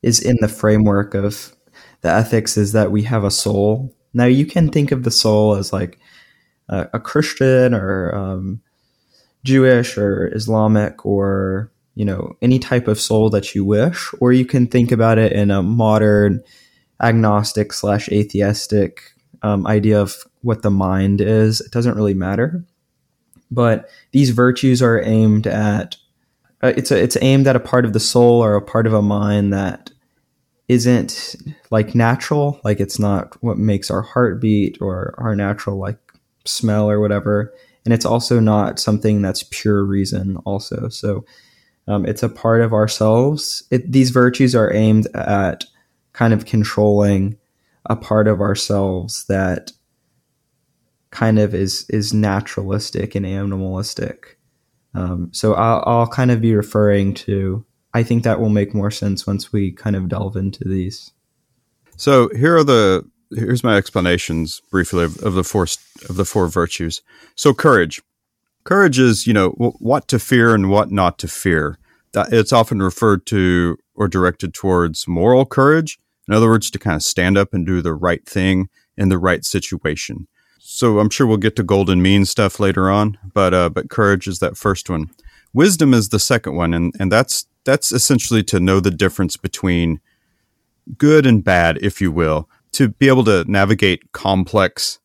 is 0.03 0.21
in 0.21 0.37
the 0.41 0.49
framework 0.49 1.15
of 1.15 1.55
the 2.03 2.11
ethics 2.11 2.57
is 2.57 2.73
that 2.73 2.91
we 2.91 3.03
have 3.03 3.25
a 3.25 3.31
soul. 3.31 3.95
Now 4.13 4.27
you 4.27 4.47
can 4.47 4.71
think 4.71 4.93
of 4.93 5.03
the 5.03 5.11
soul 5.11 5.55
as 5.55 5.73
like 5.73 5.99
a, 6.69 6.89
a 6.95 7.01
Christian 7.01 7.75
or 7.75 8.15
um, 8.15 8.61
Jewish 9.45 9.97
or 9.97 10.35
Islamic 10.35 11.05
or 11.07 11.73
you 11.95 12.05
know 12.05 12.37
any 12.43 12.59
type 12.59 12.89
of 12.89 13.01
soul 13.01 13.31
that 13.31 13.55
you 13.55 13.65
wish, 13.65 14.11
or 14.21 14.33
you 14.33 14.45
can 14.45 14.67
think 14.67 14.93
about 14.93 15.19
it 15.19 15.33
in 15.33 15.51
a 15.51 15.63
modern 15.63 16.43
agnostic 17.01 17.73
slash 17.73 18.09
atheistic 18.11 19.14
um, 19.45 19.67
idea 19.67 20.01
of 20.01 20.17
what 20.41 20.63
the 20.63 20.71
mind 20.71 21.21
is. 21.21 21.61
It 21.61 21.71
doesn't 21.71 21.97
really 21.97 22.15
matter, 22.15 22.65
but 23.51 23.89
these 24.13 24.31
virtues 24.31 24.83
are 24.83 25.01
aimed 25.03 25.47
at. 25.47 25.97
Uh, 26.63 26.73
it's 26.77 26.91
a, 26.91 27.01
it's 27.01 27.19
aimed 27.21 27.47
at 27.47 27.55
a 27.55 27.61
part 27.61 27.85
of 27.85 27.93
the 27.93 28.01
soul 28.01 28.43
or 28.43 28.55
a 28.55 28.63
part 28.63 28.87
of 28.87 28.95
a 28.95 29.03
mind 29.03 29.53
that 29.53 29.91
isn't 30.67 31.37
like 31.71 31.95
natural 31.95 32.59
like 32.65 32.81
it's 32.81 32.99
not 32.99 33.37
what 33.43 33.59
makes 33.59 33.91
our 33.91 34.01
heart 34.01 34.41
beat 34.41 34.79
or 34.81 35.15
our 35.19 35.37
natural 35.37 35.79
like 35.79 35.99
smell 36.47 36.89
or 36.89 37.01
whatever 37.01 37.53
and 37.85 37.93
it's 37.93 38.07
also 38.07 38.41
not 38.41 38.79
something 38.79 39.21
that's 39.21 39.43
pure 39.51 39.85
reason 39.85 40.39
also 40.47 40.89
so 40.89 41.23
um, 41.87 42.07
it's 42.07 42.23
a 42.23 42.31
part 42.31 42.63
of 42.63 42.73
ourselves 42.73 43.65
it, 43.71 43.93
these 43.93 44.09
virtues 44.09 44.55
are 44.55 44.73
aimed 44.73 45.07
at 45.15 45.65
kind 46.15 46.33
of 46.33 46.47
controlling 46.47 47.37
a 47.87 47.97
part 47.97 48.29
of 48.29 48.41
ourselves 48.41 49.27
that 49.27 49.73
kind 51.11 51.39
of 51.39 51.55
is 51.55 51.87
is 51.91 52.13
naturalistic 52.13 53.15
and 53.15 53.27
animalistic 53.27 54.39
um, 54.95 55.31
so 55.33 55.55
I'll, 55.55 55.83
I'll 55.87 56.07
kind 56.07 56.31
of 56.31 56.41
be 56.41 56.55
referring 56.55 57.15
to 57.15 57.65
I 57.95 58.03
think 58.03 58.25
that 58.25 58.41
will 58.41 58.51
make 58.51 58.75
more 58.75 58.91
sense 58.91 59.27
once 59.27 59.53
we 59.53 59.71
kind 59.71 59.95
of 59.95 60.09
delve 60.09 60.37
into 60.37 60.65
these. 60.65 61.13
So 61.97 62.29
here 62.37 62.57
are 62.57 62.65
the 62.65 63.09
here's 63.31 63.65
my 63.65 63.77
explanations 63.77 64.61
briefly 64.71 65.05
of, 65.05 65.17
of 65.23 65.35
the 65.35 65.45
four 65.45 65.67
of 66.09 66.17
the 66.17 66.25
four 66.25 66.49
virtues. 66.49 67.03
So 67.37 67.55
courage, 67.55 68.03
courage 68.65 68.99
is 68.99 69.29
you 69.29 69.33
know 69.33 69.51
what 69.51 70.09
to 70.09 70.19
fear 70.19 70.55
and 70.55 70.69
what 70.69 70.91
not 70.91 71.19
to 71.21 71.29
fear. 71.29 71.79
It's 72.17 72.53
often 72.53 72.83
referred 72.83 73.27
to 73.27 73.77
or 73.95 74.09
directed 74.09 74.55
towards 74.55 75.07
moral 75.07 75.47
courage. 75.47 75.99
In 76.29 76.35
other 76.35 76.49
words, 76.49 76.71
to 76.71 76.79
kind 76.79 76.97
of 76.97 77.03
stand 77.03 77.37
up 77.37 77.53
and 77.53 77.67
do 77.67 77.83
the 77.83 77.95
right 77.95 78.25
thing 78.27 78.69
in 78.97 79.09
the 79.09 79.19
right 79.19 79.45
situation. 79.45 80.27
So 80.59 80.99
I'm 80.99 81.11
sure 81.11 81.27
we'll 81.27 81.37
get 81.37 81.57
to 81.57 81.63
golden 81.63 82.01
mean 82.01 82.25
stuff 82.25 82.59
later 82.59 82.91
on, 82.91 83.19
but 83.35 83.53
uh, 83.53 83.69
but 83.69 83.91
courage 83.91 84.27
is 84.27 84.39
that 84.39 84.57
first 84.57 84.89
one. 84.89 85.11
Wisdom 85.53 85.93
is 85.93 86.09
the 86.09 86.19
second 86.19 86.57
one, 86.57 86.73
and 86.73 86.95
and 86.99 87.13
that's 87.13 87.47
that's 87.65 87.93
essentially 87.93 88.43
to 88.45 88.61
know 88.61 88.81
the 88.81 88.91
difference 88.91 89.37
between 89.37 90.01
good 90.97 91.27
and 91.27 91.45
bad, 91.45 91.79
if 91.83 92.01
you 92.01 92.11
will, 92.11 92.49
to 92.73 92.89
be 92.89 93.09
able 93.09 93.25
to 93.25 93.45
navigate 93.47 94.13
complex 94.13 94.99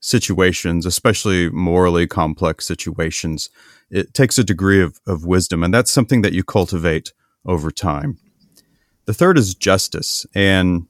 situations, 0.00 0.86
especially 0.86 1.50
morally 1.50 2.06
complex 2.06 2.66
situations. 2.66 3.50
It 3.90 4.14
takes 4.14 4.38
a 4.38 4.44
degree 4.44 4.80
of, 4.80 5.00
of 5.06 5.26
wisdom, 5.26 5.62
and 5.62 5.72
that's 5.72 5.92
something 5.92 6.22
that 6.22 6.32
you 6.32 6.42
cultivate 6.42 7.12
over 7.44 7.70
time. 7.70 8.18
The 9.10 9.14
third 9.14 9.38
is 9.38 9.56
justice. 9.56 10.24
And 10.36 10.86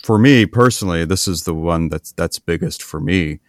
for 0.00 0.20
me 0.20 0.46
personally, 0.46 1.04
this 1.04 1.26
is 1.26 1.42
the 1.42 1.52
one 1.52 1.88
that's 1.88 2.12
that's 2.12 2.38
biggest 2.38 2.80
for 2.80 3.00
me. 3.00 3.40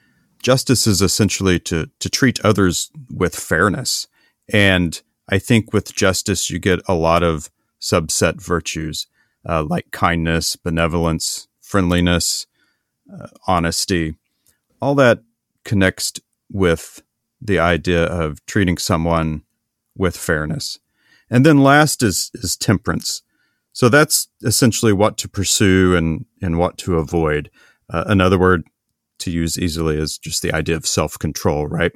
Justice 0.41 0.87
is 0.87 1.03
essentially 1.03 1.59
to 1.59 1.91
to 1.99 2.09
treat 2.09 2.43
others 2.43 2.89
with 3.13 3.35
fairness. 3.35 4.07
And 4.51 4.99
I 5.29 5.37
think 5.37 5.71
with 5.71 5.93
justice, 5.93 6.49
you 6.49 6.57
get 6.57 6.79
a 6.87 6.95
lot 6.95 7.21
of 7.21 7.51
subset 7.79 8.41
virtues 8.41 9.05
uh, 9.47 9.61
like 9.61 9.91
kindness, 9.91 10.55
benevolence, 10.55 11.47
friendliness, 11.61 12.47
uh, 13.13 13.27
honesty, 13.45 14.15
all 14.81 14.95
that 14.95 15.21
connects 15.63 16.13
with 16.51 17.03
the 17.39 17.59
idea 17.59 18.05
of 18.05 18.43
treating 18.47 18.79
someone 18.79 19.43
with 19.95 20.17
fairness. 20.17 20.79
And 21.29 21.45
then 21.45 21.59
last 21.59 22.01
is, 22.01 22.31
is 22.33 22.57
temperance. 22.57 23.21
So 23.77 23.89
that's 23.89 24.27
essentially 24.41 24.91
what 24.91 25.19
to 25.19 25.29
pursue 25.29 25.95
and, 25.95 26.25
and 26.41 26.57
what 26.57 26.79
to 26.79 26.95
avoid. 26.95 27.51
Uh, 27.87 28.05
another 28.07 28.39
word 28.39 28.63
to 29.19 29.29
use 29.29 29.59
easily 29.59 29.99
is 29.99 30.17
just 30.17 30.41
the 30.41 30.51
idea 30.51 30.75
of 30.75 30.87
self 30.87 31.19
control, 31.19 31.67
right? 31.67 31.91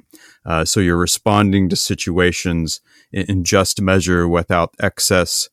Uh, 0.46 0.64
so 0.64 0.78
you're 0.78 0.96
responding 0.96 1.68
to 1.68 1.74
situations 1.74 2.80
in, 3.10 3.26
in 3.26 3.42
just 3.42 3.80
measure 3.80 4.28
without 4.28 4.72
excess 4.78 5.48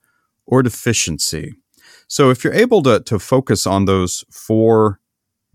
or 0.45 0.61
deficiency. 0.61 1.55
So 2.07 2.29
if 2.29 2.43
you're 2.43 2.53
able 2.53 2.83
to, 2.83 2.99
to 2.99 3.17
focus 3.17 3.65
on 3.65 3.85
those 3.85 4.23
four 4.29 4.99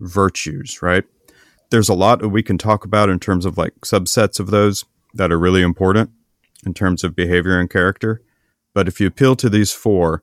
virtues, 0.01 0.81
right? 0.81 1.05
There's 1.69 1.87
a 1.87 1.93
lot 1.93 2.19
that 2.19 2.27
we 2.27 2.43
can 2.43 2.57
talk 2.57 2.83
about 2.83 3.07
in 3.07 3.21
terms 3.21 3.45
of 3.45 3.57
like 3.57 3.75
subsets 3.85 4.41
of 4.41 4.47
those 4.47 4.83
that 5.13 5.31
are 5.31 5.39
really 5.39 5.61
important 5.61 6.09
in 6.65 6.73
terms 6.73 7.05
of 7.05 7.15
behavior 7.15 7.57
and 7.57 7.69
character. 7.69 8.21
But 8.73 8.89
if 8.89 8.99
you 8.99 9.07
appeal 9.07 9.37
to 9.37 9.49
these 9.49 9.71
four, 9.71 10.21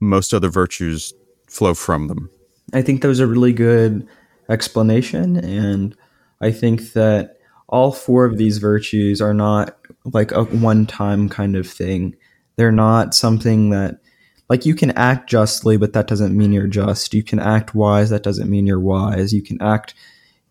most 0.00 0.34
other 0.34 0.48
virtues 0.48 1.14
flow 1.48 1.74
from 1.74 2.08
them. 2.08 2.30
I 2.72 2.82
think 2.82 3.02
that 3.02 3.08
was 3.08 3.20
a 3.20 3.26
really 3.26 3.52
good 3.52 4.06
explanation. 4.48 5.36
And 5.36 5.96
I 6.40 6.50
think 6.50 6.92
that 6.92 7.36
all 7.68 7.92
four 7.92 8.24
of 8.24 8.38
these 8.38 8.58
virtues 8.58 9.20
are 9.20 9.34
not 9.34 9.76
like 10.04 10.32
a 10.32 10.44
one 10.44 10.86
time 10.86 11.28
kind 11.28 11.56
of 11.56 11.66
thing. 11.66 12.16
They're 12.56 12.72
not 12.72 13.14
something 13.14 13.70
that, 13.70 14.00
like, 14.48 14.64
you 14.64 14.74
can 14.74 14.92
act 14.92 15.28
justly, 15.28 15.76
but 15.76 15.92
that 15.92 16.06
doesn't 16.06 16.36
mean 16.36 16.52
you're 16.52 16.68
just. 16.68 17.12
You 17.12 17.22
can 17.22 17.38
act 17.38 17.74
wise, 17.74 18.10
that 18.10 18.22
doesn't 18.22 18.48
mean 18.48 18.66
you're 18.66 18.80
wise. 18.80 19.32
You 19.32 19.42
can 19.42 19.60
act 19.60 19.94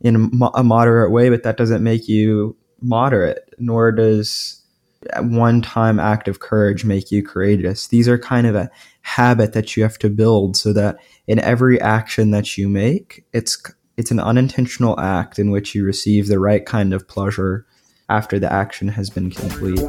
in 0.01 0.15
a, 0.55 0.63
moderate 0.63 1.11
way, 1.11 1.29
but 1.29 1.43
that 1.43 1.57
doesn't 1.57 1.83
make 1.83 2.07
you 2.07 2.55
moderate, 2.81 3.49
nor 3.57 3.91
does 3.91 4.61
one 5.19 5.61
time 5.61 5.99
act 5.99 6.27
of 6.27 6.39
courage 6.39 6.85
make 6.85 7.11
you 7.11 7.23
courageous. 7.23 7.87
These 7.87 8.07
are 8.07 8.17
kind 8.17 8.47
of 8.47 8.55
a 8.55 8.69
habit 9.01 9.53
that 9.53 9.75
you 9.75 9.83
have 9.83 9.97
to 9.99 10.09
build 10.09 10.57
so 10.57 10.73
that 10.73 10.97
in 11.27 11.39
every 11.39 11.79
action 11.79 12.31
that 12.31 12.57
you 12.57 12.69
make, 12.69 13.25
it's 13.33 13.61
it's 13.97 14.11
an 14.11 14.19
unintentional 14.19 14.99
act 14.99 15.39
in 15.39 15.51
which 15.51 15.73
you 15.73 15.85
receive 15.85 16.27
the 16.27 16.39
right 16.39 16.65
kind 16.65 16.93
of 16.93 17.07
pleasure 17.07 17.65
after 18.09 18.39
the 18.39 18.51
action 18.51 18.89
has 18.89 19.09
been 19.09 19.31
complete. 19.31 19.79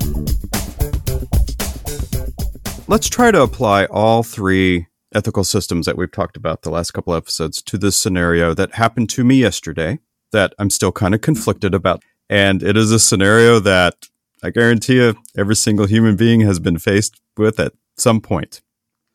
Let's 2.89 3.09
try 3.09 3.33
to 3.33 3.43
apply 3.43 3.87
all 3.87 4.23
three 4.23 4.87
ethical 5.15 5.45
systems 5.45 5.87
that 5.87 5.97
we've 5.97 6.13
talked 6.13 6.37
about 6.37 6.63
the 6.63 6.71
last 6.71 6.93
couple 6.93 7.15
episodes 7.15 7.61
to 7.63 7.79
this 7.79 7.97
scenario 7.97 8.55
that 8.55 8.75
happened 8.75 9.11
to 9.11 9.25
me 9.25 9.37
yesterday 9.37 9.99
that 10.33 10.55
I'm 10.59 10.71
still 10.71 10.93
kind 10.93 11.15
of 11.15 11.21
conflicted 11.21 11.75
about. 11.75 12.03
And 12.29 12.63
it 12.63 12.77
is 12.77 12.93
a 12.93 13.01
scenario 13.01 13.59
that 13.61 14.09
I 14.47 14.51
guarantee 14.51 14.95
you 14.95 15.17
every 15.37 15.57
single 15.57 15.87
human 15.87 16.15
being 16.15 16.43
has 16.43 16.61
been 16.61 16.79
faced 16.79 17.21
with 17.37 17.59
at 17.59 17.73
some 17.97 18.21
point. 18.21 18.63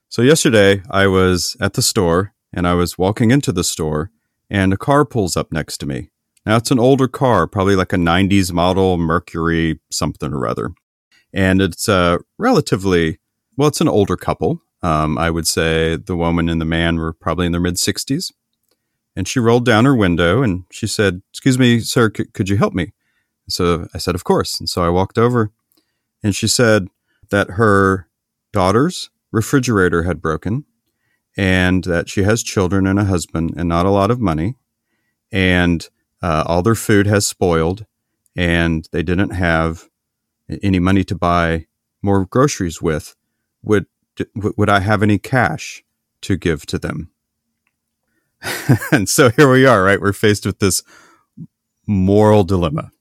So 0.10 0.22
yesterday 0.22 0.82
I 0.92 1.08
was 1.08 1.56
at 1.62 1.72
the 1.72 1.82
store 1.82 2.34
and 2.52 2.68
I 2.68 2.74
was 2.74 2.98
walking 2.98 3.32
into 3.32 3.54
the 3.54 3.64
store 3.64 4.12
and 4.50 4.74
a 4.74 4.78
car 4.78 5.06
pulls 5.06 5.38
up 5.38 5.54
next 5.54 5.78
to 5.78 5.86
me. 5.86 6.10
Now 6.46 6.58
it's 6.58 6.70
an 6.70 6.80
older 6.80 7.08
car, 7.08 7.48
probably 7.48 7.78
like 7.78 7.94
a 7.94 7.96
90s 7.96 8.52
model 8.52 8.98
Mercury 8.98 9.80
something 9.90 10.34
or 10.34 10.46
other. 10.46 10.72
And 11.32 11.62
it's 11.62 11.88
a 11.88 12.20
relatively, 12.38 13.20
well, 13.56 13.70
it's 13.70 13.80
an 13.80 13.88
older 13.88 14.18
couple. 14.18 14.62
Um, 14.84 15.18
I 15.18 15.30
would 15.30 15.48
say 15.48 15.96
the 15.96 16.18
woman 16.18 16.50
and 16.50 16.60
the 16.60 16.66
man 16.66 16.98
were 16.98 17.14
probably 17.14 17.46
in 17.46 17.54
their 17.54 17.62
mid 17.62 17.76
60s. 17.76 18.34
And 19.16 19.30
she 19.30 19.40
rolled 19.40 19.66
down 19.66 19.86
her 19.86 19.96
window 19.96 20.44
and 20.44 20.66
she 20.74 20.88
said, 20.88 21.22
Excuse 21.32 21.58
me, 21.58 21.80
sir, 21.80 22.12
c- 22.14 22.26
could 22.34 22.50
you 22.50 22.58
help 22.58 22.74
me? 22.74 22.92
So 23.52 23.88
I 23.94 23.98
said, 23.98 24.16
Of 24.16 24.24
course. 24.24 24.60
And 24.60 24.70
so 24.70 24.84
I 24.84 24.90
walked 24.90 25.18
over 25.18 25.52
and 26.24 26.36
she 26.36 26.48
said 26.48 26.88
that 27.30 27.52
her 27.52 28.08
daughter's 28.54 29.10
refrigerator 29.32 30.04
had 30.04 30.22
broken 30.22 30.66
and 31.38 31.84
that 31.86 32.10
she 32.10 32.24
has 32.24 32.44
children 32.44 32.86
and 32.86 33.00
a 33.00 33.06
husband 33.06 33.54
and 33.56 33.70
not 33.70 33.86
a 33.86 33.92
lot 33.92 34.12
of 34.12 34.20
money, 34.20 34.56
and 35.32 35.90
uh, 36.22 36.44
all 36.46 36.62
their 36.62 36.76
food 36.76 37.08
has 37.08 37.26
spoiled, 37.26 37.86
and 38.36 38.88
they 38.92 39.04
didn't 39.04 39.32
have 39.32 39.90
any 40.62 40.80
money 40.80 41.04
to 41.06 41.16
buy 41.16 41.68
more 42.02 42.26
groceries 42.26 42.82
with. 42.82 43.16
Would 43.64 43.86
would 44.36 44.70
I 44.70 44.82
have 44.82 45.02
any 45.04 45.18
cash 45.18 45.84
to 46.22 46.36
give 46.36 46.66
to 46.68 46.78
them? 46.78 47.12
and 48.92 49.08
so 49.08 49.30
here 49.30 49.50
we 49.50 49.66
are, 49.66 49.84
right? 49.84 50.02
We're 50.02 50.14
faced 50.14 50.46
with 50.46 50.60
this 50.60 50.84
moral 51.88 52.44
dilemma. 52.44 52.92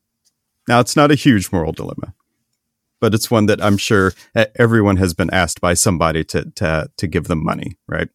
Now, 0.71 0.79
it's 0.79 0.95
not 0.95 1.11
a 1.11 1.17
huge 1.17 1.51
moral 1.51 1.73
dilemma, 1.73 2.15
but 3.01 3.13
it's 3.13 3.29
one 3.29 3.47
that 3.47 3.61
I'm 3.61 3.77
sure 3.77 4.13
everyone 4.55 4.99
has 4.99 5.15
been 5.15 5.29
asked 5.31 5.61
by 5.61 5.75
somebody 5.75 6.23
to 6.27 6.45
to 6.45 6.89
to 6.97 7.07
give 7.09 7.25
them 7.25 7.43
money, 7.43 7.77
right? 7.89 8.09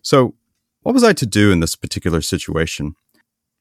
So, 0.00 0.34
what 0.80 0.94
was 0.94 1.04
I 1.04 1.12
to 1.12 1.26
do 1.26 1.52
in 1.52 1.60
this 1.60 1.76
particular 1.76 2.22
situation? 2.22 2.94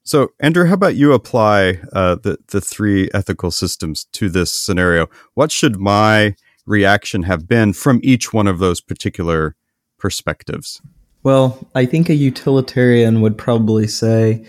So, 0.06 0.30
Andrew, 0.40 0.68
how 0.68 0.76
about 0.76 0.96
you 0.96 1.12
apply 1.12 1.82
uh, 1.92 2.16
the 2.16 2.38
the 2.48 2.62
three 2.62 3.10
ethical 3.14 3.52
systems 3.52 4.06
to 4.14 4.30
this 4.30 4.54
scenario? 4.54 5.10
What 5.34 5.52
should 5.52 5.76
my 5.76 6.38
reaction 6.66 7.24
have 7.24 7.46
been 7.46 7.74
from 7.74 8.00
each 8.04 8.32
one 8.32 8.48
of 8.48 8.60
those 8.60 8.80
particular 8.80 9.58
perspectives? 10.00 10.82
Well, 11.24 11.68
I 11.76 11.86
think 11.86 12.08
a 12.08 12.16
utilitarian 12.16 13.20
would 13.20 13.38
probably 13.38 13.86
say 13.86 14.46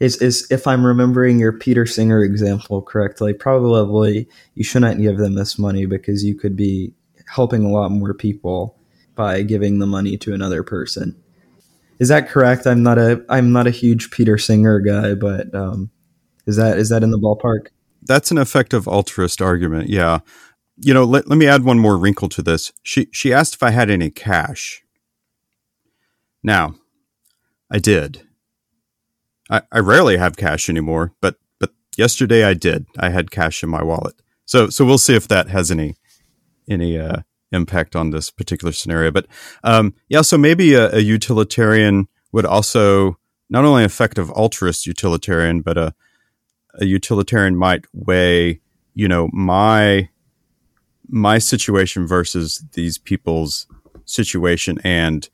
is 0.00 0.20
is 0.20 0.46
if 0.50 0.66
I'm 0.66 0.84
remembering 0.84 1.38
your 1.38 1.52
Peter 1.52 1.86
Singer 1.86 2.22
example 2.22 2.82
correctly, 2.82 3.32
probably 3.32 4.28
you 4.54 4.64
shouldn't 4.64 5.00
give 5.00 5.18
them 5.18 5.34
this 5.34 5.58
money 5.58 5.86
because 5.86 6.24
you 6.24 6.34
could 6.34 6.56
be 6.56 6.92
helping 7.26 7.64
a 7.64 7.70
lot 7.70 7.90
more 7.90 8.14
people 8.14 8.76
by 9.14 9.42
giving 9.42 9.78
the 9.78 9.86
money 9.86 10.16
to 10.18 10.34
another 10.34 10.62
person. 10.62 11.16
Is 11.98 12.08
that 12.08 12.28
correct? 12.28 12.66
I'm 12.66 12.82
not 12.82 12.98
a 12.98 13.24
I'm 13.28 13.52
not 13.52 13.66
a 13.66 13.70
huge 13.70 14.10
Peter 14.10 14.36
Singer 14.36 14.80
guy, 14.80 15.14
but 15.14 15.54
um, 15.54 15.90
is 16.46 16.56
that 16.56 16.78
is 16.78 16.88
that 16.88 17.02
in 17.02 17.10
the 17.10 17.18
ballpark? 17.18 17.68
That's 18.02 18.30
an 18.30 18.38
effective 18.38 18.86
altruist 18.86 19.40
argument. 19.40 19.88
Yeah. 19.88 20.20
You 20.76 20.92
know, 20.92 21.04
let, 21.04 21.28
let 21.28 21.38
me 21.38 21.46
add 21.46 21.62
one 21.62 21.78
more 21.78 21.96
wrinkle 21.96 22.28
to 22.30 22.42
this. 22.42 22.72
She 22.82 23.08
she 23.12 23.32
asked 23.32 23.54
if 23.54 23.62
I 23.62 23.70
had 23.70 23.90
any 23.90 24.10
cash. 24.10 24.82
Now, 26.42 26.74
I 27.70 27.78
did. 27.78 28.26
I, 29.50 29.62
I 29.72 29.78
rarely 29.80 30.16
have 30.16 30.36
cash 30.36 30.68
anymore, 30.68 31.12
but 31.20 31.36
but 31.58 31.70
yesterday 31.96 32.44
I 32.44 32.54
did. 32.54 32.86
I 32.98 33.10
had 33.10 33.30
cash 33.30 33.62
in 33.62 33.68
my 33.68 33.82
wallet. 33.82 34.14
So 34.46 34.68
so 34.68 34.84
we'll 34.84 34.98
see 34.98 35.14
if 35.14 35.28
that 35.28 35.48
has 35.48 35.70
any 35.70 35.96
any 36.68 36.98
uh, 36.98 37.22
impact 37.52 37.94
on 37.96 38.10
this 38.10 38.30
particular 38.30 38.72
scenario. 38.72 39.10
But 39.10 39.26
um, 39.62 39.94
yeah, 40.08 40.22
so 40.22 40.36
maybe 40.38 40.74
a, 40.74 40.94
a, 40.94 41.00
utilitarian 41.00 42.08
would 42.32 42.46
also 42.46 43.18
not 43.50 43.64
only 43.64 43.84
effective 43.84 44.30
altruist 44.30 44.86
utilitarian, 44.86 45.60
but 45.60 45.76
a, 45.76 45.94
a 46.74 46.84
utilitarian 46.84 47.56
might 47.56 47.84
weigh, 47.92 48.60
you 48.94 49.08
know, 49.08 49.28
my 49.32 50.08
my 51.08 51.38
situation 51.38 52.06
versus 52.06 52.64
these 52.72 52.98
people's 52.98 53.66
situation 54.06 54.78
and 54.84 55.28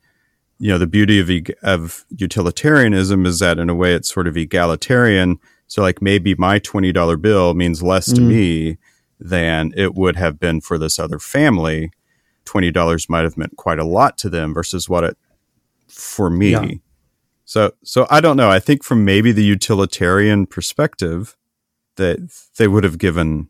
you 0.61 0.69
know 0.69 0.77
the 0.77 0.87
beauty 0.87 1.19
of 1.19 1.29
of 1.63 2.05
utilitarianism 2.15 3.25
is 3.25 3.39
that 3.39 3.57
in 3.57 3.69
a 3.69 3.75
way 3.75 3.93
it's 3.93 4.13
sort 4.13 4.27
of 4.27 4.37
egalitarian 4.37 5.39
so 5.67 5.81
like 5.81 6.01
maybe 6.01 6.35
my 6.35 6.59
$20 6.59 7.21
bill 7.21 7.53
means 7.53 7.81
less 7.81 8.05
to 8.11 8.21
mm. 8.21 8.27
me 8.27 8.77
than 9.19 9.73
it 9.75 9.95
would 9.95 10.17
have 10.17 10.39
been 10.39 10.61
for 10.61 10.77
this 10.77 10.99
other 10.99 11.17
family 11.17 11.91
$20 12.45 13.09
might 13.09 13.23
have 13.23 13.37
meant 13.37 13.55
quite 13.57 13.79
a 13.79 13.83
lot 13.85 14.17
to 14.19 14.29
them 14.29 14.53
versus 14.53 14.87
what 14.87 15.03
it 15.03 15.17
for 15.87 16.29
me. 16.29 16.51
Yeah. 16.51 16.71
So 17.45 17.71
so 17.83 18.07
I 18.09 18.21
don't 18.21 18.37
know. 18.37 18.49
I 18.49 18.59
think 18.59 18.83
from 18.83 19.03
maybe 19.03 19.31
the 19.31 19.43
utilitarian 19.43 20.45
perspective 20.45 21.35
that 21.95 22.19
they 22.57 22.67
would 22.67 22.83
have 22.83 22.97
given 22.97 23.49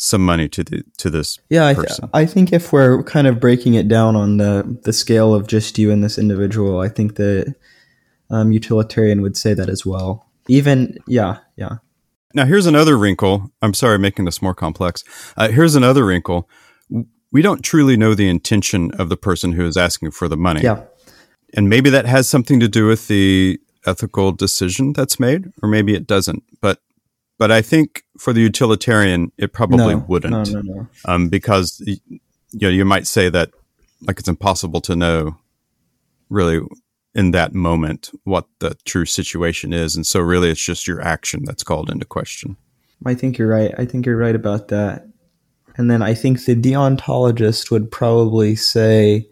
some 0.00 0.24
money 0.24 0.48
to 0.48 0.64
the 0.64 0.82
to 0.96 1.10
this 1.10 1.38
yeah 1.50 1.66
I, 1.66 1.74
th- 1.74 2.00
I, 2.14 2.24
think 2.24 2.52
if 2.52 2.72
we're 2.72 3.02
kind 3.02 3.26
of 3.26 3.38
breaking 3.38 3.74
it 3.74 3.86
down 3.86 4.16
on 4.16 4.38
the 4.38 4.78
the 4.84 4.92
scale 4.92 5.34
of 5.34 5.46
just 5.46 5.78
you 5.78 5.90
and 5.90 6.02
this 6.02 6.18
individual 6.18 6.80
i 6.80 6.88
think 6.88 7.16
that 7.16 7.54
um, 8.30 8.52
utilitarian 8.52 9.20
would 9.20 9.36
say 9.36 9.52
that 9.54 9.68
as 9.68 9.84
well 9.84 10.26
even 10.48 10.96
yeah 11.06 11.38
yeah 11.56 11.76
now 12.32 12.46
here's 12.46 12.66
another 12.66 12.96
wrinkle 12.96 13.52
i'm 13.60 13.74
sorry 13.74 13.98
making 13.98 14.24
this 14.24 14.40
more 14.40 14.54
complex 14.54 15.04
uh, 15.36 15.48
here's 15.48 15.74
another 15.74 16.06
wrinkle 16.06 16.48
we 17.32 17.42
don't 17.42 17.62
truly 17.62 17.96
know 17.96 18.14
the 18.14 18.28
intention 18.28 18.90
of 18.92 19.08
the 19.08 19.16
person 19.16 19.52
who 19.52 19.64
is 19.66 19.76
asking 19.76 20.10
for 20.10 20.28
the 20.28 20.36
money. 20.36 20.62
Yeah. 20.62 20.82
And 21.54 21.68
maybe 21.68 21.90
that 21.90 22.06
has 22.06 22.28
something 22.28 22.60
to 22.60 22.68
do 22.68 22.86
with 22.86 23.08
the 23.08 23.60
ethical 23.86 24.32
decision 24.32 24.92
that's 24.92 25.18
made, 25.18 25.52
or 25.62 25.68
maybe 25.68 25.94
it 25.94 26.06
doesn't. 26.06 26.42
But 26.60 26.80
but 27.40 27.50
I 27.50 27.62
think 27.62 28.04
for 28.18 28.34
the 28.34 28.42
utilitarian, 28.42 29.32
it 29.38 29.54
probably 29.54 29.94
no, 29.94 30.04
wouldn't. 30.06 30.52
No, 30.52 30.60
no, 30.60 30.60
no. 30.60 30.88
Um, 31.06 31.30
because 31.30 31.82
you 31.86 31.96
know 32.52 32.68
you 32.68 32.84
might 32.84 33.06
say 33.06 33.30
that 33.30 33.50
like 34.02 34.18
it's 34.18 34.28
impossible 34.28 34.82
to 34.82 34.94
know 34.94 35.38
really 36.28 36.60
in 37.14 37.30
that 37.30 37.54
moment 37.54 38.10
what 38.24 38.44
the 38.58 38.76
true 38.84 39.06
situation 39.06 39.72
is. 39.72 39.96
And 39.96 40.06
so, 40.06 40.20
really, 40.20 40.50
it's 40.50 40.62
just 40.62 40.86
your 40.86 41.00
action 41.00 41.44
that's 41.46 41.62
called 41.62 41.90
into 41.90 42.04
question. 42.04 42.58
I 43.06 43.14
think 43.14 43.38
you're 43.38 43.48
right. 43.48 43.74
I 43.78 43.86
think 43.86 44.04
you're 44.04 44.18
right 44.18 44.36
about 44.36 44.68
that. 44.68 45.08
And 45.76 45.90
then 45.90 46.02
I 46.02 46.12
think 46.12 46.44
the 46.44 46.54
deontologist 46.54 47.70
would 47.70 47.90
probably 47.90 48.54
say 48.54 49.30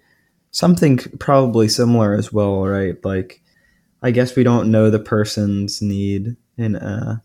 something 0.51 0.97
probably 1.18 1.68
similar 1.68 2.14
as 2.14 2.33
well, 2.33 2.66
right? 2.66 2.97
Like, 3.05 3.42
I 4.03 4.12
guess 4.12 4.35
we 4.35 4.44
don't 4.44 4.71
know 4.71 4.88
the 4.88 4.99
person's 4.99 5.83
need 5.83 6.37
in 6.57 6.77
uh, 6.77 7.18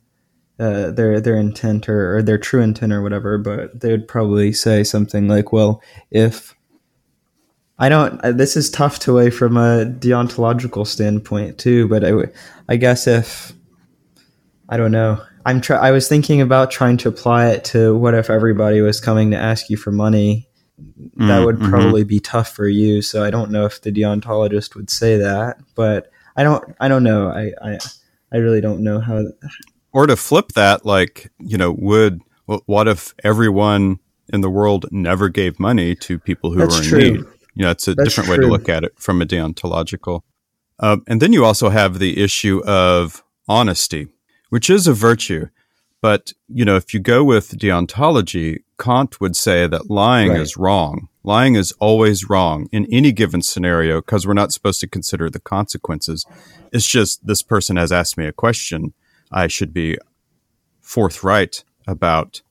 uh, 0.59 0.91
their 0.91 1.19
their 1.19 1.35
intent 1.35 1.89
or, 1.89 2.17
or 2.17 2.21
their 2.21 2.37
true 2.37 2.61
intent 2.61 2.93
or 2.93 3.01
whatever, 3.01 3.37
but 3.37 3.79
they 3.79 3.91
would 3.91 4.07
probably 4.07 4.53
say 4.53 4.83
something 4.83 5.27
like, 5.27 5.51
"Well, 5.51 5.81
if 6.11 6.55
I 7.79 7.89
don't. 7.89 8.19
Uh, 8.23 8.31
this 8.31 8.55
is 8.55 8.69
tough 8.69 8.99
to 8.99 9.13
weigh 9.13 9.29
from 9.29 9.57
a 9.57 9.85
deontological 9.85 10.85
standpoint 10.85 11.57
too. 11.57 11.87
But 11.87 12.05
I, 12.05 12.13
I 12.69 12.75
guess 12.75 13.07
if 13.07 13.51
I 14.69 14.77
don't 14.77 14.91
know, 14.91 15.21
I'm. 15.45 15.59
Try, 15.59 15.77
I 15.77 15.91
was 15.91 16.07
thinking 16.07 16.39
about 16.39 16.71
trying 16.71 16.97
to 16.97 17.09
apply 17.09 17.49
it 17.49 17.65
to 17.65 17.97
what 17.97 18.13
if 18.13 18.29
everybody 18.29 18.81
was 18.81 19.01
coming 19.01 19.31
to 19.31 19.37
ask 19.37 19.69
you 19.69 19.77
for 19.77 19.91
money. 19.91 20.47
That 20.77 21.41
mm, 21.41 21.45
would 21.45 21.57
mm-hmm. 21.57 21.69
probably 21.69 22.03
be 22.03 22.19
tough 22.19 22.49
for 22.49 22.67
you. 22.67 23.01
So 23.01 23.23
I 23.23 23.29
don't 23.29 23.51
know 23.51 23.65
if 23.65 23.81
the 23.81 23.91
deontologist 23.91 24.75
would 24.75 24.89
say 24.89 25.17
that. 25.17 25.57
But 25.75 26.09
I 26.35 26.43
don't. 26.43 26.63
I 26.79 26.87
don't 26.87 27.03
know. 27.03 27.29
I. 27.29 27.51
I, 27.61 27.79
I 28.31 28.37
really 28.37 28.61
don't 28.61 28.81
know 28.81 28.99
how. 28.99 29.23
Or 29.93 30.07
to 30.07 30.15
flip 30.15 30.49
that, 30.55 30.85
like 30.85 31.31
you 31.39 31.57
know, 31.57 31.71
would 31.71 32.21
what 32.45 32.87
if 32.87 33.13
everyone 33.23 33.99
in 34.31 34.41
the 34.41 34.49
world 34.49 34.85
never 34.91 35.29
gave 35.29 35.59
money 35.59 35.95
to 35.95 36.19
people 36.19 36.51
who 36.51 36.59
That's 36.59 36.77
were 36.77 36.83
in 36.83 36.89
true. 36.89 36.99
need? 36.99 37.25
You 37.55 37.65
know, 37.65 37.71
it's 37.71 37.87
a 37.87 37.93
That's 37.93 38.09
different 38.09 38.27
true. 38.27 38.37
way 38.37 38.41
to 38.41 38.51
look 38.51 38.69
at 38.69 38.83
it 38.83 38.99
from 38.99 39.21
a 39.21 39.25
deontological. 39.25 40.21
Um, 40.79 41.03
and 41.07 41.21
then 41.21 41.33
you 41.33 41.45
also 41.45 41.69
have 41.69 41.99
the 41.99 42.21
issue 42.21 42.61
of 42.65 43.23
honesty, 43.47 44.07
which 44.49 44.69
is 44.69 44.87
a 44.87 44.93
virtue. 44.93 45.47
But, 46.01 46.33
you 46.49 46.65
know, 46.65 46.75
if 46.75 46.93
you 46.93 46.99
go 46.99 47.23
with 47.23 47.51
deontology, 47.51 48.63
Kant 48.77 49.21
would 49.21 49.37
say 49.37 49.67
that 49.67 49.89
lying 49.89 50.31
right. 50.31 50.41
is 50.41 50.57
wrong. 50.57 51.07
Lying 51.23 51.55
is 51.55 51.71
always 51.79 52.29
wrong 52.29 52.67
in 52.73 52.85
any 52.91 53.13
given 53.13 53.41
scenario 53.41 54.01
because 54.01 54.27
we're 54.27 54.33
not 54.33 54.51
supposed 54.51 54.81
to 54.81 54.87
consider 54.87 55.29
the 55.29 55.39
consequences. 55.39 56.25
It's 56.73 56.89
just 56.89 57.25
this 57.25 57.41
person 57.41 57.77
has 57.77 57.93
asked 57.93 58.17
me 58.17 58.25
a 58.25 58.33
question. 58.33 58.93
I 59.33 59.47
should 59.47 59.73
be 59.73 59.97
forthright 60.81 61.63
about 61.87 62.41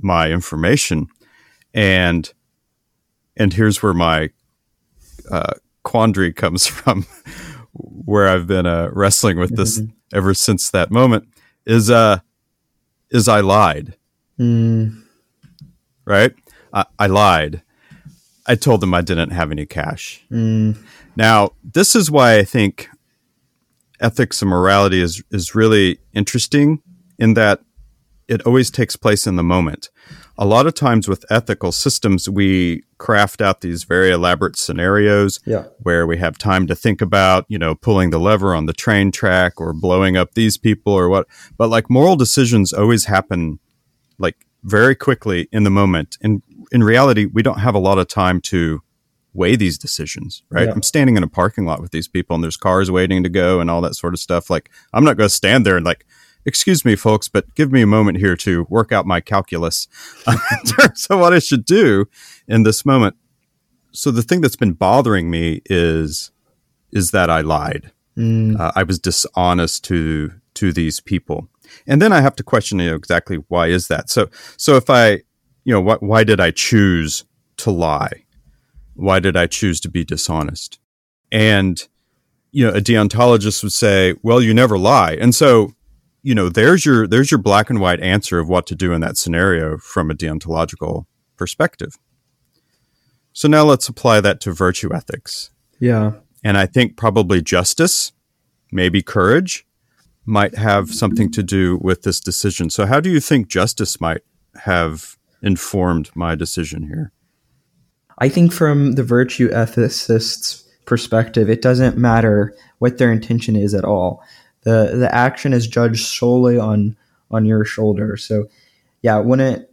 my 0.00 0.30
information. 0.30 1.08
And 1.74 2.32
and 3.36 3.52
here's 3.52 3.82
where 3.82 3.94
my 3.94 4.30
uh, 5.30 5.54
quandary 5.82 6.32
comes 6.42 6.66
from, 6.66 7.06
where 7.72 8.28
I've 8.28 8.46
been 8.46 8.66
uh, 8.66 8.90
wrestling 8.92 9.38
with 9.38 9.56
this 9.56 9.80
mm-hmm. 9.80 10.16
ever 10.16 10.34
since 10.34 10.70
that 10.70 10.90
moment. 10.90 11.28
Is 11.64 11.90
uh, 11.90 12.20
is 13.10 13.28
I 13.28 13.40
lied, 13.40 13.96
mm. 14.38 15.02
right? 16.04 16.34
I, 16.72 16.84
I, 16.98 17.06
lied. 17.06 17.62
I 18.46 18.54
told 18.54 18.80
them 18.80 18.94
I 18.94 19.00
didn't 19.00 19.30
have 19.30 19.50
any 19.50 19.66
cash. 19.66 20.24
Mm. 20.30 20.76
Now, 21.16 21.52
this 21.62 21.96
is 21.96 22.10
why 22.10 22.38
I 22.38 22.44
think 22.44 22.88
ethics 24.00 24.42
and 24.42 24.50
morality 24.50 25.00
is 25.00 25.22
is 25.30 25.54
really 25.54 25.98
interesting 26.12 26.82
in 27.18 27.34
that 27.34 27.60
it 28.28 28.42
always 28.42 28.70
takes 28.70 28.96
place 28.96 29.26
in 29.26 29.36
the 29.36 29.42
moment 29.42 29.90
a 30.38 30.46
lot 30.46 30.68
of 30.68 30.74
times 30.74 31.08
with 31.08 31.24
ethical 31.30 31.72
systems, 31.72 32.28
we 32.28 32.84
craft 32.98 33.42
out 33.42 33.60
these 33.60 33.82
very 33.82 34.12
elaborate 34.12 34.56
scenarios 34.56 35.40
yeah. 35.44 35.64
where 35.80 36.06
we 36.06 36.16
have 36.18 36.38
time 36.38 36.68
to 36.68 36.76
think 36.76 37.02
about, 37.02 37.44
you 37.48 37.58
know, 37.58 37.74
pulling 37.74 38.10
the 38.10 38.20
lever 38.20 38.54
on 38.54 38.66
the 38.66 38.72
train 38.72 39.10
track 39.10 39.60
or 39.60 39.72
blowing 39.72 40.16
up 40.16 40.34
these 40.34 40.56
people 40.56 40.92
or 40.92 41.08
what. 41.08 41.26
But 41.56 41.70
like 41.70 41.90
moral 41.90 42.14
decisions 42.14 42.72
always 42.72 43.06
happen 43.06 43.58
like 44.18 44.36
very 44.62 44.94
quickly 44.94 45.48
in 45.50 45.64
the 45.64 45.70
moment. 45.70 46.16
And 46.22 46.40
in 46.70 46.84
reality, 46.84 47.26
we 47.26 47.42
don't 47.42 47.58
have 47.58 47.74
a 47.74 47.80
lot 47.80 47.98
of 47.98 48.06
time 48.06 48.40
to 48.42 48.80
weigh 49.38 49.56
these 49.56 49.78
decisions, 49.78 50.42
right? 50.50 50.66
Yeah. 50.66 50.72
I'm 50.74 50.82
standing 50.82 51.16
in 51.16 51.22
a 51.22 51.28
parking 51.28 51.64
lot 51.64 51.80
with 51.80 51.92
these 51.92 52.08
people 52.08 52.34
and 52.34 52.42
there's 52.42 52.56
cars 52.56 52.90
waiting 52.90 53.22
to 53.22 53.28
go 53.28 53.60
and 53.60 53.70
all 53.70 53.80
that 53.82 53.94
sort 53.94 54.12
of 54.12 54.20
stuff. 54.20 54.50
Like, 54.50 54.68
I'm 54.92 55.04
not 55.04 55.16
going 55.16 55.28
to 55.28 55.34
stand 55.34 55.64
there 55.64 55.76
and 55.76 55.86
like, 55.86 56.04
excuse 56.44 56.84
me, 56.84 56.96
folks, 56.96 57.28
but 57.28 57.54
give 57.54 57.70
me 57.70 57.80
a 57.80 57.86
moment 57.86 58.18
here 58.18 58.36
to 58.36 58.66
work 58.68 58.90
out 58.90 59.06
my 59.06 59.20
calculus 59.20 59.86
in 60.26 60.36
terms 60.66 61.06
of 61.06 61.20
what 61.20 61.32
I 61.32 61.38
should 61.38 61.64
do 61.64 62.06
in 62.48 62.64
this 62.64 62.84
moment. 62.84 63.16
So 63.92 64.10
the 64.10 64.22
thing 64.22 64.40
that's 64.40 64.56
been 64.56 64.72
bothering 64.72 65.30
me 65.30 65.62
is 65.66 66.30
is 66.90 67.10
that 67.10 67.28
I 67.28 67.42
lied. 67.42 67.92
Mm. 68.16 68.58
Uh, 68.58 68.72
I 68.74 68.82
was 68.82 68.98
dishonest 68.98 69.84
to 69.84 70.32
to 70.54 70.72
these 70.72 71.00
people, 71.00 71.48
and 71.86 72.00
then 72.00 72.12
I 72.12 72.20
have 72.20 72.36
to 72.36 72.42
question 72.42 72.78
you 72.78 72.90
know, 72.90 72.96
exactly 72.96 73.36
why 73.48 73.68
is 73.68 73.88
that. 73.88 74.10
So 74.10 74.28
so 74.56 74.76
if 74.76 74.90
I 74.90 75.22
you 75.64 75.72
know 75.74 75.82
wh- 75.82 76.02
why 76.02 76.24
did 76.24 76.40
I 76.40 76.50
choose 76.50 77.24
to 77.58 77.70
lie? 77.70 78.24
Why 78.98 79.20
did 79.20 79.36
I 79.36 79.46
choose 79.46 79.80
to 79.80 79.88
be 79.88 80.04
dishonest? 80.04 80.78
And 81.30 81.86
you 82.50 82.66
know, 82.66 82.72
a 82.72 82.80
deontologist 82.80 83.62
would 83.62 83.72
say, 83.72 84.14
"Well, 84.22 84.42
you 84.42 84.54
never 84.54 84.78
lie," 84.78 85.12
and 85.12 85.34
so 85.34 85.72
you 86.22 86.34
know, 86.34 86.48
there's 86.48 86.84
your 86.84 87.06
there's 87.06 87.30
your 87.30 87.38
black 87.38 87.70
and 87.70 87.80
white 87.80 88.00
answer 88.00 88.38
of 88.38 88.48
what 88.48 88.66
to 88.66 88.74
do 88.74 88.92
in 88.92 89.00
that 89.00 89.16
scenario 89.16 89.78
from 89.78 90.10
a 90.10 90.14
deontological 90.14 91.06
perspective. 91.36 91.96
So 93.32 93.46
now 93.46 93.62
let's 93.64 93.88
apply 93.88 94.20
that 94.22 94.40
to 94.40 94.52
virtue 94.52 94.92
ethics. 94.92 95.50
Yeah. 95.78 96.12
And 96.42 96.58
I 96.58 96.66
think 96.66 96.96
probably 96.96 97.40
justice, 97.40 98.12
maybe 98.72 99.00
courage, 99.00 99.64
might 100.26 100.56
have 100.56 100.92
something 100.92 101.30
to 101.32 101.42
do 101.42 101.78
with 101.80 102.02
this 102.02 102.20
decision. 102.20 102.68
So 102.68 102.84
how 102.84 103.00
do 103.00 103.10
you 103.10 103.20
think 103.20 103.48
justice 103.48 104.00
might 104.00 104.22
have 104.64 105.16
informed 105.40 106.10
my 106.14 106.34
decision 106.34 106.88
here? 106.88 107.12
I 108.18 108.28
think 108.28 108.52
from 108.52 108.92
the 108.92 109.04
virtue 109.04 109.48
ethicist's 109.50 110.64
perspective, 110.84 111.48
it 111.48 111.62
doesn't 111.62 111.96
matter 111.96 112.54
what 112.78 112.98
their 112.98 113.12
intention 113.12 113.56
is 113.56 113.74
at 113.74 113.84
all 113.84 114.22
the 114.62 114.96
the 114.96 115.14
action 115.14 115.52
is 115.52 115.66
judged 115.66 116.06
solely 116.06 116.58
on 116.58 116.96
on 117.30 117.44
your 117.44 117.64
shoulder. 117.64 118.16
So 118.16 118.48
yeah, 119.02 119.18
when 119.18 119.40
it 119.40 119.72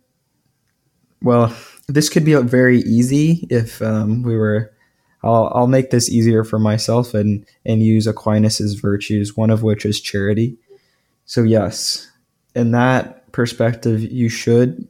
well, 1.22 1.56
this 1.88 2.10
could 2.10 2.26
be 2.26 2.36
very 2.36 2.80
easy 2.80 3.48
if 3.50 3.82
um, 3.82 4.24
we 4.24 4.38
were. 4.38 4.72
I'll 5.24 5.52
I'll 5.56 5.68
make 5.68 5.90
this 5.90 6.10
easier 6.10 6.44
for 6.44 6.60
myself 6.60 7.14
and 7.14 7.46
and 7.66 7.82
use 7.82 8.08
Aquinas's 8.08 8.76
virtues, 8.76 9.36
one 9.36 9.50
of 9.50 9.64
which 9.64 9.86
is 9.86 10.00
charity. 10.00 10.58
So 11.26 11.42
yes, 11.42 12.12
in 12.54 12.72
that 12.72 13.32
perspective, 13.32 14.02
you 14.02 14.30
should 14.30 14.88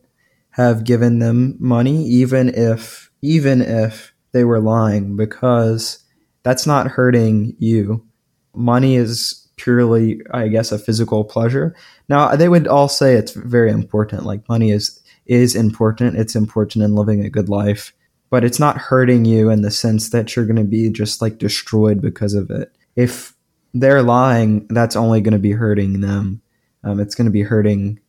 have 0.51 0.83
given 0.83 1.19
them 1.19 1.55
money, 1.59 2.03
even 2.05 2.49
if 2.49 3.04
even 3.21 3.61
if 3.61 4.13
they 4.31 4.43
were 4.43 4.59
lying, 4.59 5.15
because 5.15 6.03
that's 6.43 6.67
not 6.67 6.87
hurting 6.87 7.55
you. 7.57 8.05
Money 8.53 8.95
is 8.95 9.47
purely, 9.57 10.21
I 10.31 10.47
guess, 10.47 10.71
a 10.71 10.79
physical 10.79 11.23
pleasure. 11.23 11.75
Now, 12.09 12.35
they 12.35 12.49
would 12.49 12.67
all 12.67 12.87
say 12.87 13.15
it's 13.15 13.31
very 13.31 13.71
important. 13.71 14.25
Like 14.25 14.47
money 14.49 14.71
is 14.71 15.01
is 15.25 15.55
important. 15.55 16.17
It's 16.17 16.35
important 16.35 16.83
in 16.83 16.95
living 16.95 17.25
a 17.25 17.29
good 17.29 17.49
life, 17.49 17.93
but 18.29 18.43
it's 18.43 18.59
not 18.59 18.77
hurting 18.77 19.25
you 19.25 19.49
in 19.49 19.61
the 19.61 19.71
sense 19.71 20.09
that 20.09 20.35
you're 20.35 20.45
going 20.45 20.55
to 20.57 20.63
be 20.63 20.89
just 20.89 21.21
like 21.21 21.39
destroyed 21.39 22.01
because 22.01 22.35
of 22.35 22.51
it. 22.51 22.71
If 22.95 23.33
they're 23.73 24.03
lying, 24.03 24.67
that's 24.69 24.95
only 24.95 25.21
going 25.21 25.33
to 25.33 25.39
be 25.39 25.51
hurting 25.51 26.01
them. 26.01 26.41
Um, 26.83 26.99
it's 26.99 27.15
going 27.15 27.25
to 27.25 27.31
be 27.31 27.41
hurting 27.41 27.99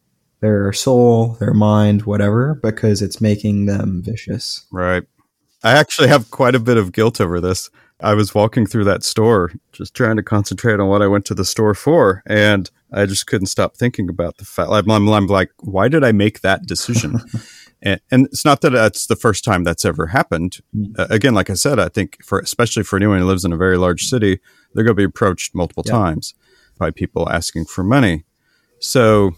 their 0.47 0.73
soul, 0.73 1.37
their 1.41 1.53
mind, 1.53 2.03
whatever, 2.03 2.55
because 2.63 3.03
it's 3.03 3.21
making 3.21 3.67
them 3.67 4.01
vicious. 4.01 4.65
Right. 4.71 5.03
I 5.65 5.73
actually 5.73 6.07
have 6.07 6.31
quite 6.31 6.55
a 6.55 6.61
bit 6.61 6.77
of 6.77 6.93
guilt 6.93 7.21
over 7.21 7.41
this. 7.41 7.69
I 8.01 8.15
was 8.15 8.33
walking 8.33 8.65
through 8.65 8.85
that 8.85 9.03
store, 9.03 9.51
just 9.73 9.95
trying 9.95 10.17
to 10.17 10.23
concentrate 10.23 10.79
on 10.79 10.87
what 10.87 11.03
I 11.03 11.09
went 11.09 11.25
to 11.27 11.35
the 11.35 11.45
store 11.45 11.75
for, 11.75 12.23
and 12.27 12.71
I 12.93 13.07
just 13.07 13.27
couldn't 13.27 13.49
stop 13.49 13.77
thinking 13.77 14.09
about 14.09 14.37
the 14.37 14.45
fact. 14.45 14.71
I'm, 14.71 14.89
I'm, 14.89 15.09
I'm 15.09 15.27
like, 15.27 15.51
why 15.59 15.89
did 15.89 16.05
I 16.05 16.13
make 16.13 16.43
that 16.43 16.67
decision? 16.67 17.19
and, 17.83 18.01
and, 18.13 18.27
it's 18.27 18.45
not 18.45 18.61
that 18.61 18.71
that's 18.71 19.07
the 19.07 19.17
first 19.17 19.43
time 19.43 19.65
that's 19.65 19.85
ever 19.85 20.07
happened. 20.09 20.59
Uh, 20.97 21.09
again, 21.11 21.35
like 21.35 21.51
I 21.51 21.55
said, 21.55 21.81
I 21.81 21.89
think 21.89 22.23
for 22.23 22.39
especially 22.39 22.85
for 22.85 22.97
anyone 22.97 23.19
who 23.19 23.27
lives 23.27 23.45
in 23.45 23.53
a 23.53 23.57
very 23.57 23.79
large 23.79 24.05
city, 24.05 24.39
they're 24.75 24.85
going 24.85 24.95
to 24.95 25.01
be 25.01 25.05
approached 25.05 25.55
multiple 25.57 25.85
yeah. 25.87 25.93
times 25.93 26.35
by 26.79 26.93
people 26.93 27.29
asking 27.29 27.65
for 27.65 27.83
money. 27.83 28.25
So, 28.79 29.33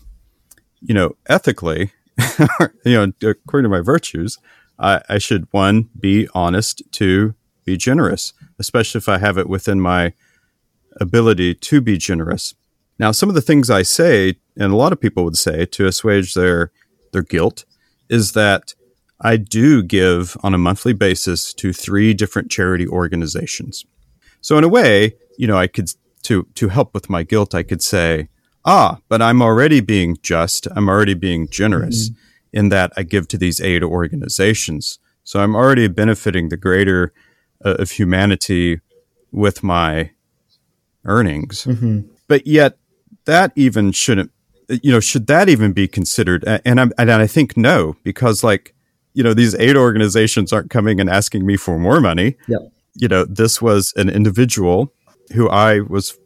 you 0.81 0.95
know, 0.95 1.17
ethically, 1.29 1.93
you 2.85 2.95
know, 2.95 3.13
according 3.23 3.65
to 3.65 3.77
my 3.77 3.81
virtues, 3.81 4.39
I, 4.79 5.03
I 5.09 5.19
should 5.19 5.49
one 5.51 5.89
be 5.99 6.29
honest, 6.35 6.83
two 6.93 7.35
be 7.65 7.77
generous 7.77 8.33
especially 8.59 8.99
if 8.99 9.09
I 9.09 9.19
have 9.19 9.39
it 9.39 9.49
within 9.49 9.81
my 9.81 10.13
ability 11.01 11.55
to 11.55 11.81
be 11.81 11.97
generous. 11.97 12.55
Now, 12.99 13.13
some 13.13 13.29
of 13.29 13.35
the 13.35 13.41
things 13.41 13.71
I 13.71 13.83
say, 13.83 14.37
and 14.57 14.73
a 14.73 14.77
lot 14.77 14.93
of 14.93 15.01
people 15.01 15.25
would 15.25 15.37
say 15.37 15.65
to 15.67 15.87
assuage 15.87 16.35
their 16.35 16.73
their 17.13 17.23
guilt, 17.23 17.65
is 18.09 18.33
that 18.33 18.75
I 19.21 19.37
do 19.37 19.83
give 19.83 20.37
on 20.43 20.55
a 20.55 20.59
monthly 20.59 20.93
basis 20.93 21.55
to 21.55 21.73
three 21.73 22.13
different 22.13 22.51
charity 22.51 22.87
organizations. 22.87 23.85
So 24.41 24.59
in 24.59 24.65
a 24.65 24.69
way, 24.69 25.15
you 25.39 25.47
know, 25.47 25.57
I 25.57 25.69
could 25.69 25.91
to 26.25 26.47
to 26.55 26.69
help 26.69 26.93
with 26.93 27.09
my 27.09 27.23
guilt, 27.23 27.55
I 27.55 27.63
could 27.63 27.83
say, 27.83 28.29
ah, 28.69 28.99
but 29.09 29.23
I'm 29.23 29.41
already 29.41 29.81
being 29.81 30.19
just. 30.23 30.69
I'm 30.77 30.89
already 30.89 31.15
being 31.15 31.49
generous 31.49 32.11
mm-hmm. 32.11 32.59
in 32.59 32.69
that 32.69 32.93
I 32.97 33.03
give 33.03 33.27
to 33.29 33.39
these 33.39 33.61
aid 33.61 33.83
organizations. 33.83 34.99
So 35.25 35.41
I'm 35.41 35.57
already 35.57 35.89
benefiting 35.89 36.51
the 36.51 36.57
greater 36.59 37.13
uh, 37.65 37.77
of 37.79 37.93
humanity 37.93 38.81
with 39.33 39.63
my 39.63 40.11
earnings. 41.05 41.65
Mm-hmm. 41.65 42.01
But 42.29 42.47
yet, 42.47 42.77
that 43.25 43.53
even 43.57 43.93
shouldn't, 43.93 44.31
you 44.69 44.93
know, 44.93 45.01
should 45.01 45.27
that 45.29 45.49
even 45.49 45.73
be 45.73 45.89
considered? 45.89 46.45
And 46.65 46.79
I'm, 46.81 46.93
and 46.99 47.11
I 47.11 47.27
think 47.27 47.57
no, 47.57 47.97
because 48.03 48.45
like, 48.45 48.75
you 49.15 49.23
know, 49.23 49.35
these 49.35 49.55
aid 49.55 49.77
organizations 49.77 50.53
aren't 50.53 50.71
coming 50.71 51.01
and 51.01 51.09
asking 51.09 51.47
me 51.47 51.57
for 51.57 51.79
more 51.79 52.01
money. 52.01 52.37
Yep. 52.49 52.61
You 52.95 53.09
know, 53.09 53.25
this 53.25 53.63
was 53.63 53.95
an 53.97 54.09
individual 54.09 54.93
who 55.35 55.49
I 55.49 55.81
was 55.81 56.19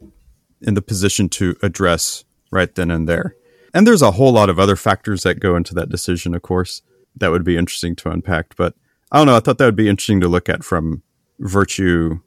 in 0.61 0.73
the 0.73 0.81
position 0.81 1.29
to 1.29 1.55
address 1.61 2.25
right 2.53 2.73
then 2.73 2.91
and 2.91 3.07
there. 3.07 3.35
And 3.73 3.87
there's 3.87 4.01
a 4.01 4.11
whole 4.11 4.31
lot 4.31 4.49
of 4.49 4.59
other 4.59 4.75
factors 4.75 5.23
that 5.23 5.39
go 5.39 5.55
into 5.55 5.73
that 5.75 5.89
decision, 5.89 6.35
of 6.35 6.43
course, 6.43 6.81
that 7.15 7.31
would 7.31 7.43
be 7.43 7.57
interesting 7.57 7.95
to 7.97 8.09
unpack. 8.09 8.55
But 8.55 8.75
I 9.11 9.17
don't 9.17 9.27
know. 9.27 9.35
I 9.35 9.39
thought 9.39 9.57
that 9.57 9.65
would 9.65 9.75
be 9.75 9.89
interesting 9.89 10.21
to 10.21 10.27
look 10.27 10.49
at 10.49 10.63
from 10.63 11.01
virtue 11.39 12.19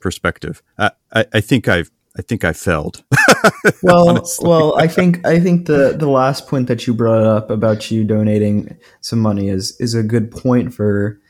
perspective. 0.00 0.62
I, 0.78 0.92
I, 1.12 1.26
I 1.34 1.40
think 1.40 1.68
I've 1.68 1.90
I 2.18 2.22
think 2.22 2.44
I 2.44 2.52
failed. 2.52 3.04
well, 3.82 4.26
well, 4.40 4.78
I 4.78 4.86
think 4.88 5.24
I 5.26 5.38
think 5.38 5.66
the 5.66 5.94
the 5.96 6.08
last 6.08 6.46
point 6.48 6.66
that 6.68 6.86
you 6.86 6.94
brought 6.94 7.22
up 7.22 7.50
about 7.50 7.90
you 7.90 8.04
donating 8.04 8.78
some 9.02 9.18
money 9.18 9.48
is 9.48 9.76
is 9.80 9.94
a 9.94 10.02
good 10.02 10.30
point 10.30 10.72
for 10.72 11.20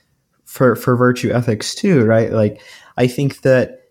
for 0.45 0.76
for 0.76 0.97
virtue 0.97 1.32
ethics 1.32 1.74
too, 1.74 2.05
right? 2.05 2.30
Like 2.30 2.62
I 2.97 3.09
think 3.09 3.43
that 3.43 3.86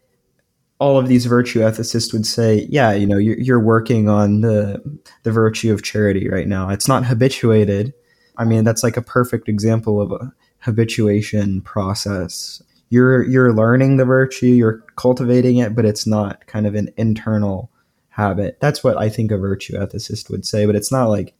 all 0.79 0.97
of 0.97 1.07
these 1.07 1.25
virtue 1.25 1.59
ethicists 1.59 2.11
would 2.11 2.25
say, 2.25 2.67
yeah, 2.69 2.91
you 2.91 3.07
know, 3.07 3.17
you're, 3.17 3.39
you're 3.39 3.59
working 3.59 4.09
on 4.09 4.41
the 4.41 4.81
the 5.23 5.31
virtue 5.31 5.73
of 5.73 5.83
charity 5.83 6.29
right 6.29 6.47
now. 6.47 6.69
It's 6.69 6.87
not 6.87 7.05
habituated. 7.05 7.93
I 8.37 8.43
mean, 8.45 8.63
that's 8.63 8.83
like 8.83 8.97
a 8.97 9.01
perfect 9.01 9.47
example 9.47 10.01
of 10.01 10.11
a 10.11 10.33
habituation 10.59 11.61
process 11.61 12.61
you're 12.89 13.23
you're 13.23 13.53
learning 13.53 13.97
the 13.97 14.05
virtue, 14.05 14.47
you're 14.47 14.83
cultivating 14.95 15.57
it, 15.57 15.75
but 15.75 15.85
it's 15.85 16.05
not 16.05 16.45
kind 16.47 16.67
of 16.67 16.75
an 16.75 16.89
internal 16.97 17.71
habit. 18.09 18.57
That's 18.59 18.83
what 18.83 18.97
I 18.97 19.09
think 19.09 19.31
a 19.31 19.37
virtue 19.37 19.73
ethicist 19.73 20.29
would 20.29 20.45
say, 20.45 20.65
but 20.65 20.75
it's 20.75 20.91
not 20.91 21.09
like 21.09 21.33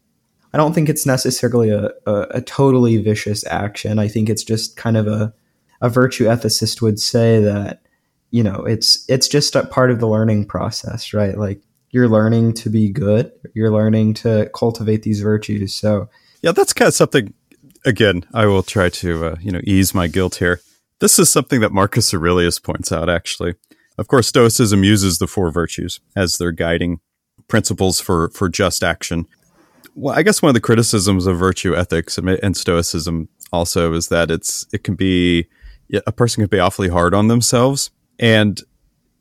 I 0.53 0.57
don't 0.57 0.73
think 0.73 0.89
it's 0.89 1.05
necessarily 1.05 1.69
a, 1.69 1.91
a, 2.05 2.21
a 2.31 2.41
totally 2.41 2.97
vicious 2.97 3.45
action. 3.47 3.99
I 3.99 4.07
think 4.07 4.29
it's 4.29 4.43
just 4.43 4.75
kind 4.75 4.97
of 4.97 5.07
a 5.07 5.33
a 5.81 5.89
virtue 5.89 6.25
ethicist 6.25 6.81
would 6.81 6.99
say 6.99 7.39
that 7.41 7.84
you 8.35 8.43
know 8.43 8.65
it's 8.65 9.05
it's 9.07 9.29
just 9.29 9.55
a 9.55 9.65
part 9.65 9.91
of 9.91 10.01
the 10.01 10.09
learning 10.09 10.45
process, 10.45 11.13
right? 11.13 11.37
Like 11.37 11.61
you're 11.91 12.09
learning 12.09 12.51
to 12.55 12.69
be 12.69 12.91
good, 12.91 13.31
you're 13.53 13.71
learning 13.71 14.15
to 14.15 14.51
cultivate 14.53 15.03
these 15.03 15.21
virtues. 15.21 15.73
So 15.73 16.09
yeah, 16.41 16.51
that's 16.51 16.73
kind 16.73 16.89
of 16.89 16.93
something. 16.93 17.33
Again, 17.85 18.25
I 18.33 18.45
will 18.47 18.61
try 18.61 18.89
to 18.89 19.25
uh, 19.25 19.35
you 19.39 19.51
know 19.51 19.61
ease 19.63 19.93
my 19.93 20.07
guilt 20.07 20.35
here. 20.35 20.59
This 20.99 21.17
is 21.17 21.29
something 21.29 21.61
that 21.61 21.71
Marcus 21.71 22.13
Aurelius 22.13 22.59
points 22.59 22.91
out, 22.91 23.09
actually. 23.09 23.53
Of 23.97 24.09
course, 24.09 24.27
Stoicism 24.27 24.83
uses 24.83 25.17
the 25.17 25.27
four 25.27 25.49
virtues 25.49 26.01
as 26.13 26.37
their 26.37 26.51
guiding 26.51 26.99
principles 27.47 28.01
for, 28.01 28.29
for 28.31 28.49
just 28.49 28.83
action. 28.83 29.27
Well, 29.93 30.13
I 30.13 30.23
guess 30.23 30.41
one 30.41 30.49
of 30.49 30.55
the 30.55 30.61
criticisms 30.61 31.25
of 31.25 31.37
virtue 31.37 31.73
ethics 31.73 32.17
and 32.17 32.57
Stoicism 32.57 33.29
also 33.53 33.93
is 33.93 34.09
that 34.09 34.29
it's 34.29 34.65
it 34.73 34.83
can 34.83 34.95
be 34.95 35.47
a 36.05 36.11
person 36.11 36.41
can 36.41 36.49
be 36.49 36.59
awfully 36.59 36.89
hard 36.89 37.13
on 37.13 37.29
themselves. 37.29 37.91
And 38.19 38.61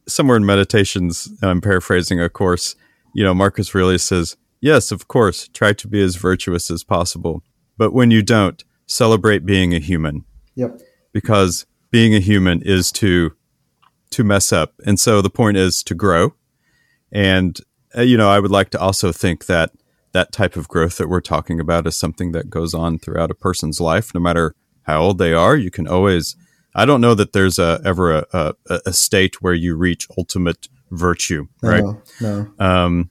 somewhere 0.06 0.36
in 0.36 0.46
Meditations, 0.46 1.28
and 1.40 1.50
I'm 1.50 1.60
paraphrasing, 1.60 2.20
of 2.20 2.32
course, 2.32 2.76
you 3.14 3.24
know, 3.24 3.34
Marcus 3.34 3.74
Aurelius 3.74 4.02
says, 4.02 4.36
"Yes, 4.60 4.90
of 4.92 5.08
course, 5.08 5.48
try 5.48 5.72
to 5.72 5.88
be 5.88 6.02
as 6.02 6.16
virtuous 6.16 6.70
as 6.70 6.84
possible, 6.84 7.42
but 7.76 7.92
when 7.92 8.10
you 8.10 8.22
don't, 8.22 8.62
celebrate 8.86 9.46
being 9.46 9.74
a 9.74 9.78
human." 9.78 10.24
Yep 10.56 10.80
because 11.14 11.64
being 11.90 12.14
a 12.14 12.20
human 12.20 12.60
is 12.60 12.92
to 12.92 13.34
to 14.10 14.22
mess 14.22 14.52
up. 14.52 14.74
And 14.84 15.00
so 15.00 15.22
the 15.22 15.30
point 15.30 15.56
is 15.56 15.82
to 15.84 15.94
grow. 15.94 16.34
And 17.10 17.58
uh, 17.96 18.02
you 18.02 18.18
know, 18.18 18.28
I 18.28 18.40
would 18.40 18.50
like 18.50 18.68
to 18.70 18.80
also 18.80 19.10
think 19.12 19.46
that 19.46 19.70
that 20.12 20.32
type 20.32 20.56
of 20.56 20.68
growth 20.68 20.98
that 20.98 21.08
we're 21.08 21.20
talking 21.20 21.58
about 21.58 21.86
is 21.86 21.96
something 21.96 22.32
that 22.32 22.50
goes 22.50 22.74
on 22.74 22.98
throughout 22.98 23.30
a 23.30 23.34
person's 23.34 23.80
life 23.80 24.12
no 24.14 24.20
matter 24.20 24.54
how 24.82 25.00
old 25.00 25.18
they 25.18 25.32
are. 25.32 25.56
You 25.56 25.70
can 25.70 25.88
always 25.88 26.36
I 26.74 26.84
don't 26.84 27.00
know 27.00 27.14
that 27.14 27.32
there's 27.32 27.58
a, 27.58 27.80
ever 27.84 28.18
a, 28.18 28.26
a, 28.32 28.80
a 28.86 28.92
state 28.92 29.40
where 29.40 29.54
you 29.54 29.76
reach 29.76 30.08
ultimate 30.18 30.68
virtue, 30.90 31.46
right? 31.62 31.82
No. 31.82 32.02
no. 32.20 32.64
Um, 32.64 33.10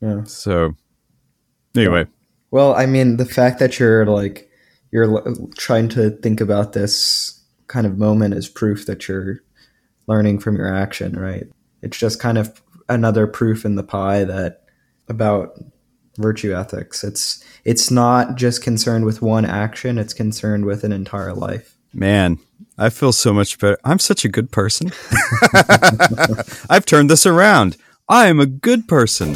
yeah. 0.00 0.24
So, 0.24 0.74
anyway. 1.76 2.06
Well, 2.50 2.74
I 2.74 2.86
mean, 2.86 3.16
the 3.16 3.26
fact 3.26 3.58
that 3.58 3.78
you're 3.78 4.06
like 4.06 4.48
you're 4.90 5.22
trying 5.56 5.88
to 5.90 6.10
think 6.10 6.40
about 6.40 6.72
this 6.72 7.40
kind 7.68 7.86
of 7.86 7.98
moment 7.98 8.34
is 8.34 8.48
proof 8.48 8.86
that 8.86 9.06
you're 9.06 9.40
learning 10.06 10.40
from 10.40 10.56
your 10.56 10.74
action, 10.74 11.18
right? 11.18 11.44
It's 11.82 11.98
just 11.98 12.20
kind 12.20 12.38
of 12.38 12.62
another 12.88 13.26
proof 13.26 13.64
in 13.64 13.76
the 13.76 13.84
pie 13.84 14.24
that 14.24 14.64
about 15.08 15.58
virtue 16.18 16.54
ethics. 16.54 17.04
It's 17.04 17.44
it's 17.64 17.90
not 17.90 18.36
just 18.36 18.62
concerned 18.62 19.04
with 19.04 19.22
one 19.22 19.44
action, 19.44 19.98
it's 19.98 20.14
concerned 20.14 20.64
with 20.64 20.84
an 20.84 20.92
entire 20.92 21.32
life. 21.32 21.76
Man, 21.92 22.38
I 22.78 22.88
feel 22.88 23.12
so 23.12 23.32
much 23.32 23.58
better. 23.58 23.78
I'm 23.84 23.98
such 23.98 24.24
a 24.24 24.28
good 24.28 24.52
person. 24.52 24.92
I've 26.70 26.86
turned 26.86 27.10
this 27.10 27.26
around. 27.26 27.76
I 28.08 28.28
am 28.28 28.38
a 28.38 28.46
good 28.46 28.86
person. 28.86 29.34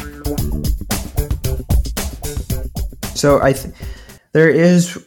So 3.15 3.43
I 3.43 3.53
th- 3.53 3.75
there 4.33 4.49
is 4.49 5.05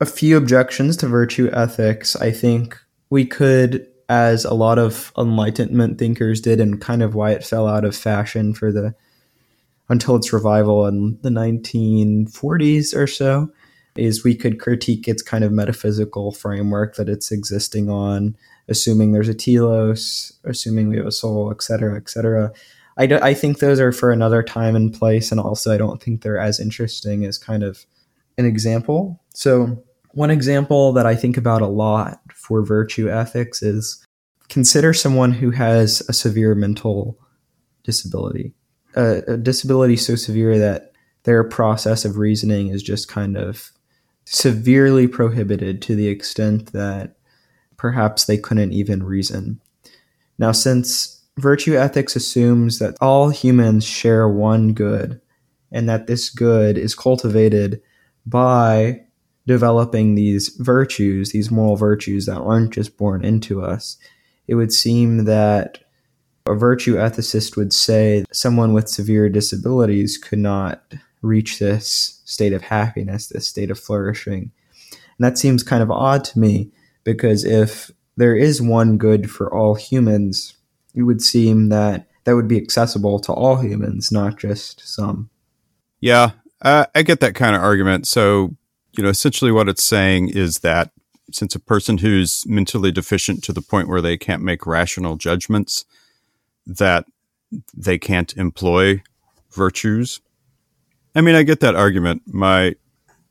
a 0.00 0.06
few 0.06 0.36
objections 0.36 0.96
to 0.98 1.08
virtue 1.08 1.50
ethics. 1.52 2.16
I 2.16 2.30
think 2.30 2.78
we 3.10 3.26
could, 3.26 3.86
as 4.08 4.44
a 4.44 4.54
lot 4.54 4.78
of 4.78 5.12
Enlightenment 5.18 5.98
thinkers 5.98 6.40
did, 6.40 6.60
and 6.60 6.80
kind 6.80 7.02
of 7.02 7.14
why 7.14 7.32
it 7.32 7.44
fell 7.44 7.68
out 7.68 7.84
of 7.84 7.96
fashion 7.96 8.54
for 8.54 8.72
the 8.72 8.94
until 9.90 10.16
its 10.16 10.32
revival 10.32 10.86
in 10.86 11.18
the 11.22 11.30
1940s 11.30 12.94
or 12.94 13.06
so, 13.06 13.50
is 13.98 14.24
we 14.24 14.34
could 14.34 14.60
critique 14.60 15.08
its 15.08 15.22
kind 15.22 15.44
of 15.44 15.52
metaphysical 15.52 16.32
framework 16.32 16.96
that 16.96 17.08
it's 17.08 17.32
existing 17.32 17.90
on, 17.90 18.36
assuming 18.68 19.12
there's 19.12 19.28
a 19.28 19.34
telos, 19.34 20.32
assuming 20.44 20.88
we 20.88 20.96
have 20.96 21.06
a 21.06 21.12
soul, 21.12 21.50
et 21.50 21.62
cetera, 21.62 21.96
et 21.96 22.08
cetera. 22.08 22.52
I, 22.96 23.06
do, 23.06 23.18
I 23.22 23.34
think 23.34 23.58
those 23.58 23.80
are 23.80 23.92
for 23.92 24.10
another 24.10 24.42
time 24.42 24.74
and 24.74 24.92
place, 24.92 25.30
and 25.30 25.40
also 25.40 25.72
I 25.72 25.78
don't 25.78 26.02
think 26.02 26.22
they're 26.22 26.38
as 26.38 26.60
interesting 26.60 27.24
as 27.24 27.38
kind 27.38 27.62
of 27.62 27.86
an 28.36 28.44
example. 28.44 29.20
So 29.34 29.82
one 30.12 30.30
example 30.30 30.92
that 30.94 31.06
I 31.06 31.14
think 31.14 31.36
about 31.36 31.62
a 31.62 31.66
lot 31.66 32.20
for 32.34 32.64
virtue 32.64 33.08
ethics 33.08 33.62
is 33.62 34.04
consider 34.48 34.92
someone 34.92 35.32
who 35.32 35.50
has 35.50 36.02
a 36.08 36.12
severe 36.12 36.54
mental 36.54 37.18
disability, 37.84 38.52
a, 38.96 39.22
a 39.28 39.36
disability 39.36 39.96
so 39.96 40.16
severe 40.16 40.58
that 40.58 40.92
their 41.24 41.44
process 41.44 42.04
of 42.04 42.16
reasoning 42.16 42.68
is 42.68 42.82
just 42.82 43.08
kind 43.08 43.36
of 43.36 43.70
severely 44.30 45.08
prohibited 45.08 45.80
to 45.82 45.94
the 45.94 46.08
extent 46.08 46.72
that 46.72 47.16
perhaps 47.78 48.24
they 48.26 48.36
couldn't 48.36 48.72
even 48.72 49.02
reason. 49.02 49.60
Now, 50.38 50.52
since 50.52 51.22
virtue 51.38 51.76
ethics 51.76 52.14
assumes 52.14 52.78
that 52.78 52.96
all 53.00 53.30
humans 53.30 53.84
share 53.84 54.28
one 54.28 54.74
good 54.74 55.20
and 55.72 55.88
that 55.88 56.06
this 56.06 56.28
good 56.28 56.76
is 56.76 56.94
cultivated 56.94 57.80
by 58.26 59.00
developing 59.46 60.14
these 60.14 60.48
virtues, 60.58 61.32
these 61.32 61.50
moral 61.50 61.76
virtues 61.76 62.26
that 62.26 62.38
aren't 62.38 62.74
just 62.74 62.98
born 62.98 63.24
into 63.24 63.62
us, 63.62 63.96
it 64.46 64.56
would 64.56 64.72
seem 64.72 65.24
that 65.24 65.78
a 66.46 66.54
virtue 66.54 66.96
ethicist 66.96 67.56
would 67.56 67.72
say 67.72 68.24
someone 68.30 68.74
with 68.74 68.88
severe 68.88 69.30
disabilities 69.30 70.18
could 70.18 70.38
not 70.38 70.94
reach 71.22 71.58
this 71.58 72.20
state 72.24 72.52
of 72.52 72.62
happiness, 72.62 73.28
this 73.28 73.48
state 73.48 73.70
of 73.70 73.78
flourishing. 73.78 74.50
And 74.90 75.26
that 75.26 75.38
seems 75.38 75.62
kind 75.62 75.82
of 75.82 75.90
odd 75.90 76.24
to 76.24 76.38
me 76.38 76.70
because 77.04 77.44
if 77.44 77.90
there 78.16 78.36
is 78.36 78.62
one 78.62 78.98
good 78.98 79.30
for 79.30 79.52
all 79.52 79.74
humans, 79.74 80.56
it 80.94 81.02
would 81.02 81.22
seem 81.22 81.68
that 81.70 82.06
that 82.24 82.34
would 82.34 82.48
be 82.48 82.60
accessible 82.60 83.18
to 83.20 83.32
all 83.32 83.56
humans, 83.56 84.12
not 84.12 84.36
just 84.38 84.86
some. 84.86 85.30
Yeah, 86.00 86.30
I 86.62 87.02
get 87.02 87.20
that 87.20 87.34
kind 87.34 87.56
of 87.56 87.62
argument. 87.62 88.06
So 88.06 88.56
you 88.98 89.04
know, 89.04 89.10
essentially 89.10 89.52
what 89.52 89.68
it's 89.68 89.84
saying 89.84 90.30
is 90.30 90.58
that 90.58 90.90
since 91.30 91.54
a 91.54 91.60
person 91.60 91.98
who's 91.98 92.44
mentally 92.46 92.90
deficient 92.90 93.44
to 93.44 93.52
the 93.52 93.62
point 93.62 93.88
where 93.88 94.00
they 94.00 94.16
can't 94.16 94.42
make 94.42 94.66
rational 94.66 95.16
judgments, 95.16 95.84
that 96.66 97.06
they 97.72 97.98
can't 97.98 98.36
employ 98.36 99.02
virtues. 99.52 100.20
I 101.14 101.20
mean, 101.20 101.34
I 101.34 101.42
get 101.42 101.60
that 101.60 101.74
argument. 101.74 102.22
My 102.26 102.74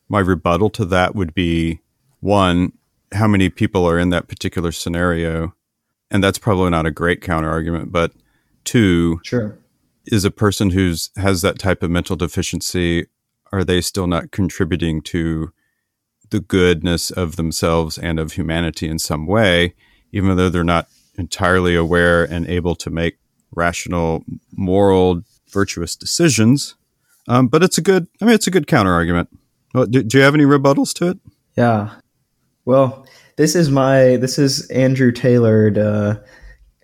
my 0.09 0.19
rebuttal 0.19 0.69
to 0.71 0.85
that 0.85 1.15
would 1.15 1.33
be 1.33 1.79
one, 2.21 2.71
how 3.13 3.27
many 3.27 3.49
people 3.49 3.85
are 3.87 3.99
in 3.99 4.09
that 4.11 4.27
particular 4.27 4.71
scenario? 4.71 5.53
and 6.09 6.23
that's 6.23 6.37
probably 6.39 6.69
not 6.69 6.85
a 6.85 6.91
great 6.91 7.19
counter 7.21 7.49
argument, 7.49 7.91
but 7.91 8.13
two, 8.63 9.19
Sure. 9.25 9.57
is 10.05 10.23
a 10.23 10.31
person 10.31 10.69
who's 10.69 11.09
has 11.17 11.41
that 11.41 11.59
type 11.59 11.83
of 11.83 11.91
mental 11.91 12.15
deficiency 12.15 13.07
are 13.51 13.63
they 13.65 13.81
still 13.81 14.07
not 14.07 14.31
contributing 14.31 15.01
to 15.01 15.51
the 16.29 16.39
goodness 16.39 17.11
of 17.11 17.35
themselves 17.35 17.97
and 17.97 18.19
of 18.19 18.33
humanity 18.33 18.87
in 18.87 18.99
some 18.99 19.25
way 19.27 19.73
even 20.13 20.37
though 20.37 20.47
they're 20.49 20.63
not 20.63 20.87
entirely 21.17 21.75
aware 21.75 22.23
and 22.23 22.47
able 22.47 22.75
to 22.75 22.89
make 22.89 23.17
rational 23.51 24.23
moral 24.55 25.23
virtuous 25.49 25.95
decisions 25.95 26.75
um, 27.27 27.47
but 27.47 27.63
it's 27.63 27.77
a 27.77 27.81
good 27.81 28.07
i 28.21 28.25
mean 28.25 28.33
it's 28.33 28.47
a 28.47 28.51
good 28.51 28.67
counter 28.67 28.91
argument 28.93 29.29
do, 29.89 30.03
do 30.03 30.17
you 30.17 30.23
have 30.23 30.33
any 30.33 30.45
rebuttals 30.45 30.93
to 30.93 31.09
it 31.09 31.19
Yeah. 31.57 31.89
Well, 32.65 33.05
this 33.35 33.55
is 33.55 33.69
my 33.69 34.17
this 34.17 34.37
is 34.37 34.69
Andrew 34.69 35.11
tailored 35.11 35.77
uh, 35.77 36.19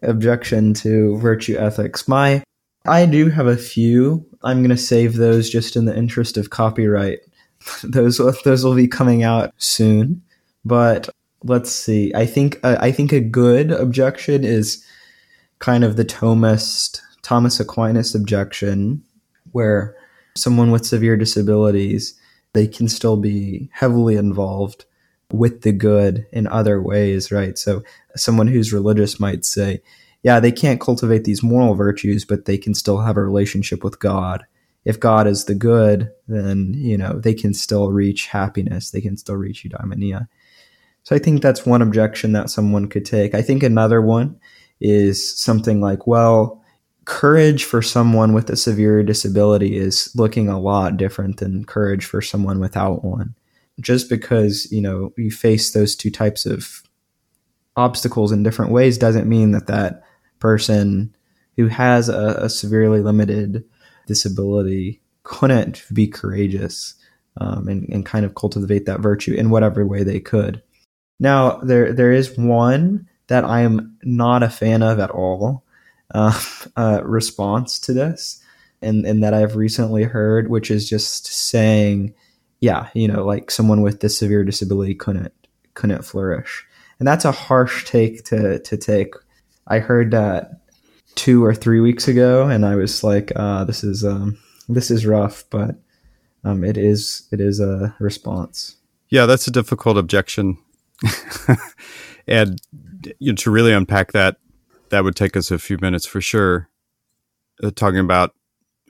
objection 0.02 0.74
to 0.76 1.18
virtue 1.18 1.56
ethics. 1.58 2.08
My 2.08 2.44
I 2.86 3.06
do 3.06 3.30
have 3.30 3.48
a 3.48 3.56
few. 3.56 4.26
I'm 4.44 4.58
going 4.58 4.76
to 4.76 4.78
save 4.78 5.16
those 5.16 5.50
just 5.50 5.76
in 5.76 5.86
the 5.86 5.96
interest 5.96 6.36
of 6.36 6.50
copyright. 6.50 7.20
those 7.84 8.20
those 8.44 8.66
will 8.66 8.76
be 8.76 8.88
coming 8.88 9.24
out 9.24 9.54
soon. 9.58 10.24
But 10.66 11.08
let's 11.44 11.72
see. 11.72 12.12
I 12.16 12.26
think 12.26 12.60
uh, 12.64 12.78
I 12.80 12.92
think 12.92 13.12
a 13.12 13.20
good 13.22 13.72
objection 13.72 14.44
is 14.44 14.84
kind 15.60 15.84
of 15.84 15.96
the 15.96 16.06
Thomist 16.06 17.00
Thomas 17.22 17.60
Aquinas 17.60 18.16
objection, 18.16 19.04
where 19.52 19.96
someone 20.36 20.72
with 20.72 20.86
severe 20.86 21.16
disabilities 21.16 22.20
they 22.54 22.68
can 22.68 22.88
still 22.88 23.18
be 23.18 23.70
heavily 23.74 24.16
involved 24.16 24.86
with 25.32 25.62
the 25.62 25.72
good 25.72 26.28
in 26.32 26.48
other 26.48 26.82
ways, 26.82 27.32
right? 27.32 27.58
So 27.58 27.84
someone 28.16 28.48
who's 28.48 28.72
religious 28.72 29.20
might 29.20 29.44
say, 29.44 29.82
yeah, 30.22 30.40
they 30.40 30.52
can't 30.52 30.80
cultivate 30.80 31.24
these 31.24 31.44
moral 31.44 31.74
virtues, 31.74 32.24
but 32.24 32.46
they 32.46 32.58
can 32.58 32.74
still 32.76 33.00
have 33.00 33.18
a 33.18 33.24
relationship 33.24 33.84
with 33.84 34.00
God. 34.00 34.46
If 34.86 35.00
God 35.00 35.28
is 35.28 35.46
the 35.46 35.56
good, 35.56 36.12
then, 36.28 36.74
you 36.76 36.98
know, 36.98 37.20
they 37.20 37.34
can 37.34 37.54
still 37.54 37.92
reach 37.92 38.28
happiness. 38.28 38.92
They 38.92 39.02
can 39.02 39.18
still 39.18 39.36
reach 39.36 39.64
eudaimonia. 39.64 40.28
So 41.04 41.16
I 41.16 41.20
think 41.20 41.42
that's 41.42 41.66
one 41.66 41.82
objection 41.82 42.34
that 42.34 42.50
someone 42.50 42.88
could 42.88 43.06
take. 43.06 43.34
I 43.34 43.42
think 43.42 43.64
another 43.64 44.02
one 44.02 44.40
is 44.80 45.38
something 45.38 45.82
like, 45.82 46.06
well, 46.06 46.63
courage 47.06 47.66
for 47.66 47.82
someone 47.82 48.34
with 48.34 48.50
a 48.50 48.56
severe 48.56 49.04
disability 49.04 49.78
is 49.78 50.12
looking 50.16 50.48
a 50.48 50.60
lot 50.60 50.98
different 50.98 51.38
than 51.38 51.66
courage 51.66 52.06
for 52.06 52.22
someone 52.22 52.60
without 52.60 53.04
one 53.04 53.36
just 53.80 54.10
because 54.10 54.72
you 54.72 54.82
know 54.82 55.12
you 55.18 55.32
face 55.32 55.72
those 55.72 55.96
two 55.96 56.12
types 56.12 56.46
of 56.46 56.84
obstacles 57.76 58.32
in 58.32 58.44
different 58.44 58.72
ways 58.72 58.98
doesn't 58.98 59.28
mean 59.28 59.52
that 59.52 59.68
that 59.68 60.04
person 60.40 61.16
who 61.58 61.68
has 61.68 62.10
a, 62.10 62.36
a 62.40 62.50
severely 62.50 63.02
limited 63.02 63.64
disability 64.08 65.02
couldn't 65.24 65.86
be 65.94 66.08
courageous 66.08 66.96
um, 67.38 67.68
and, 67.68 67.88
and 67.90 68.06
kind 68.06 68.26
of 68.26 68.36
cultivate 68.36 68.86
that 68.86 69.00
virtue 69.00 69.34
in 69.34 69.50
whatever 69.50 69.86
way 69.86 70.04
they 70.04 70.20
could. 70.20 70.62
Now 71.20 71.58
there 71.58 71.94
there 71.94 72.12
is 72.12 72.38
one 72.38 73.08
that 73.28 73.46
I 73.46 73.62
am 73.62 73.98
not 74.04 74.44
a 74.44 74.50
fan 74.50 74.84
of 74.84 75.00
at 75.00 75.10
all 75.10 75.64
uh, 76.14 76.40
uh, 76.78 77.02
response 77.04 77.80
to 77.80 77.94
this, 77.94 78.42
and 78.82 79.06
and 79.06 79.24
that 79.24 79.34
I've 79.34 79.56
recently 79.56 80.04
heard, 80.04 80.50
which 80.50 80.72
is 80.72 80.90
just 80.90 81.28
saying 81.28 82.14
yeah, 82.64 82.88
you 82.94 83.10
know, 83.10 83.26
like 83.26 83.52
someone 83.52 83.82
with 83.82 84.00
this 84.00 84.18
severe 84.18 84.46
disability 84.46 84.96
couldn't 84.96 85.34
couldn't 85.74 86.06
flourish, 86.06 86.66
and 86.98 87.06
that's 87.06 87.26
a 87.26 87.34
harsh 87.34 87.84
take 87.84 88.24
to 88.24 88.60
to 88.60 88.78
take. 88.78 89.16
I 89.68 89.80
heard 89.80 90.12
that 90.12 90.62
two 91.16 91.44
or 91.44 91.54
three 91.54 91.82
weeks 91.82 92.08
ago, 92.08 92.48
and 92.48 92.66
I 92.66 92.76
was 92.76 93.04
like, 93.04 93.34
uh, 93.36 93.66
"This 93.66 93.84
is 93.84 94.06
um, 94.06 94.38
this 94.70 94.90
is 94.90 95.06
rough," 95.06 95.44
but 95.50 95.76
um, 96.46 96.64
it 96.64 96.78
is 96.78 97.28
it 97.34 97.42
is 97.42 97.60
a 97.60 97.94
response. 98.00 98.78
Yeah, 99.10 99.26
that's 99.26 99.46
a 99.46 99.52
difficult 99.52 99.98
objection, 99.98 100.58
and 102.28 102.62
you 103.20 103.34
know, 103.34 103.36
to 103.36 103.52
really 103.52 103.74
unpack 103.74 104.14
that, 104.14 104.38
that 104.94 105.04
would 105.04 105.16
take 105.16 105.36
us 105.36 105.50
a 105.50 105.58
few 105.58 105.80
minutes 105.82 106.06
for 106.06 106.22
sure. 106.22 106.70
Uh, 107.64 107.72
talking 107.76 108.00
about 108.00 108.36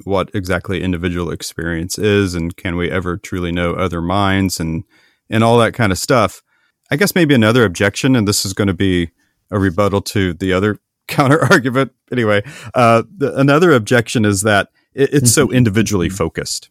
what 0.04 0.30
exactly 0.34 0.82
individual 0.82 1.32
experience 1.32 1.98
is, 1.98 2.36
and 2.36 2.58
can 2.58 2.76
we 2.76 2.92
ever 2.92 3.16
truly 3.16 3.54
know 3.54 3.74
other 3.74 4.02
minds, 4.02 4.60
and 4.60 4.84
and 5.30 5.46
all 5.46 5.58
that 5.60 5.74
kind 5.74 5.94
of 5.94 5.98
stuff. 5.98 6.44
I 6.92 6.98
guess 6.98 7.16
maybe 7.16 7.34
another 7.34 7.64
objection, 7.64 8.18
and 8.18 8.28
this 8.28 8.46
is 8.46 8.54
going 8.54 8.68
to 8.68 8.74
be 8.74 9.12
a 9.50 9.58
rebuttal 9.58 10.02
to 10.02 10.34
the 10.34 10.52
other 10.52 10.78
counter 11.08 11.42
argument. 11.42 11.94
Anyway, 12.12 12.44
uh, 12.74 13.04
the, 13.18 13.34
another 13.40 13.72
objection 13.72 14.26
is 14.26 14.42
that 14.42 14.70
it, 14.94 15.14
it's 15.14 15.34
so 15.34 15.52
individually 15.52 16.10
focused 16.10 16.70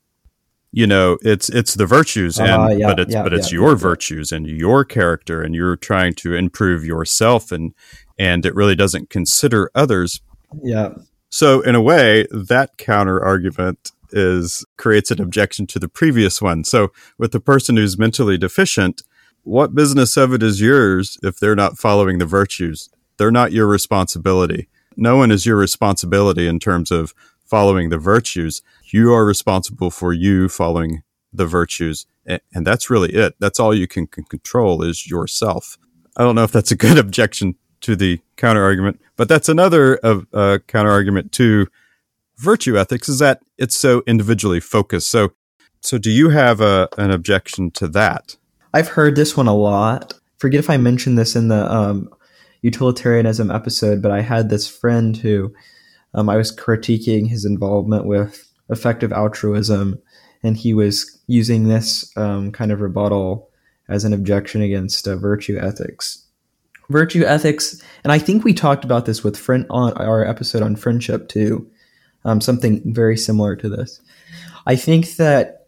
you 0.72 0.86
know 0.86 1.18
it's 1.22 1.48
it's 1.48 1.74
the 1.74 1.86
virtues 1.86 2.38
and 2.38 2.50
Ah, 2.50 2.68
yeah, 2.68 2.86
but 2.86 3.00
it's 3.00 3.14
yeah, 3.14 3.22
but 3.22 3.32
it's 3.32 3.52
yeah, 3.52 3.58
your 3.58 3.76
virtues 3.76 4.32
and 4.32 4.46
your 4.46 4.84
character 4.84 5.42
and 5.42 5.54
you're 5.54 5.76
trying 5.76 6.14
to 6.14 6.34
improve 6.34 6.84
yourself 6.84 7.52
and 7.52 7.74
and 8.18 8.44
it 8.44 8.54
really 8.54 8.74
doesn't 8.74 9.10
consider 9.10 9.70
others. 9.74 10.20
Yeah, 10.62 10.94
so 11.28 11.60
in 11.60 11.74
a 11.74 11.82
way 11.82 12.26
that 12.30 12.76
counter 12.78 13.22
argument 13.22 13.92
is 14.10 14.64
creates 14.76 15.10
an 15.10 15.20
objection 15.20 15.66
to 15.68 15.78
the 15.78 15.88
previous 15.88 16.42
one. 16.42 16.64
So 16.64 16.92
with 17.18 17.32
the 17.32 17.40
person 17.40 17.76
who's 17.76 17.98
mentally 17.98 18.36
deficient 18.36 19.02
what 19.44 19.74
business 19.74 20.16
of 20.16 20.32
it 20.32 20.42
is 20.42 20.60
yours 20.60 21.18
if 21.22 21.38
they're 21.38 21.56
not 21.56 21.78
following 21.78 22.18
the 22.18 22.26
virtues? 22.26 22.88
They're 23.16 23.32
not 23.32 23.52
your 23.52 23.66
responsibility. 23.66 24.68
No 24.96 25.16
one 25.16 25.30
is 25.30 25.46
your 25.46 25.56
responsibility 25.56 26.46
in 26.46 26.60
terms 26.60 26.90
of 26.90 27.14
following 27.52 27.90
the 27.90 27.98
virtues 27.98 28.62
you 28.86 29.12
are 29.12 29.26
responsible 29.26 29.90
for 29.90 30.14
you 30.14 30.48
following 30.48 31.02
the 31.34 31.44
virtues 31.44 32.06
and 32.24 32.66
that's 32.66 32.88
really 32.88 33.12
it. 33.12 33.34
That's 33.40 33.60
all 33.60 33.74
you 33.74 33.86
can, 33.86 34.06
control 34.06 34.82
is 34.82 35.06
yourself. 35.06 35.76
I 36.16 36.22
don't 36.22 36.34
know 36.34 36.44
if 36.44 36.52
that's 36.52 36.70
a 36.70 36.76
good 36.76 36.96
objection 37.04 37.56
to 37.82 37.94
the 37.94 38.20
counter 38.36 38.64
argument 38.64 39.02
but 39.16 39.28
that's 39.28 39.50
another 39.50 39.96
of 39.96 40.26
uh, 40.32 40.60
counter 40.66 40.90
argument 40.90 41.30
to 41.32 41.66
virtue 42.38 42.78
ethics 42.78 43.06
is 43.10 43.18
that 43.18 43.42
it's 43.58 43.76
so 43.76 44.02
individually 44.06 44.60
focused. 44.60 45.10
So 45.10 45.34
so 45.82 45.98
do 45.98 46.10
you 46.10 46.30
have 46.30 46.62
a, 46.62 46.88
an 46.96 47.10
objection 47.10 47.70
to 47.72 47.86
that? 47.88 48.38
I've 48.72 48.88
heard 48.88 49.14
this 49.14 49.36
one 49.36 49.46
a 49.46 49.54
lot. 49.54 50.14
Forget 50.38 50.60
if 50.60 50.70
I 50.70 50.78
mentioned 50.78 51.18
this 51.18 51.36
in 51.36 51.48
the 51.48 51.70
um, 51.70 52.08
utilitarianism 52.62 53.50
episode, 53.50 54.00
but 54.00 54.10
I 54.10 54.22
had 54.22 54.48
this 54.48 54.66
friend 54.66 55.14
who 55.18 55.52
um, 56.14 56.28
I 56.28 56.36
was 56.36 56.54
critiquing 56.54 57.28
his 57.28 57.44
involvement 57.44 58.06
with 58.06 58.50
effective 58.68 59.12
altruism, 59.12 60.00
and 60.42 60.56
he 60.56 60.74
was 60.74 61.18
using 61.26 61.68
this 61.68 62.14
um, 62.16 62.52
kind 62.52 62.72
of 62.72 62.80
rebuttal 62.80 63.48
as 63.88 64.04
an 64.04 64.12
objection 64.12 64.62
against 64.62 65.06
uh, 65.06 65.16
virtue 65.16 65.58
ethics. 65.58 66.24
Virtue 66.90 67.24
ethics, 67.24 67.80
and 68.04 68.12
I 68.12 68.18
think 68.18 68.44
we 68.44 68.52
talked 68.52 68.84
about 68.84 69.06
this 69.06 69.24
with 69.24 69.38
friend 69.38 69.66
on 69.70 69.92
our 69.94 70.24
episode 70.24 70.62
on 70.62 70.76
friendship 70.76 71.28
too. 71.28 71.70
Um, 72.24 72.40
something 72.40 72.82
very 72.92 73.16
similar 73.16 73.56
to 73.56 73.68
this. 73.68 74.00
I 74.66 74.76
think 74.76 75.16
that 75.16 75.66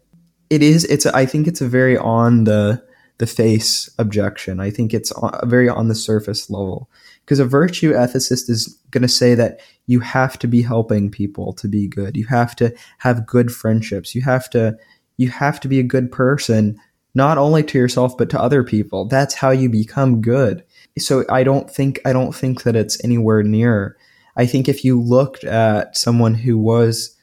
it 0.49 0.61
is. 0.61 0.85
It's. 0.85 1.05
A, 1.05 1.15
I 1.15 1.25
think 1.25 1.47
it's 1.47 1.61
a 1.61 1.67
very 1.67 1.97
on 1.97 2.43
the 2.43 2.83
the 3.17 3.27
face 3.27 3.89
objection. 3.97 4.59
I 4.59 4.69
think 4.69 4.93
it's 4.93 5.11
on, 5.13 5.49
very 5.49 5.67
on 5.67 5.87
the 5.87 5.95
surface 5.95 6.49
level 6.49 6.89
because 7.23 7.39
a 7.39 7.45
virtue 7.45 7.93
ethicist 7.93 8.49
is 8.49 8.77
going 8.91 9.01
to 9.01 9.07
say 9.07 9.35
that 9.35 9.59
you 9.87 9.99
have 9.99 10.39
to 10.39 10.47
be 10.47 10.61
helping 10.61 11.11
people 11.11 11.53
to 11.53 11.67
be 11.67 11.87
good. 11.87 12.17
You 12.17 12.25
have 12.25 12.55
to 12.57 12.73
have 12.99 13.25
good 13.25 13.51
friendships. 13.51 14.15
You 14.15 14.21
have 14.21 14.49
to 14.51 14.77
you 15.17 15.29
have 15.29 15.59
to 15.61 15.67
be 15.67 15.79
a 15.79 15.83
good 15.83 16.11
person 16.11 16.79
not 17.13 17.37
only 17.37 17.63
to 17.63 17.77
yourself 17.77 18.17
but 18.17 18.29
to 18.31 18.41
other 18.41 18.63
people. 18.63 19.05
That's 19.05 19.35
how 19.35 19.51
you 19.51 19.69
become 19.69 20.21
good. 20.21 20.63
So 20.97 21.23
I 21.29 21.43
don't 21.43 21.69
think 21.69 21.99
I 22.05 22.13
don't 22.13 22.33
think 22.33 22.63
that 22.63 22.75
it's 22.75 23.03
anywhere 23.03 23.43
near. 23.43 23.97
I 24.35 24.45
think 24.45 24.67
if 24.67 24.83
you 24.83 25.01
looked 25.01 25.43
at 25.43 25.95
someone 25.95 26.33
who 26.33 26.57
was 26.57 27.15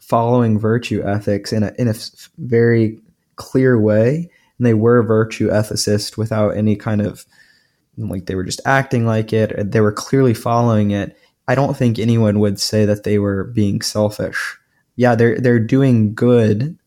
following 0.00 0.58
virtue 0.58 1.02
ethics 1.02 1.52
in 1.52 1.62
a 1.62 1.72
in 1.78 1.88
a 1.88 1.94
very 2.38 3.00
clear 3.36 3.80
way 3.80 4.30
and 4.58 4.66
they 4.66 4.74
were 4.74 4.98
a 4.98 5.04
virtue 5.04 5.48
ethicist 5.48 6.16
without 6.16 6.50
any 6.50 6.76
kind 6.76 7.00
of 7.00 7.24
like 7.96 8.26
they 8.26 8.34
were 8.34 8.44
just 8.44 8.60
acting 8.66 9.06
like 9.06 9.32
it 9.32 9.72
they 9.72 9.80
were 9.80 9.92
clearly 9.92 10.34
following 10.34 10.90
it 10.90 11.16
i 11.48 11.54
don't 11.54 11.76
think 11.76 11.98
anyone 11.98 12.38
would 12.40 12.60
say 12.60 12.84
that 12.84 13.04
they 13.04 13.18
were 13.18 13.44
being 13.44 13.80
selfish 13.82 14.56
yeah 14.96 15.14
they're 15.14 15.38
they're 15.40 15.58
doing 15.58 16.14
good 16.14 16.78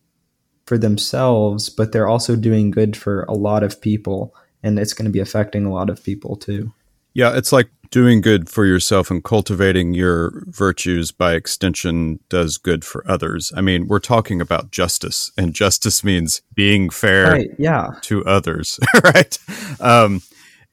for 0.65 0.77
themselves 0.77 1.69
but 1.69 1.91
they're 1.91 2.07
also 2.07 2.35
doing 2.35 2.71
good 2.71 2.95
for 2.97 3.23
a 3.23 3.33
lot 3.33 3.63
of 3.63 3.79
people 3.81 4.33
and 4.63 4.77
it's 4.79 4.93
going 4.93 5.05
to 5.05 5.11
be 5.11 5.19
affecting 5.19 5.65
a 5.65 5.71
lot 5.71 5.89
of 5.89 6.03
people 6.03 6.35
too 6.35 6.73
Yeah, 7.13 7.35
it's 7.37 7.51
like 7.51 7.69
doing 7.89 8.21
good 8.21 8.49
for 8.49 8.65
yourself 8.65 9.09
and 9.09 9.23
cultivating 9.23 9.93
your 9.95 10.43
virtues 10.47 11.11
by 11.11 11.33
extension 11.33 12.19
does 12.29 12.57
good 12.57 12.83
for 12.85 13.01
others. 13.09 13.51
I 13.55 13.61
mean, 13.61 13.87
we're 13.87 13.99
talking 13.99 14.41
about 14.41 14.71
justice, 14.71 15.31
and 15.37 15.53
justice 15.53 16.03
means 16.03 16.41
being 16.53 16.91
fair 16.91 17.31
right 17.31 17.49
yeah 17.57 17.91
to 18.03 18.23
others, 18.25 18.79
right? 19.03 19.37
Um, 19.79 20.21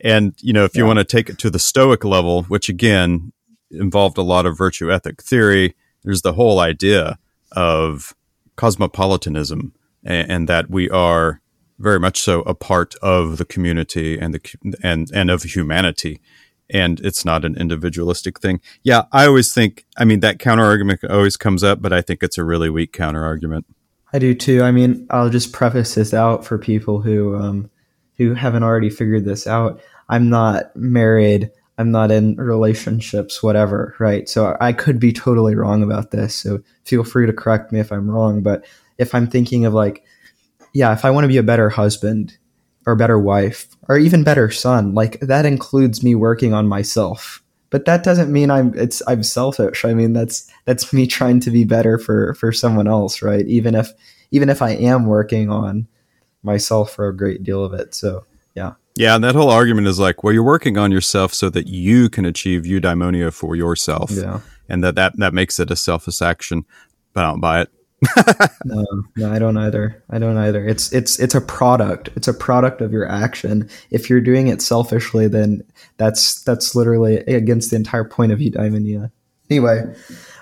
And, 0.00 0.34
you 0.42 0.52
know, 0.52 0.64
if 0.64 0.74
you 0.76 0.82
Yeah. 0.82 0.88
want 0.88 0.98
to 0.98 1.04
take 1.16 1.30
it 1.30 1.38
to 1.38 1.50
the 1.50 1.58
Stoic 1.58 2.04
level, 2.04 2.42
which 2.44 2.68
again 2.68 3.32
involved 3.70 4.18
a 4.18 4.22
lot 4.22 4.46
of 4.46 4.56
virtue 4.56 4.92
ethic 4.92 5.22
theory, 5.22 5.74
there's 6.02 6.22
the 6.22 6.34
whole 6.34 6.60
idea 6.60 7.18
of 7.52 8.14
cosmopolitanism 8.56 9.72
and, 10.04 10.30
and 10.30 10.48
that 10.48 10.70
we 10.70 10.88
are 10.90 11.40
very 11.78 11.98
much 11.98 12.20
so 12.20 12.40
a 12.42 12.54
part 12.54 12.94
of 12.96 13.38
the 13.38 13.44
community 13.44 14.18
and 14.18 14.32
the 14.34 14.76
and 14.82 15.10
and 15.12 15.30
of 15.30 15.42
humanity 15.42 16.20
and 16.70 17.00
it's 17.00 17.24
not 17.24 17.44
an 17.44 17.56
individualistic 17.56 18.40
thing. 18.40 18.60
Yeah, 18.82 19.02
I 19.12 19.26
always 19.26 19.52
think 19.52 19.84
I 19.96 20.04
mean 20.04 20.20
that 20.20 20.38
counter 20.38 20.64
argument 20.64 21.04
always 21.04 21.36
comes 21.36 21.62
up, 21.62 21.82
but 21.82 21.92
I 21.92 22.00
think 22.00 22.22
it's 22.22 22.38
a 22.38 22.44
really 22.44 22.70
weak 22.70 22.92
counter 22.92 23.24
argument. 23.24 23.66
I 24.12 24.18
do 24.18 24.34
too. 24.34 24.62
I 24.62 24.70
mean, 24.70 25.06
I'll 25.10 25.30
just 25.30 25.52
preface 25.52 25.94
this 25.94 26.14
out 26.14 26.44
for 26.44 26.56
people 26.56 27.00
who 27.00 27.36
um, 27.36 27.70
who 28.16 28.34
haven't 28.34 28.62
already 28.62 28.90
figured 28.90 29.24
this 29.24 29.46
out. 29.46 29.80
I'm 30.08 30.30
not 30.30 30.74
married. 30.76 31.50
I'm 31.76 31.90
not 31.90 32.10
in 32.10 32.36
relationships, 32.36 33.42
whatever, 33.42 33.94
right? 33.98 34.28
So 34.28 34.56
I 34.60 34.72
could 34.72 35.00
be 35.00 35.12
totally 35.12 35.56
wrong 35.56 35.82
about 35.82 36.12
this. 36.12 36.34
So 36.34 36.60
feel 36.84 37.02
free 37.02 37.26
to 37.26 37.32
correct 37.32 37.72
me 37.72 37.80
if 37.80 37.90
I'm 37.90 38.08
wrong. 38.08 38.42
But 38.42 38.64
if 38.98 39.14
I'm 39.14 39.26
thinking 39.26 39.64
of 39.64 39.74
like, 39.74 40.04
yeah, 40.72 40.92
if 40.92 41.04
I 41.04 41.10
want 41.10 41.24
to 41.24 41.28
be 41.28 41.36
a 41.36 41.42
better 41.42 41.70
husband 41.70 42.36
or 42.86 42.94
better 42.94 43.18
wife 43.18 43.66
or 43.88 43.98
even 43.98 44.22
better 44.22 44.50
son, 44.50 44.94
like 44.94 45.18
that 45.20 45.46
includes 45.46 46.02
me 46.02 46.14
working 46.14 46.54
on 46.54 46.68
myself. 46.68 47.42
But 47.70 47.86
that 47.86 48.04
doesn't 48.04 48.32
mean 48.32 48.52
I'm 48.52 48.72
it's 48.74 49.02
I'm 49.08 49.24
selfish. 49.24 49.84
I 49.84 49.94
mean 49.94 50.12
that's 50.12 50.48
that's 50.64 50.92
me 50.92 51.08
trying 51.08 51.40
to 51.40 51.50
be 51.50 51.64
better 51.64 51.98
for 51.98 52.34
for 52.34 52.52
someone 52.52 52.86
else, 52.86 53.20
right? 53.20 53.44
Even 53.46 53.74
if 53.74 53.90
even 54.30 54.48
if 54.48 54.62
I 54.62 54.70
am 54.70 55.06
working 55.06 55.50
on 55.50 55.88
myself 56.44 56.92
for 56.92 57.08
a 57.08 57.16
great 57.16 57.42
deal 57.42 57.64
of 57.64 57.74
it. 57.74 57.94
So 57.94 58.24
yeah. 58.54 58.74
Yeah, 58.96 59.16
and 59.16 59.24
that 59.24 59.34
whole 59.34 59.50
argument 59.50 59.86
is 59.88 59.98
like, 59.98 60.22
well, 60.22 60.32
you're 60.32 60.44
working 60.44 60.78
on 60.78 60.92
yourself 60.92 61.34
so 61.34 61.50
that 61.50 61.66
you 61.66 62.08
can 62.08 62.24
achieve 62.24 62.62
eudaimonia 62.62 63.32
for 63.32 63.56
yourself, 63.56 64.10
Yeah. 64.12 64.40
and 64.68 64.84
that, 64.84 64.94
that 64.94 65.16
that 65.18 65.34
makes 65.34 65.58
it 65.58 65.70
a 65.70 65.76
selfish 65.76 66.22
action. 66.22 66.64
But 67.12 67.24
I 67.24 67.30
don't 67.30 67.40
buy 67.40 67.60
it. 67.62 67.70
No, 68.66 68.84
no, 69.16 69.30
I 69.32 69.38
don't 69.38 69.56
either. 69.58 70.02
I 70.10 70.18
don't 70.18 70.36
either. 70.38 70.66
It's 70.66 70.92
it's 70.92 71.18
it's 71.18 71.34
a 71.34 71.40
product. 71.40 72.08
It's 72.16 72.28
a 72.28 72.34
product 72.34 72.80
of 72.80 72.92
your 72.92 73.06
action. 73.08 73.68
If 73.90 74.08
you're 74.08 74.20
doing 74.22 74.48
it 74.48 74.62
selfishly, 74.62 75.28
then 75.28 75.62
that's 75.98 76.42
that's 76.44 76.74
literally 76.74 77.18
against 77.18 77.70
the 77.70 77.76
entire 77.76 78.04
point 78.04 78.32
of 78.32 78.38
eudaimonia. 78.38 79.10
Anyway, 79.50 79.82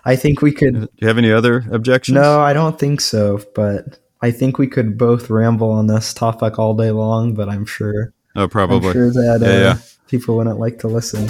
I 0.05 0.15
think 0.17 0.41
we 0.41 0.53
could 0.53 0.75
Do 0.75 0.89
you 1.01 1.09
have 1.09 1.19
any 1.19 1.33
other 1.33 1.65
objections? 1.73 2.15
No, 2.15 2.41
I 2.41 2.53
don't 2.53 2.79
think 2.79 3.01
so. 3.01 3.41
But 3.55 3.99
I 4.23 4.31
think 4.31 4.59
we 4.59 4.67
could 4.69 4.97
both 4.97 5.29
ramble 5.31 5.71
on 5.71 5.89
this 5.89 6.15
topic 6.15 6.59
all 6.59 6.75
day 6.75 6.91
long. 6.93 7.35
But 7.35 7.49
I'm 7.49 7.67
sure, 7.67 8.13
Oh, 8.35 8.49
probably. 8.49 8.89
I'm 8.89 8.93
sure 8.95 9.11
that 9.11 9.41
uh, 9.43 9.47
Yeah, 9.47 9.59
yeah. 9.61 9.79
people 10.09 10.37
wouldn't 10.37 10.59
like 10.59 10.79
to 10.81 10.89
listen. 10.89 11.29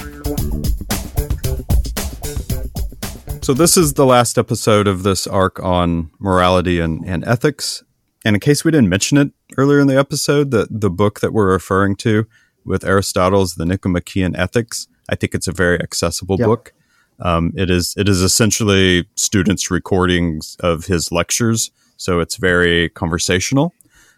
So 3.42 3.52
this 3.54 3.76
is 3.76 3.94
the 3.94 4.06
last 4.06 4.38
episode 4.38 4.86
of 4.86 5.02
this 5.02 5.26
arc 5.26 5.58
on 5.60 6.10
morality 6.20 6.78
and, 6.78 7.04
and 7.04 7.24
ethics. 7.24 7.82
And 8.24 8.36
in 8.36 8.40
case 8.40 8.64
we 8.64 8.70
didn't 8.70 8.88
mention 8.88 9.18
it 9.18 9.32
earlier 9.58 9.80
in 9.80 9.88
the 9.88 9.98
episode, 9.98 10.52
the, 10.52 10.68
the 10.70 10.90
book 10.90 11.18
that 11.20 11.32
we're 11.32 11.50
referring 11.50 11.96
to 11.96 12.26
with 12.64 12.84
Aristotle's 12.84 13.56
The 13.56 13.66
Nicomachean 13.66 14.36
Ethics, 14.36 14.86
I 15.08 15.16
think 15.16 15.34
it's 15.34 15.48
a 15.48 15.52
very 15.52 15.80
accessible 15.82 16.36
Yeah. 16.38 16.46
book. 16.46 16.72
Um, 17.18 17.52
it 17.56 17.68
is 17.68 17.94
it 17.96 18.08
is 18.08 18.20
essentially 18.22 19.06
students' 19.16 19.70
recordings 19.70 20.56
of 20.60 20.86
his 20.86 21.12
lectures, 21.12 21.70
so 21.96 22.18
it's 22.20 22.36
very 22.36 22.88
conversational, 22.88 23.72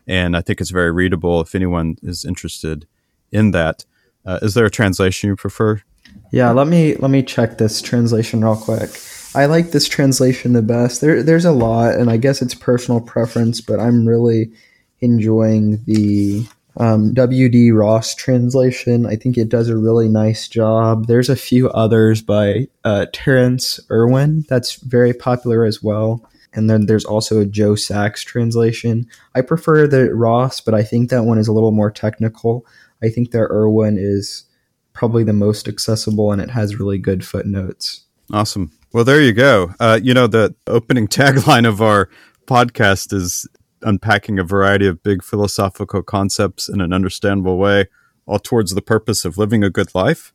and 0.06 0.36
I 0.36 0.40
think 0.40 0.60
it's 0.60 0.70
very 0.70 0.92
readable 0.92 1.40
if 1.40 1.54
anyone 1.54 1.96
is 2.02 2.24
interested 2.24 2.86
in 3.32 3.50
that. 3.52 3.84
Uh, 4.26 4.38
is 4.42 4.54
there 4.54 4.64
a 4.64 4.70
translation 4.70 5.28
you 5.28 5.36
prefer? 5.36 5.82
Yeah, 6.30 6.50
let 6.50 6.66
me 6.66 6.96
let 6.96 7.10
me 7.10 7.22
check 7.22 7.58
this 7.58 7.82
translation 7.82 8.44
real 8.44 8.56
quick. 8.56 8.90
I 9.34 9.46
like 9.46 9.72
this 9.72 9.88
translation 9.88 10.52
the 10.52 10.62
best. 10.62 11.00
There 11.00 11.22
there's 11.22 11.44
a 11.44 11.52
lot, 11.52 11.94
and 11.94 12.10
I 12.10 12.16
guess 12.16 12.40
it's 12.40 12.54
personal 12.54 13.00
preference, 13.00 13.60
but 13.60 13.80
I'm 13.80 14.06
really 14.06 14.52
enjoying 15.00 15.82
the 15.84 16.46
um, 16.76 17.14
W.D. 17.14 17.70
Ross 17.72 18.14
translation. 18.14 19.06
I 19.06 19.16
think 19.16 19.36
it 19.36 19.48
does 19.48 19.68
a 19.68 19.76
really 19.76 20.08
nice 20.08 20.48
job. 20.48 21.06
There's 21.06 21.28
a 21.28 21.36
few 21.36 21.70
others 21.70 22.22
by 22.22 22.68
uh, 22.84 23.06
Terence 23.12 23.78
Irwin 23.90 24.44
that's 24.48 24.74
very 24.76 25.12
popular 25.12 25.64
as 25.64 25.82
well. 25.82 26.28
And 26.54 26.70
then 26.70 26.86
there's 26.86 27.04
also 27.04 27.40
a 27.40 27.46
Joe 27.46 27.74
Sachs 27.74 28.22
translation. 28.22 29.06
I 29.34 29.40
prefer 29.40 29.86
the 29.86 30.14
Ross, 30.14 30.60
but 30.60 30.74
I 30.74 30.82
think 30.82 31.10
that 31.10 31.24
one 31.24 31.38
is 31.38 31.48
a 31.48 31.52
little 31.52 31.72
more 31.72 31.90
technical. 31.90 32.64
I 33.02 33.08
think 33.08 33.30
the 33.30 33.40
Irwin 33.40 33.98
is 33.98 34.44
probably 34.92 35.24
the 35.24 35.32
most 35.32 35.68
accessible 35.68 36.32
and 36.32 36.40
it 36.40 36.50
has 36.50 36.78
really 36.78 36.98
good 36.98 37.26
footnotes. 37.26 38.04
Awesome. 38.32 38.72
Well, 38.92 39.04
there 39.04 39.20
you 39.20 39.32
go. 39.32 39.74
Uh, 39.80 39.98
you 40.00 40.14
know, 40.14 40.26
the 40.26 40.54
opening 40.66 41.08
tagline 41.08 41.68
of 41.68 41.82
our 41.82 42.08
podcast 42.46 43.12
is 43.12 43.48
unpacking 43.82 44.38
a 44.38 44.44
variety 44.44 44.86
of 44.86 45.02
big 45.02 45.22
philosophical 45.22 46.02
concepts 46.02 46.68
in 46.68 46.80
an 46.80 46.92
understandable 46.92 47.58
way, 47.58 47.86
all 48.26 48.38
towards 48.38 48.74
the 48.74 48.80
purpose 48.80 49.24
of 49.24 49.36
living 49.36 49.62
a 49.62 49.70
good 49.70 49.94
life. 49.94 50.32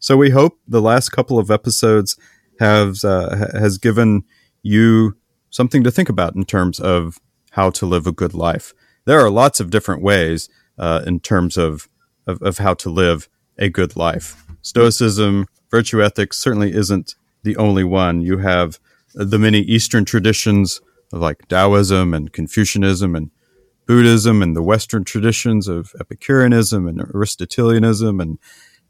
So 0.00 0.16
we 0.16 0.30
hope 0.30 0.58
the 0.66 0.82
last 0.82 1.10
couple 1.10 1.38
of 1.38 1.50
episodes 1.50 2.16
have 2.58 3.04
uh, 3.04 3.48
has 3.58 3.78
given 3.78 4.24
you 4.62 5.16
something 5.50 5.84
to 5.84 5.90
think 5.90 6.08
about 6.08 6.34
in 6.34 6.44
terms 6.44 6.80
of 6.80 7.18
how 7.50 7.70
to 7.70 7.86
live 7.86 8.06
a 8.06 8.12
good 8.12 8.34
life. 8.34 8.72
There 9.04 9.20
are 9.20 9.30
lots 9.30 9.60
of 9.60 9.70
different 9.70 10.02
ways 10.02 10.48
uh, 10.78 11.02
in 11.06 11.20
terms 11.20 11.56
of, 11.56 11.88
of 12.26 12.40
of 12.42 12.58
how 12.58 12.74
to 12.74 12.88
live 12.88 13.28
a 13.58 13.68
good 13.68 13.96
life. 13.96 14.44
Stoicism, 14.62 15.46
virtue 15.70 16.02
ethics 16.02 16.38
certainly 16.38 16.72
isn't 16.72 17.14
the 17.42 17.56
only 17.56 17.84
one. 17.84 18.20
You 18.22 18.38
have 18.38 18.78
the 19.14 19.38
many 19.38 19.60
Eastern 19.60 20.04
traditions 20.04 20.80
of 21.12 21.20
like 21.20 21.48
Taoism 21.48 22.14
and 22.14 22.32
Confucianism 22.32 23.16
and 23.16 23.30
Buddhism 23.86 24.42
and 24.42 24.54
the 24.54 24.62
Western 24.62 25.04
traditions 25.04 25.66
of 25.66 25.92
Epicureanism 25.98 26.86
and 26.86 27.00
Aristotelianism 27.00 28.20
and 28.20 28.38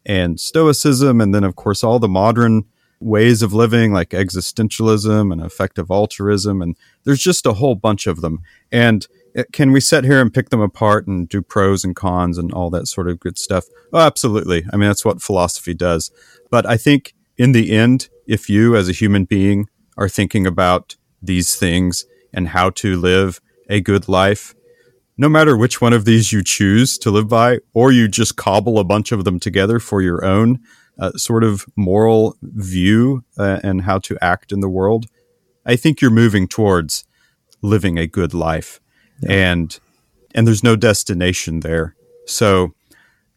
and 0.06 0.40
Stoicism, 0.40 1.20
and 1.20 1.34
then 1.34 1.44
of 1.44 1.56
course 1.56 1.84
all 1.84 1.98
the 1.98 2.08
modern 2.08 2.64
ways 3.00 3.42
of 3.42 3.52
living 3.52 3.92
like 3.92 4.10
existentialism 4.10 5.32
and 5.32 5.40
effective 5.40 5.90
altruism, 5.90 6.62
and 6.62 6.76
there's 7.04 7.22
just 7.22 7.46
a 7.46 7.54
whole 7.54 7.74
bunch 7.74 8.06
of 8.06 8.20
them. 8.20 8.42
And 8.70 9.06
uh, 9.36 9.44
can 9.52 9.72
we 9.72 9.80
sit 9.80 10.04
here 10.04 10.20
and 10.20 10.32
pick 10.32 10.50
them 10.50 10.60
apart 10.60 11.06
and 11.06 11.28
do 11.28 11.42
pros 11.42 11.84
and 11.84 11.96
cons 11.96 12.38
and 12.38 12.52
all 12.52 12.70
that 12.70 12.86
sort 12.86 13.08
of 13.08 13.20
good 13.20 13.38
stuff? 13.38 13.64
Oh, 13.92 14.00
absolutely. 14.00 14.64
I 14.72 14.76
mean, 14.76 14.88
that's 14.88 15.04
what 15.04 15.22
philosophy 15.22 15.74
does. 15.74 16.10
But 16.50 16.66
I 16.66 16.76
think 16.76 17.14
in 17.36 17.52
the 17.52 17.72
end, 17.72 18.08
if 18.26 18.50
you 18.50 18.76
as 18.76 18.88
a 18.88 18.92
human 18.92 19.24
being 19.24 19.68
are 19.96 20.08
thinking 20.08 20.46
about 20.46 20.96
these 21.22 21.56
things 21.56 22.04
and 22.32 22.48
how 22.48 22.70
to 22.70 22.96
live 22.96 23.40
a 23.68 23.80
good 23.80 24.08
life, 24.08 24.54
no 25.16 25.28
matter 25.28 25.56
which 25.56 25.80
one 25.80 25.92
of 25.92 26.04
these 26.04 26.32
you 26.32 26.42
choose 26.42 26.96
to 26.98 27.10
live 27.10 27.28
by, 27.28 27.58
or 27.74 27.92
you 27.92 28.08
just 28.08 28.36
cobble 28.36 28.78
a 28.78 28.84
bunch 28.84 29.12
of 29.12 29.24
them 29.24 29.38
together 29.38 29.78
for 29.78 30.00
your 30.00 30.24
own 30.24 30.58
uh, 31.00 31.12
sort 31.12 31.42
of 31.42 31.66
moral 31.76 32.36
view 32.42 33.24
uh, 33.38 33.58
and 33.62 33.82
how 33.82 33.98
to 33.98 34.16
act 34.22 34.52
in 34.52 34.60
the 34.60 34.68
world, 34.68 35.06
I 35.66 35.76
think 35.76 36.00
you're 36.00 36.10
moving 36.10 36.46
towards 36.46 37.04
living 37.62 37.98
a 37.98 38.06
good 38.06 38.34
life, 38.34 38.80
and 39.26 39.78
and 40.34 40.46
there's 40.46 40.62
no 40.62 40.76
destination 40.76 41.60
there, 41.60 41.96
so 42.26 42.74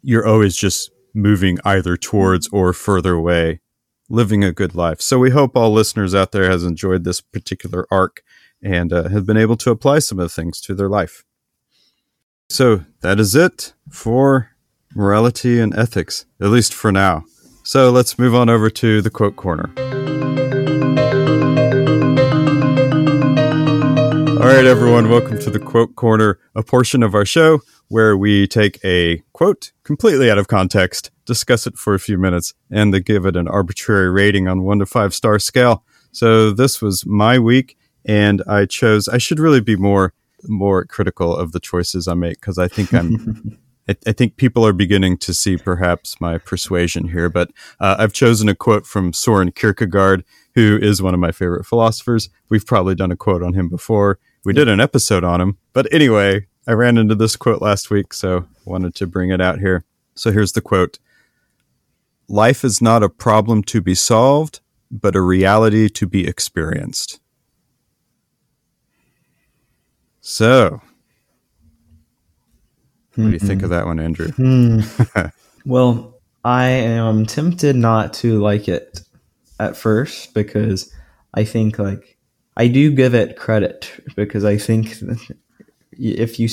you're 0.01 0.27
always 0.27 0.55
just 0.55 0.91
moving 1.13 1.57
either 1.63 1.95
towards 1.95 2.47
or 2.49 2.73
further 2.73 3.13
away, 3.13 3.61
living 4.09 4.43
a 4.43 4.51
good 4.51 4.75
life. 4.75 5.01
So 5.01 5.17
we 5.17 5.31
hope 5.31 5.55
all 5.55 5.71
listeners 5.71 6.13
out 6.13 6.31
there 6.31 6.49
has 6.49 6.63
enjoyed 6.63 7.03
this 7.03 7.21
particular 7.21 7.87
arc 7.89 8.23
and 8.61 8.91
uh, 8.91 9.09
have 9.09 9.25
been 9.25 9.37
able 9.37 9.57
to 9.57 9.71
apply 9.71 9.99
some 9.99 10.19
of 10.19 10.25
the 10.25 10.29
things 10.29 10.59
to 10.61 10.73
their 10.73 10.89
life. 10.89 11.23
So 12.49 12.85
that 13.01 13.19
is 13.19 13.35
it 13.35 13.73
for 13.89 14.51
morality 14.95 15.59
and 15.59 15.75
ethics, 15.75 16.25
at 16.41 16.49
least 16.49 16.73
for 16.73 16.91
now. 16.91 17.25
So 17.65 17.91
let's 17.91 18.19
move 18.19 18.35
on 18.35 18.49
over 18.49 18.69
to 18.69 19.01
the 19.01 19.09
quote 19.09 19.37
corner. 19.37 19.71
All 24.37 24.49
right, 24.49 24.65
everyone, 24.65 25.09
welcome 25.09 25.39
to 25.39 25.49
the 25.49 25.59
quote 25.59 25.95
corner, 25.95 26.39
a 26.53 26.61
portion 26.61 27.01
of 27.03 27.15
our 27.15 27.23
show 27.23 27.61
where 27.87 28.17
we 28.17 28.47
take 28.47 28.83
a 28.83 29.23
quote 29.31 29.71
completely 29.85 30.29
out 30.29 30.37
of 30.37 30.49
context, 30.49 31.09
discuss 31.25 31.65
it 31.65 31.77
for 31.77 31.93
a 31.93 31.99
few 31.99 32.17
minutes, 32.17 32.53
and 32.69 32.93
then 32.93 33.01
give 33.01 33.25
it 33.25 33.37
an 33.37 33.47
arbitrary 33.47 34.09
rating 34.09 34.49
on 34.49 34.63
one 34.63 34.79
to 34.79 34.85
five 34.85 35.13
star 35.13 35.39
scale. 35.39 35.85
So 36.11 36.51
this 36.51 36.81
was 36.81 37.05
my 37.05 37.39
week, 37.39 37.77
and 38.03 38.43
I 38.45 38.65
chose. 38.65 39.07
I 39.07 39.17
should 39.17 39.39
really 39.39 39.61
be 39.61 39.77
more 39.77 40.13
more 40.49 40.83
critical 40.83 41.33
of 41.33 41.53
the 41.53 41.61
choices 41.61 42.09
I 42.09 42.13
make 42.15 42.41
because 42.41 42.57
I 42.57 42.67
think 42.67 42.93
I'm. 42.93 43.57
I, 43.87 43.95
I 44.07 44.11
think 44.11 44.37
people 44.37 44.65
are 44.65 44.73
beginning 44.73 45.17
to 45.17 45.33
see 45.33 45.57
perhaps 45.57 46.19
my 46.21 46.37
persuasion 46.37 47.09
here, 47.09 47.29
but 47.29 47.51
uh, 47.79 47.95
I've 47.99 48.13
chosen 48.13 48.49
a 48.49 48.55
quote 48.55 48.85
from 48.85 49.13
Soren 49.13 49.51
Kierkegaard, 49.51 50.23
who 50.55 50.77
is 50.81 51.01
one 51.01 51.13
of 51.13 51.19
my 51.19 51.31
favorite 51.31 51.65
philosophers. 51.65 52.29
We've 52.49 52.65
probably 52.65 52.95
done 52.95 53.11
a 53.11 53.17
quote 53.17 53.43
on 53.43 53.53
him 53.53 53.69
before. 53.69 54.19
We 54.45 54.53
did 54.53 54.67
an 54.67 54.81
episode 54.81 55.23
on 55.23 55.39
him, 55.39 55.57
but 55.71 55.91
anyway, 55.93 56.47
I 56.67 56.73
ran 56.73 56.97
into 56.97 57.15
this 57.15 57.35
quote 57.35 57.61
last 57.61 57.89
week, 57.89 58.13
so 58.13 58.45
wanted 58.65 58.95
to 58.95 59.07
bring 59.07 59.31
it 59.31 59.41
out 59.41 59.59
here. 59.59 59.85
So 60.15 60.31
here's 60.31 60.51
the 60.51 60.61
quote 60.61 60.99
Life 62.27 62.63
is 62.63 62.81
not 62.81 63.03
a 63.03 63.09
problem 63.09 63.63
to 63.63 63.81
be 63.81 63.95
solved, 63.95 64.61
but 64.89 65.15
a 65.15 65.21
reality 65.21 65.89
to 65.89 66.07
be 66.07 66.27
experienced. 66.27 67.19
So, 70.21 70.81
what 73.15 73.25
do 73.25 73.31
you 73.31 73.39
think 73.39 73.63
of 73.63 73.69
mm-hmm. 73.69 73.79
that 73.79 73.85
one, 73.85 73.99
Andrew? 73.99 74.31
Hmm. 74.31 74.81
Well, 75.65 76.19
I 76.43 76.65
am 76.65 77.25
tempted 77.25 77.75
not 77.75 78.13
to 78.15 78.41
like 78.41 78.67
it 78.67 79.01
at 79.59 79.77
first 79.77 80.33
because 80.33 80.93
I 81.33 81.45
think 81.45 81.79
like 81.79 82.17
I 82.57 82.67
do 82.67 82.91
give 82.91 83.15
it 83.15 83.37
credit 83.37 83.89
because 84.15 84.43
I 84.43 84.57
think 84.57 84.97
if 85.93 86.39
you 86.39 86.49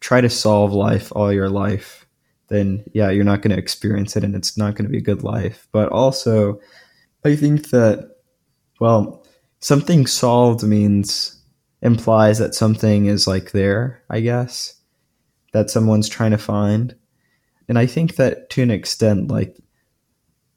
try 0.00 0.20
to 0.20 0.30
solve 0.30 0.72
life 0.72 1.12
all 1.16 1.32
your 1.32 1.50
life, 1.50 2.06
then 2.48 2.84
yeah, 2.92 3.10
you're 3.10 3.24
not 3.24 3.42
going 3.42 3.54
to 3.54 3.58
experience 3.58 4.16
it 4.16 4.24
and 4.24 4.34
it's 4.36 4.56
not 4.56 4.74
going 4.74 4.84
to 4.84 4.92
be 4.92 4.98
a 4.98 5.02
good 5.02 5.24
life. 5.24 5.66
But 5.72 5.88
also, 5.88 6.60
I 7.24 7.34
think 7.34 7.70
that 7.70 8.16
well, 8.78 9.26
something 9.58 10.06
solved 10.06 10.62
means 10.62 11.42
implies 11.82 12.38
that 12.38 12.54
something 12.54 13.06
is 13.06 13.26
like 13.26 13.50
there, 13.50 14.02
I 14.08 14.20
guess, 14.20 14.77
that 15.58 15.70
someone's 15.70 16.08
trying 16.08 16.30
to 16.30 16.38
find. 16.38 16.94
And 17.68 17.78
I 17.78 17.86
think 17.86 18.16
that 18.16 18.48
to 18.50 18.62
an 18.62 18.70
extent, 18.70 19.28
like, 19.28 19.56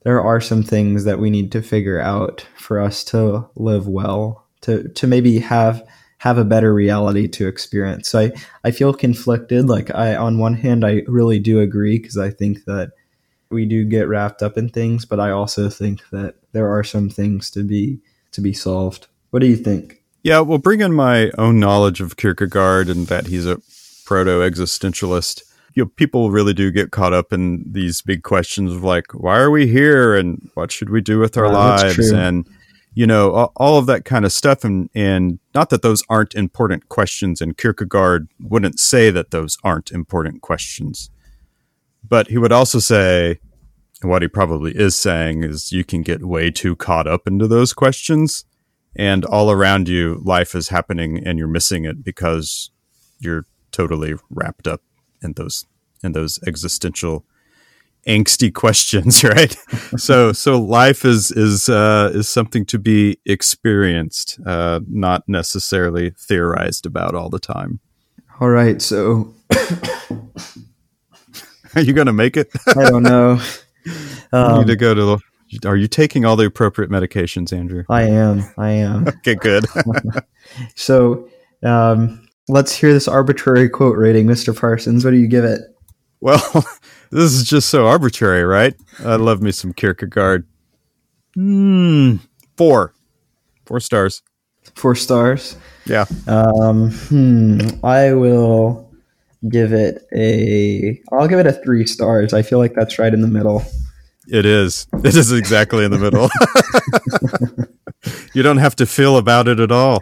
there 0.03 0.21
are 0.21 0.39
some 0.39 0.63
things 0.63 1.03
that 1.03 1.19
we 1.19 1.29
need 1.29 1.51
to 1.51 1.61
figure 1.61 1.99
out 1.99 2.45
for 2.55 2.79
us 2.79 3.03
to 3.05 3.49
live 3.55 3.87
well, 3.87 4.47
to, 4.61 4.87
to 4.89 5.07
maybe 5.07 5.39
have 5.39 5.83
have 6.19 6.37
a 6.37 6.45
better 6.45 6.71
reality 6.71 7.27
to 7.27 7.47
experience. 7.47 8.09
So 8.09 8.19
I, 8.19 8.31
I 8.63 8.69
feel 8.69 8.93
conflicted. 8.93 9.67
Like 9.67 9.89
I 9.93 10.15
on 10.15 10.37
one 10.37 10.53
hand 10.53 10.85
I 10.85 11.01
really 11.07 11.39
do 11.39 11.59
agree 11.59 11.97
because 11.97 12.15
I 12.15 12.29
think 12.29 12.65
that 12.65 12.91
we 13.49 13.65
do 13.65 13.85
get 13.85 14.07
wrapped 14.07 14.43
up 14.43 14.55
in 14.55 14.69
things, 14.69 15.03
but 15.03 15.19
I 15.19 15.31
also 15.31 15.67
think 15.67 16.07
that 16.11 16.35
there 16.51 16.71
are 16.71 16.83
some 16.83 17.09
things 17.09 17.49
to 17.51 17.63
be 17.63 18.01
to 18.33 18.41
be 18.41 18.53
solved. 18.53 19.07
What 19.31 19.39
do 19.39 19.47
you 19.47 19.55
think? 19.55 20.03
Yeah, 20.21 20.41
well, 20.41 20.59
bring 20.59 20.81
in 20.81 20.93
my 20.93 21.31
own 21.39 21.59
knowledge 21.59 22.01
of 22.01 22.17
Kierkegaard 22.17 22.87
and 22.87 23.07
that 23.07 23.25
he's 23.25 23.47
a 23.47 23.59
proto 24.11 24.41
existentialist. 24.41 25.41
You 25.73 25.83
know, 25.83 25.91
people 25.95 26.31
really 26.31 26.53
do 26.53 26.69
get 26.69 26.91
caught 26.91 27.13
up 27.13 27.31
in 27.31 27.63
these 27.65 28.01
big 28.01 28.23
questions 28.23 28.73
of 28.73 28.83
like, 28.83 29.13
why 29.13 29.39
are 29.39 29.49
we 29.49 29.67
here 29.67 30.17
and 30.17 30.51
what 30.53 30.69
should 30.69 30.89
we 30.89 30.99
do 30.99 31.17
with 31.17 31.37
our 31.37 31.45
Wow, 31.45 31.77
lives? 31.77 32.11
And, 32.11 32.45
you 32.93 33.07
know, 33.07 33.53
all 33.55 33.77
of 33.77 33.85
that 33.85 34.03
kind 34.03 34.25
of 34.25 34.33
stuff. 34.33 34.65
And, 34.65 34.89
and 34.93 35.39
not 35.55 35.69
that 35.69 35.81
those 35.81 36.03
aren't 36.09 36.35
important 36.35 36.89
questions, 36.89 37.39
and 37.39 37.57
Kierkegaard 37.57 38.27
wouldn't 38.41 38.81
say 38.81 39.11
that 39.11 39.31
those 39.31 39.57
aren't 39.63 39.91
important 39.91 40.41
questions. 40.41 41.09
But 42.05 42.27
he 42.27 42.37
would 42.37 42.51
also 42.51 42.79
say, 42.79 43.39
and 44.01 44.11
what 44.11 44.23
he 44.23 44.27
probably 44.27 44.73
is 44.73 44.97
saying 44.97 45.45
is 45.45 45.71
you 45.71 45.85
can 45.85 46.01
get 46.01 46.25
way 46.25 46.51
too 46.51 46.75
caught 46.75 47.07
up 47.07 47.27
into 47.27 47.47
those 47.47 47.71
questions 47.71 48.43
and 48.93 49.23
all 49.23 49.49
around 49.49 49.87
you 49.87 50.21
life 50.25 50.53
is 50.53 50.67
happening 50.67 51.25
and 51.25 51.39
you're 51.39 51.47
missing 51.47 51.85
it 51.85 52.03
because 52.03 52.71
you're 53.21 53.45
totally 53.71 54.15
wrapped 54.29 54.67
up 54.67 54.81
in 55.21 55.33
those 55.33 55.65
in 56.03 56.13
those 56.13 56.39
existential 56.47 57.25
angsty 58.07 58.51
questions 58.61 59.23
right 59.23 59.55
so 59.97 60.31
so 60.31 60.59
life 60.59 61.05
is 61.05 61.31
is 61.31 61.69
uh 61.69 62.09
is 62.13 62.27
something 62.27 62.65
to 62.65 62.79
be 62.79 63.17
experienced 63.25 64.39
uh 64.45 64.79
not 64.87 65.23
necessarily 65.27 66.11
theorized 66.11 66.85
about 66.85 67.13
all 67.15 67.29
the 67.29 67.39
time 67.39 67.79
All 68.39 68.49
right, 68.49 68.81
so 68.81 69.33
are 71.75 71.81
you 71.81 71.93
gonna 71.93 72.13
make 72.13 72.37
it 72.37 72.49
I 72.75 72.89
don't 72.89 73.03
know. 73.03 73.39
Um, 74.31 74.59
need 74.59 74.67
to 74.67 74.75
go 74.75 74.93
to 74.93 75.05
the 75.05 75.19
are 75.67 75.75
you 75.75 75.87
taking 75.87 76.25
all 76.25 76.35
the 76.35 76.45
appropriate 76.45 76.89
medications 76.89 77.53
andrew 77.53 77.83
I 77.89 78.03
am. 78.03 78.43
I 78.57 78.71
am. 78.71 79.07
okay 79.07 79.35
good 79.35 79.65
So 80.75 81.29
um, 81.63 82.20
let's 82.47 82.75
hear 82.75 82.93
this 82.93 83.07
arbitrary 83.07 83.69
quote 83.69 83.97
rating, 83.97 84.25
Mr. 84.27 84.57
Parsons. 84.57 85.03
What 85.05 85.11
do 85.11 85.17
you 85.17 85.27
give 85.27 85.43
it? 85.45 85.61
Well, 86.19 86.39
this 87.11 87.33
is 87.33 87.43
just 87.45 87.69
so 87.69 87.87
arbitrary, 87.87 88.43
right? 88.43 88.75
I 89.03 89.15
love 89.15 89.41
me 89.41 89.51
some 89.51 89.73
Kierkegaard. 89.73 90.45
Hmm, 91.35 92.17
four, 92.57 92.93
four 93.65 93.79
stars. 93.79 94.21
Four 94.75 94.95
stars. 94.95 95.57
Yeah, 95.85 96.05
Um, 96.27 96.91
hmm, 96.91 97.59
I 97.83 98.13
will 98.13 98.87
give 99.49 99.73
it 99.73 100.03
a. 100.15 101.01
I'll 101.11 101.27
give 101.27 101.39
it 101.39 101.47
a 101.47 101.53
three 101.53 101.87
stars. 101.87 102.33
I 102.33 102.43
feel 102.43 102.59
like 102.59 102.73
that's 102.75 102.99
right 102.99 103.11
in 103.13 103.21
the 103.21 103.27
middle. 103.27 103.63
it 104.27 104.45
is. 104.45 104.85
It 105.03 105.15
is 105.15 105.31
exactly 105.31 105.83
in 105.83 105.91
the 105.91 105.97
middle. 105.97 106.29
you 108.33 108.43
don't 108.43 108.57
have 108.57 108.75
to 108.77 108.85
feel 108.85 109.17
about 109.17 109.47
it 109.47 109.59
at 109.59 109.71
all. 109.71 110.01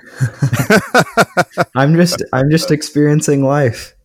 I'm 1.75 1.95
just. 1.95 2.23
I'm 2.33 2.49
just 2.49 2.71
experiencing 2.71 3.43
life. 3.43 3.95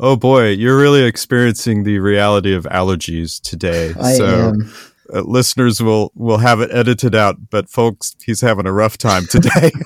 Oh 0.00 0.16
boy, 0.16 0.48
you're 0.48 0.78
really 0.78 1.04
experiencing 1.04 1.84
the 1.84 1.98
reality 2.00 2.54
of 2.54 2.64
allergies 2.64 3.40
today. 3.40 3.94
I 4.00 4.14
so 4.14 4.48
am. 4.48 4.72
uh, 5.14 5.20
listeners 5.20 5.80
will 5.80 6.10
will 6.14 6.38
have 6.38 6.60
it 6.60 6.70
edited 6.72 7.14
out, 7.14 7.36
but 7.50 7.68
folks, 7.68 8.16
he's 8.24 8.40
having 8.40 8.66
a 8.66 8.72
rough 8.72 8.98
time 8.98 9.26
today. 9.26 9.70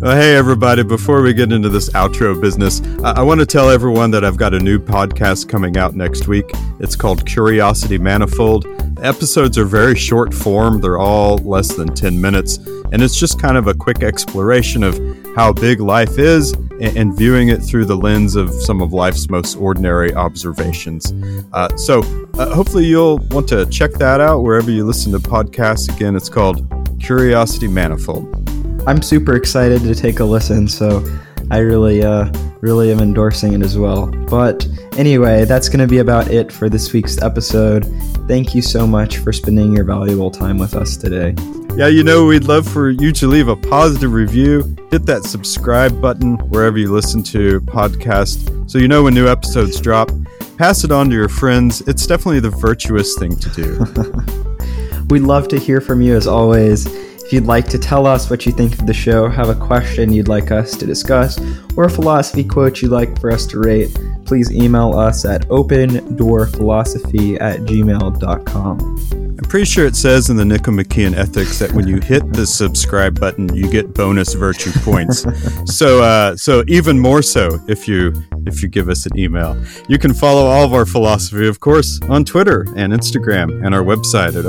Well, 0.00 0.16
hey, 0.16 0.34
everybody. 0.34 0.82
Before 0.82 1.22
we 1.22 1.32
get 1.32 1.52
into 1.52 1.68
this 1.68 1.88
outro 1.90 2.38
business, 2.38 2.82
I, 3.04 3.12
I 3.12 3.22
want 3.22 3.38
to 3.40 3.46
tell 3.46 3.70
everyone 3.70 4.10
that 4.10 4.24
I've 4.24 4.36
got 4.36 4.52
a 4.52 4.58
new 4.58 4.80
podcast 4.80 5.48
coming 5.48 5.76
out 5.76 5.94
next 5.94 6.26
week. 6.26 6.50
It's 6.80 6.96
called 6.96 7.24
Curiosity 7.24 7.96
Manifold. 7.96 8.66
Episodes 9.00 9.56
are 9.56 9.64
very 9.64 9.94
short 9.94 10.34
form, 10.34 10.80
they're 10.80 10.98
all 10.98 11.38
less 11.38 11.74
than 11.74 11.94
10 11.94 12.20
minutes, 12.20 12.56
and 12.92 13.02
it's 13.02 13.18
just 13.18 13.40
kind 13.40 13.56
of 13.56 13.68
a 13.68 13.74
quick 13.74 14.02
exploration 14.02 14.82
of 14.82 14.98
how 15.36 15.52
big 15.52 15.80
life 15.80 16.18
is 16.18 16.52
and, 16.52 16.96
and 16.96 17.16
viewing 17.16 17.48
it 17.48 17.58
through 17.58 17.84
the 17.84 17.96
lens 17.96 18.34
of 18.34 18.52
some 18.52 18.82
of 18.82 18.92
life's 18.92 19.30
most 19.30 19.54
ordinary 19.54 20.12
observations. 20.14 21.12
Uh, 21.52 21.74
so, 21.76 22.00
uh, 22.34 22.52
hopefully, 22.52 22.84
you'll 22.84 23.18
want 23.30 23.46
to 23.48 23.64
check 23.66 23.92
that 23.92 24.20
out 24.20 24.42
wherever 24.42 24.72
you 24.72 24.84
listen 24.84 25.12
to 25.12 25.18
podcasts. 25.18 25.94
Again, 25.94 26.16
it's 26.16 26.28
called 26.28 26.66
Curiosity 27.00 27.68
Manifold. 27.68 28.43
I'm 28.86 29.00
super 29.00 29.34
excited 29.34 29.80
to 29.82 29.94
take 29.94 30.20
a 30.20 30.24
listen. 30.24 30.68
So 30.68 31.02
I 31.50 31.58
really, 31.58 32.02
uh, 32.02 32.30
really 32.60 32.92
am 32.92 33.00
endorsing 33.00 33.54
it 33.54 33.62
as 33.62 33.78
well. 33.78 34.06
But 34.06 34.66
anyway, 34.98 35.46
that's 35.46 35.68
going 35.68 35.80
to 35.80 35.86
be 35.86 35.98
about 35.98 36.30
it 36.30 36.52
for 36.52 36.68
this 36.68 36.92
week's 36.92 37.20
episode. 37.22 37.84
Thank 38.28 38.54
you 38.54 38.60
so 38.60 38.86
much 38.86 39.18
for 39.18 39.32
spending 39.32 39.74
your 39.74 39.84
valuable 39.84 40.30
time 40.30 40.58
with 40.58 40.74
us 40.74 40.96
today. 40.96 41.34
Yeah, 41.76 41.88
you 41.88 42.04
know, 42.04 42.26
we'd 42.26 42.44
love 42.44 42.68
for 42.68 42.90
you 42.90 43.10
to 43.12 43.26
leave 43.26 43.48
a 43.48 43.56
positive 43.56 44.12
review. 44.12 44.76
Hit 44.90 45.06
that 45.06 45.24
subscribe 45.24 46.00
button 46.00 46.36
wherever 46.50 46.78
you 46.78 46.92
listen 46.92 47.22
to 47.24 47.60
podcasts 47.62 48.70
so 48.70 48.78
you 48.78 48.86
know 48.86 49.04
when 49.04 49.14
new 49.14 49.28
episodes 49.28 49.80
drop. 49.80 50.10
Pass 50.56 50.84
it 50.84 50.92
on 50.92 51.08
to 51.08 51.16
your 51.16 51.28
friends. 51.28 51.80
It's 51.88 52.06
definitely 52.06 52.40
the 52.40 52.50
virtuous 52.50 53.18
thing 53.18 53.34
to 53.36 53.48
do. 53.50 55.04
We'd 55.08 55.22
love 55.22 55.48
to 55.48 55.58
hear 55.58 55.80
from 55.80 56.00
you 56.00 56.14
as 56.14 56.26
always. 56.26 56.86
You'd 57.34 57.46
like 57.46 57.66
to 57.70 57.78
tell 57.80 58.06
us 58.06 58.30
what 58.30 58.46
you 58.46 58.52
think 58.52 58.74
of 58.74 58.86
the 58.86 58.94
show, 58.94 59.28
have 59.28 59.48
a 59.48 59.56
question 59.56 60.12
you'd 60.12 60.28
like 60.28 60.52
us 60.52 60.76
to 60.76 60.86
discuss, 60.86 61.36
or 61.76 61.82
a 61.82 61.90
philosophy 61.90 62.44
quote 62.44 62.80
you'd 62.80 62.92
like 62.92 63.20
for 63.20 63.32
us 63.32 63.44
to 63.46 63.58
rate, 63.58 63.92
please 64.24 64.52
email 64.52 64.96
us 64.96 65.24
at 65.24 65.42
opendoorphilosophy 65.48 67.40
at 67.40 67.62
gmail.com. 67.62 68.98
I'm 69.10 69.50
pretty 69.50 69.64
sure 69.64 69.84
it 69.84 69.96
says 69.96 70.30
in 70.30 70.36
the 70.36 70.44
Nicomachean 70.44 71.16
Ethics 71.16 71.58
that 71.58 71.72
when 71.72 71.88
you 71.88 71.98
hit 71.98 72.32
the 72.32 72.46
subscribe 72.46 73.18
button, 73.18 73.52
you 73.52 73.68
get 73.68 73.94
bonus 73.94 74.34
virtue 74.34 74.70
points. 74.82 75.26
so, 75.76 76.04
uh, 76.04 76.36
so 76.36 76.62
even 76.68 77.00
more 77.00 77.20
so 77.20 77.58
if 77.66 77.88
you 77.88 78.14
if 78.46 78.62
you 78.62 78.68
give 78.68 78.88
us 78.88 79.06
an 79.06 79.18
email. 79.18 79.60
You 79.88 79.98
can 79.98 80.14
follow 80.14 80.46
all 80.46 80.64
of 80.64 80.72
our 80.72 80.86
philosophy, 80.86 81.48
of 81.48 81.58
course, 81.58 81.98
on 82.08 82.24
Twitter 82.24 82.66
and 82.76 82.92
Instagram, 82.92 83.64
and 83.64 83.74
our 83.74 83.82
website 83.82 84.38
at 84.38 84.44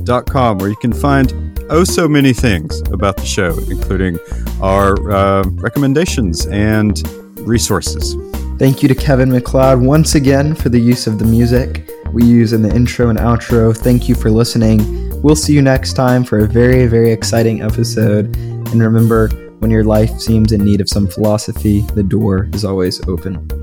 opendoorphilosophy.com, 0.00 0.58
where 0.58 0.68
you 0.68 0.76
can 0.76 0.92
find 0.92 1.66
oh 1.70 1.84
so 1.84 2.08
many 2.08 2.32
things 2.32 2.80
about 2.92 3.16
the 3.16 3.24
show, 3.24 3.58
including 3.70 4.18
our 4.60 5.10
uh, 5.10 5.42
recommendations 5.54 6.46
and 6.46 7.06
resources. 7.40 8.16
Thank 8.58 8.82
you 8.82 8.88
to 8.88 8.94
Kevin 8.94 9.30
MacLeod 9.30 9.80
once 9.80 10.14
again 10.14 10.54
for 10.54 10.68
the 10.68 10.78
use 10.78 11.06
of 11.06 11.18
the 11.18 11.24
music 11.24 11.88
we 12.12 12.24
use 12.24 12.52
in 12.52 12.62
the 12.62 12.74
intro 12.74 13.08
and 13.08 13.18
outro. 13.18 13.76
Thank 13.76 14.08
you 14.08 14.14
for 14.14 14.30
listening. 14.30 14.80
We'll 15.22 15.36
see 15.36 15.54
you 15.54 15.62
next 15.62 15.94
time 15.94 16.24
for 16.24 16.40
a 16.40 16.46
very, 16.46 16.86
very 16.86 17.12
exciting 17.12 17.62
episode. 17.62 18.36
And 18.36 18.82
remember, 18.82 19.28
when 19.60 19.70
your 19.70 19.84
life 19.84 20.18
seems 20.18 20.52
in 20.52 20.64
need 20.64 20.80
of 20.80 20.88
some 20.88 21.06
philosophy, 21.06 21.82
the 21.94 22.02
door 22.02 22.48
is 22.52 22.64
always 22.64 23.06
open. 23.06 23.59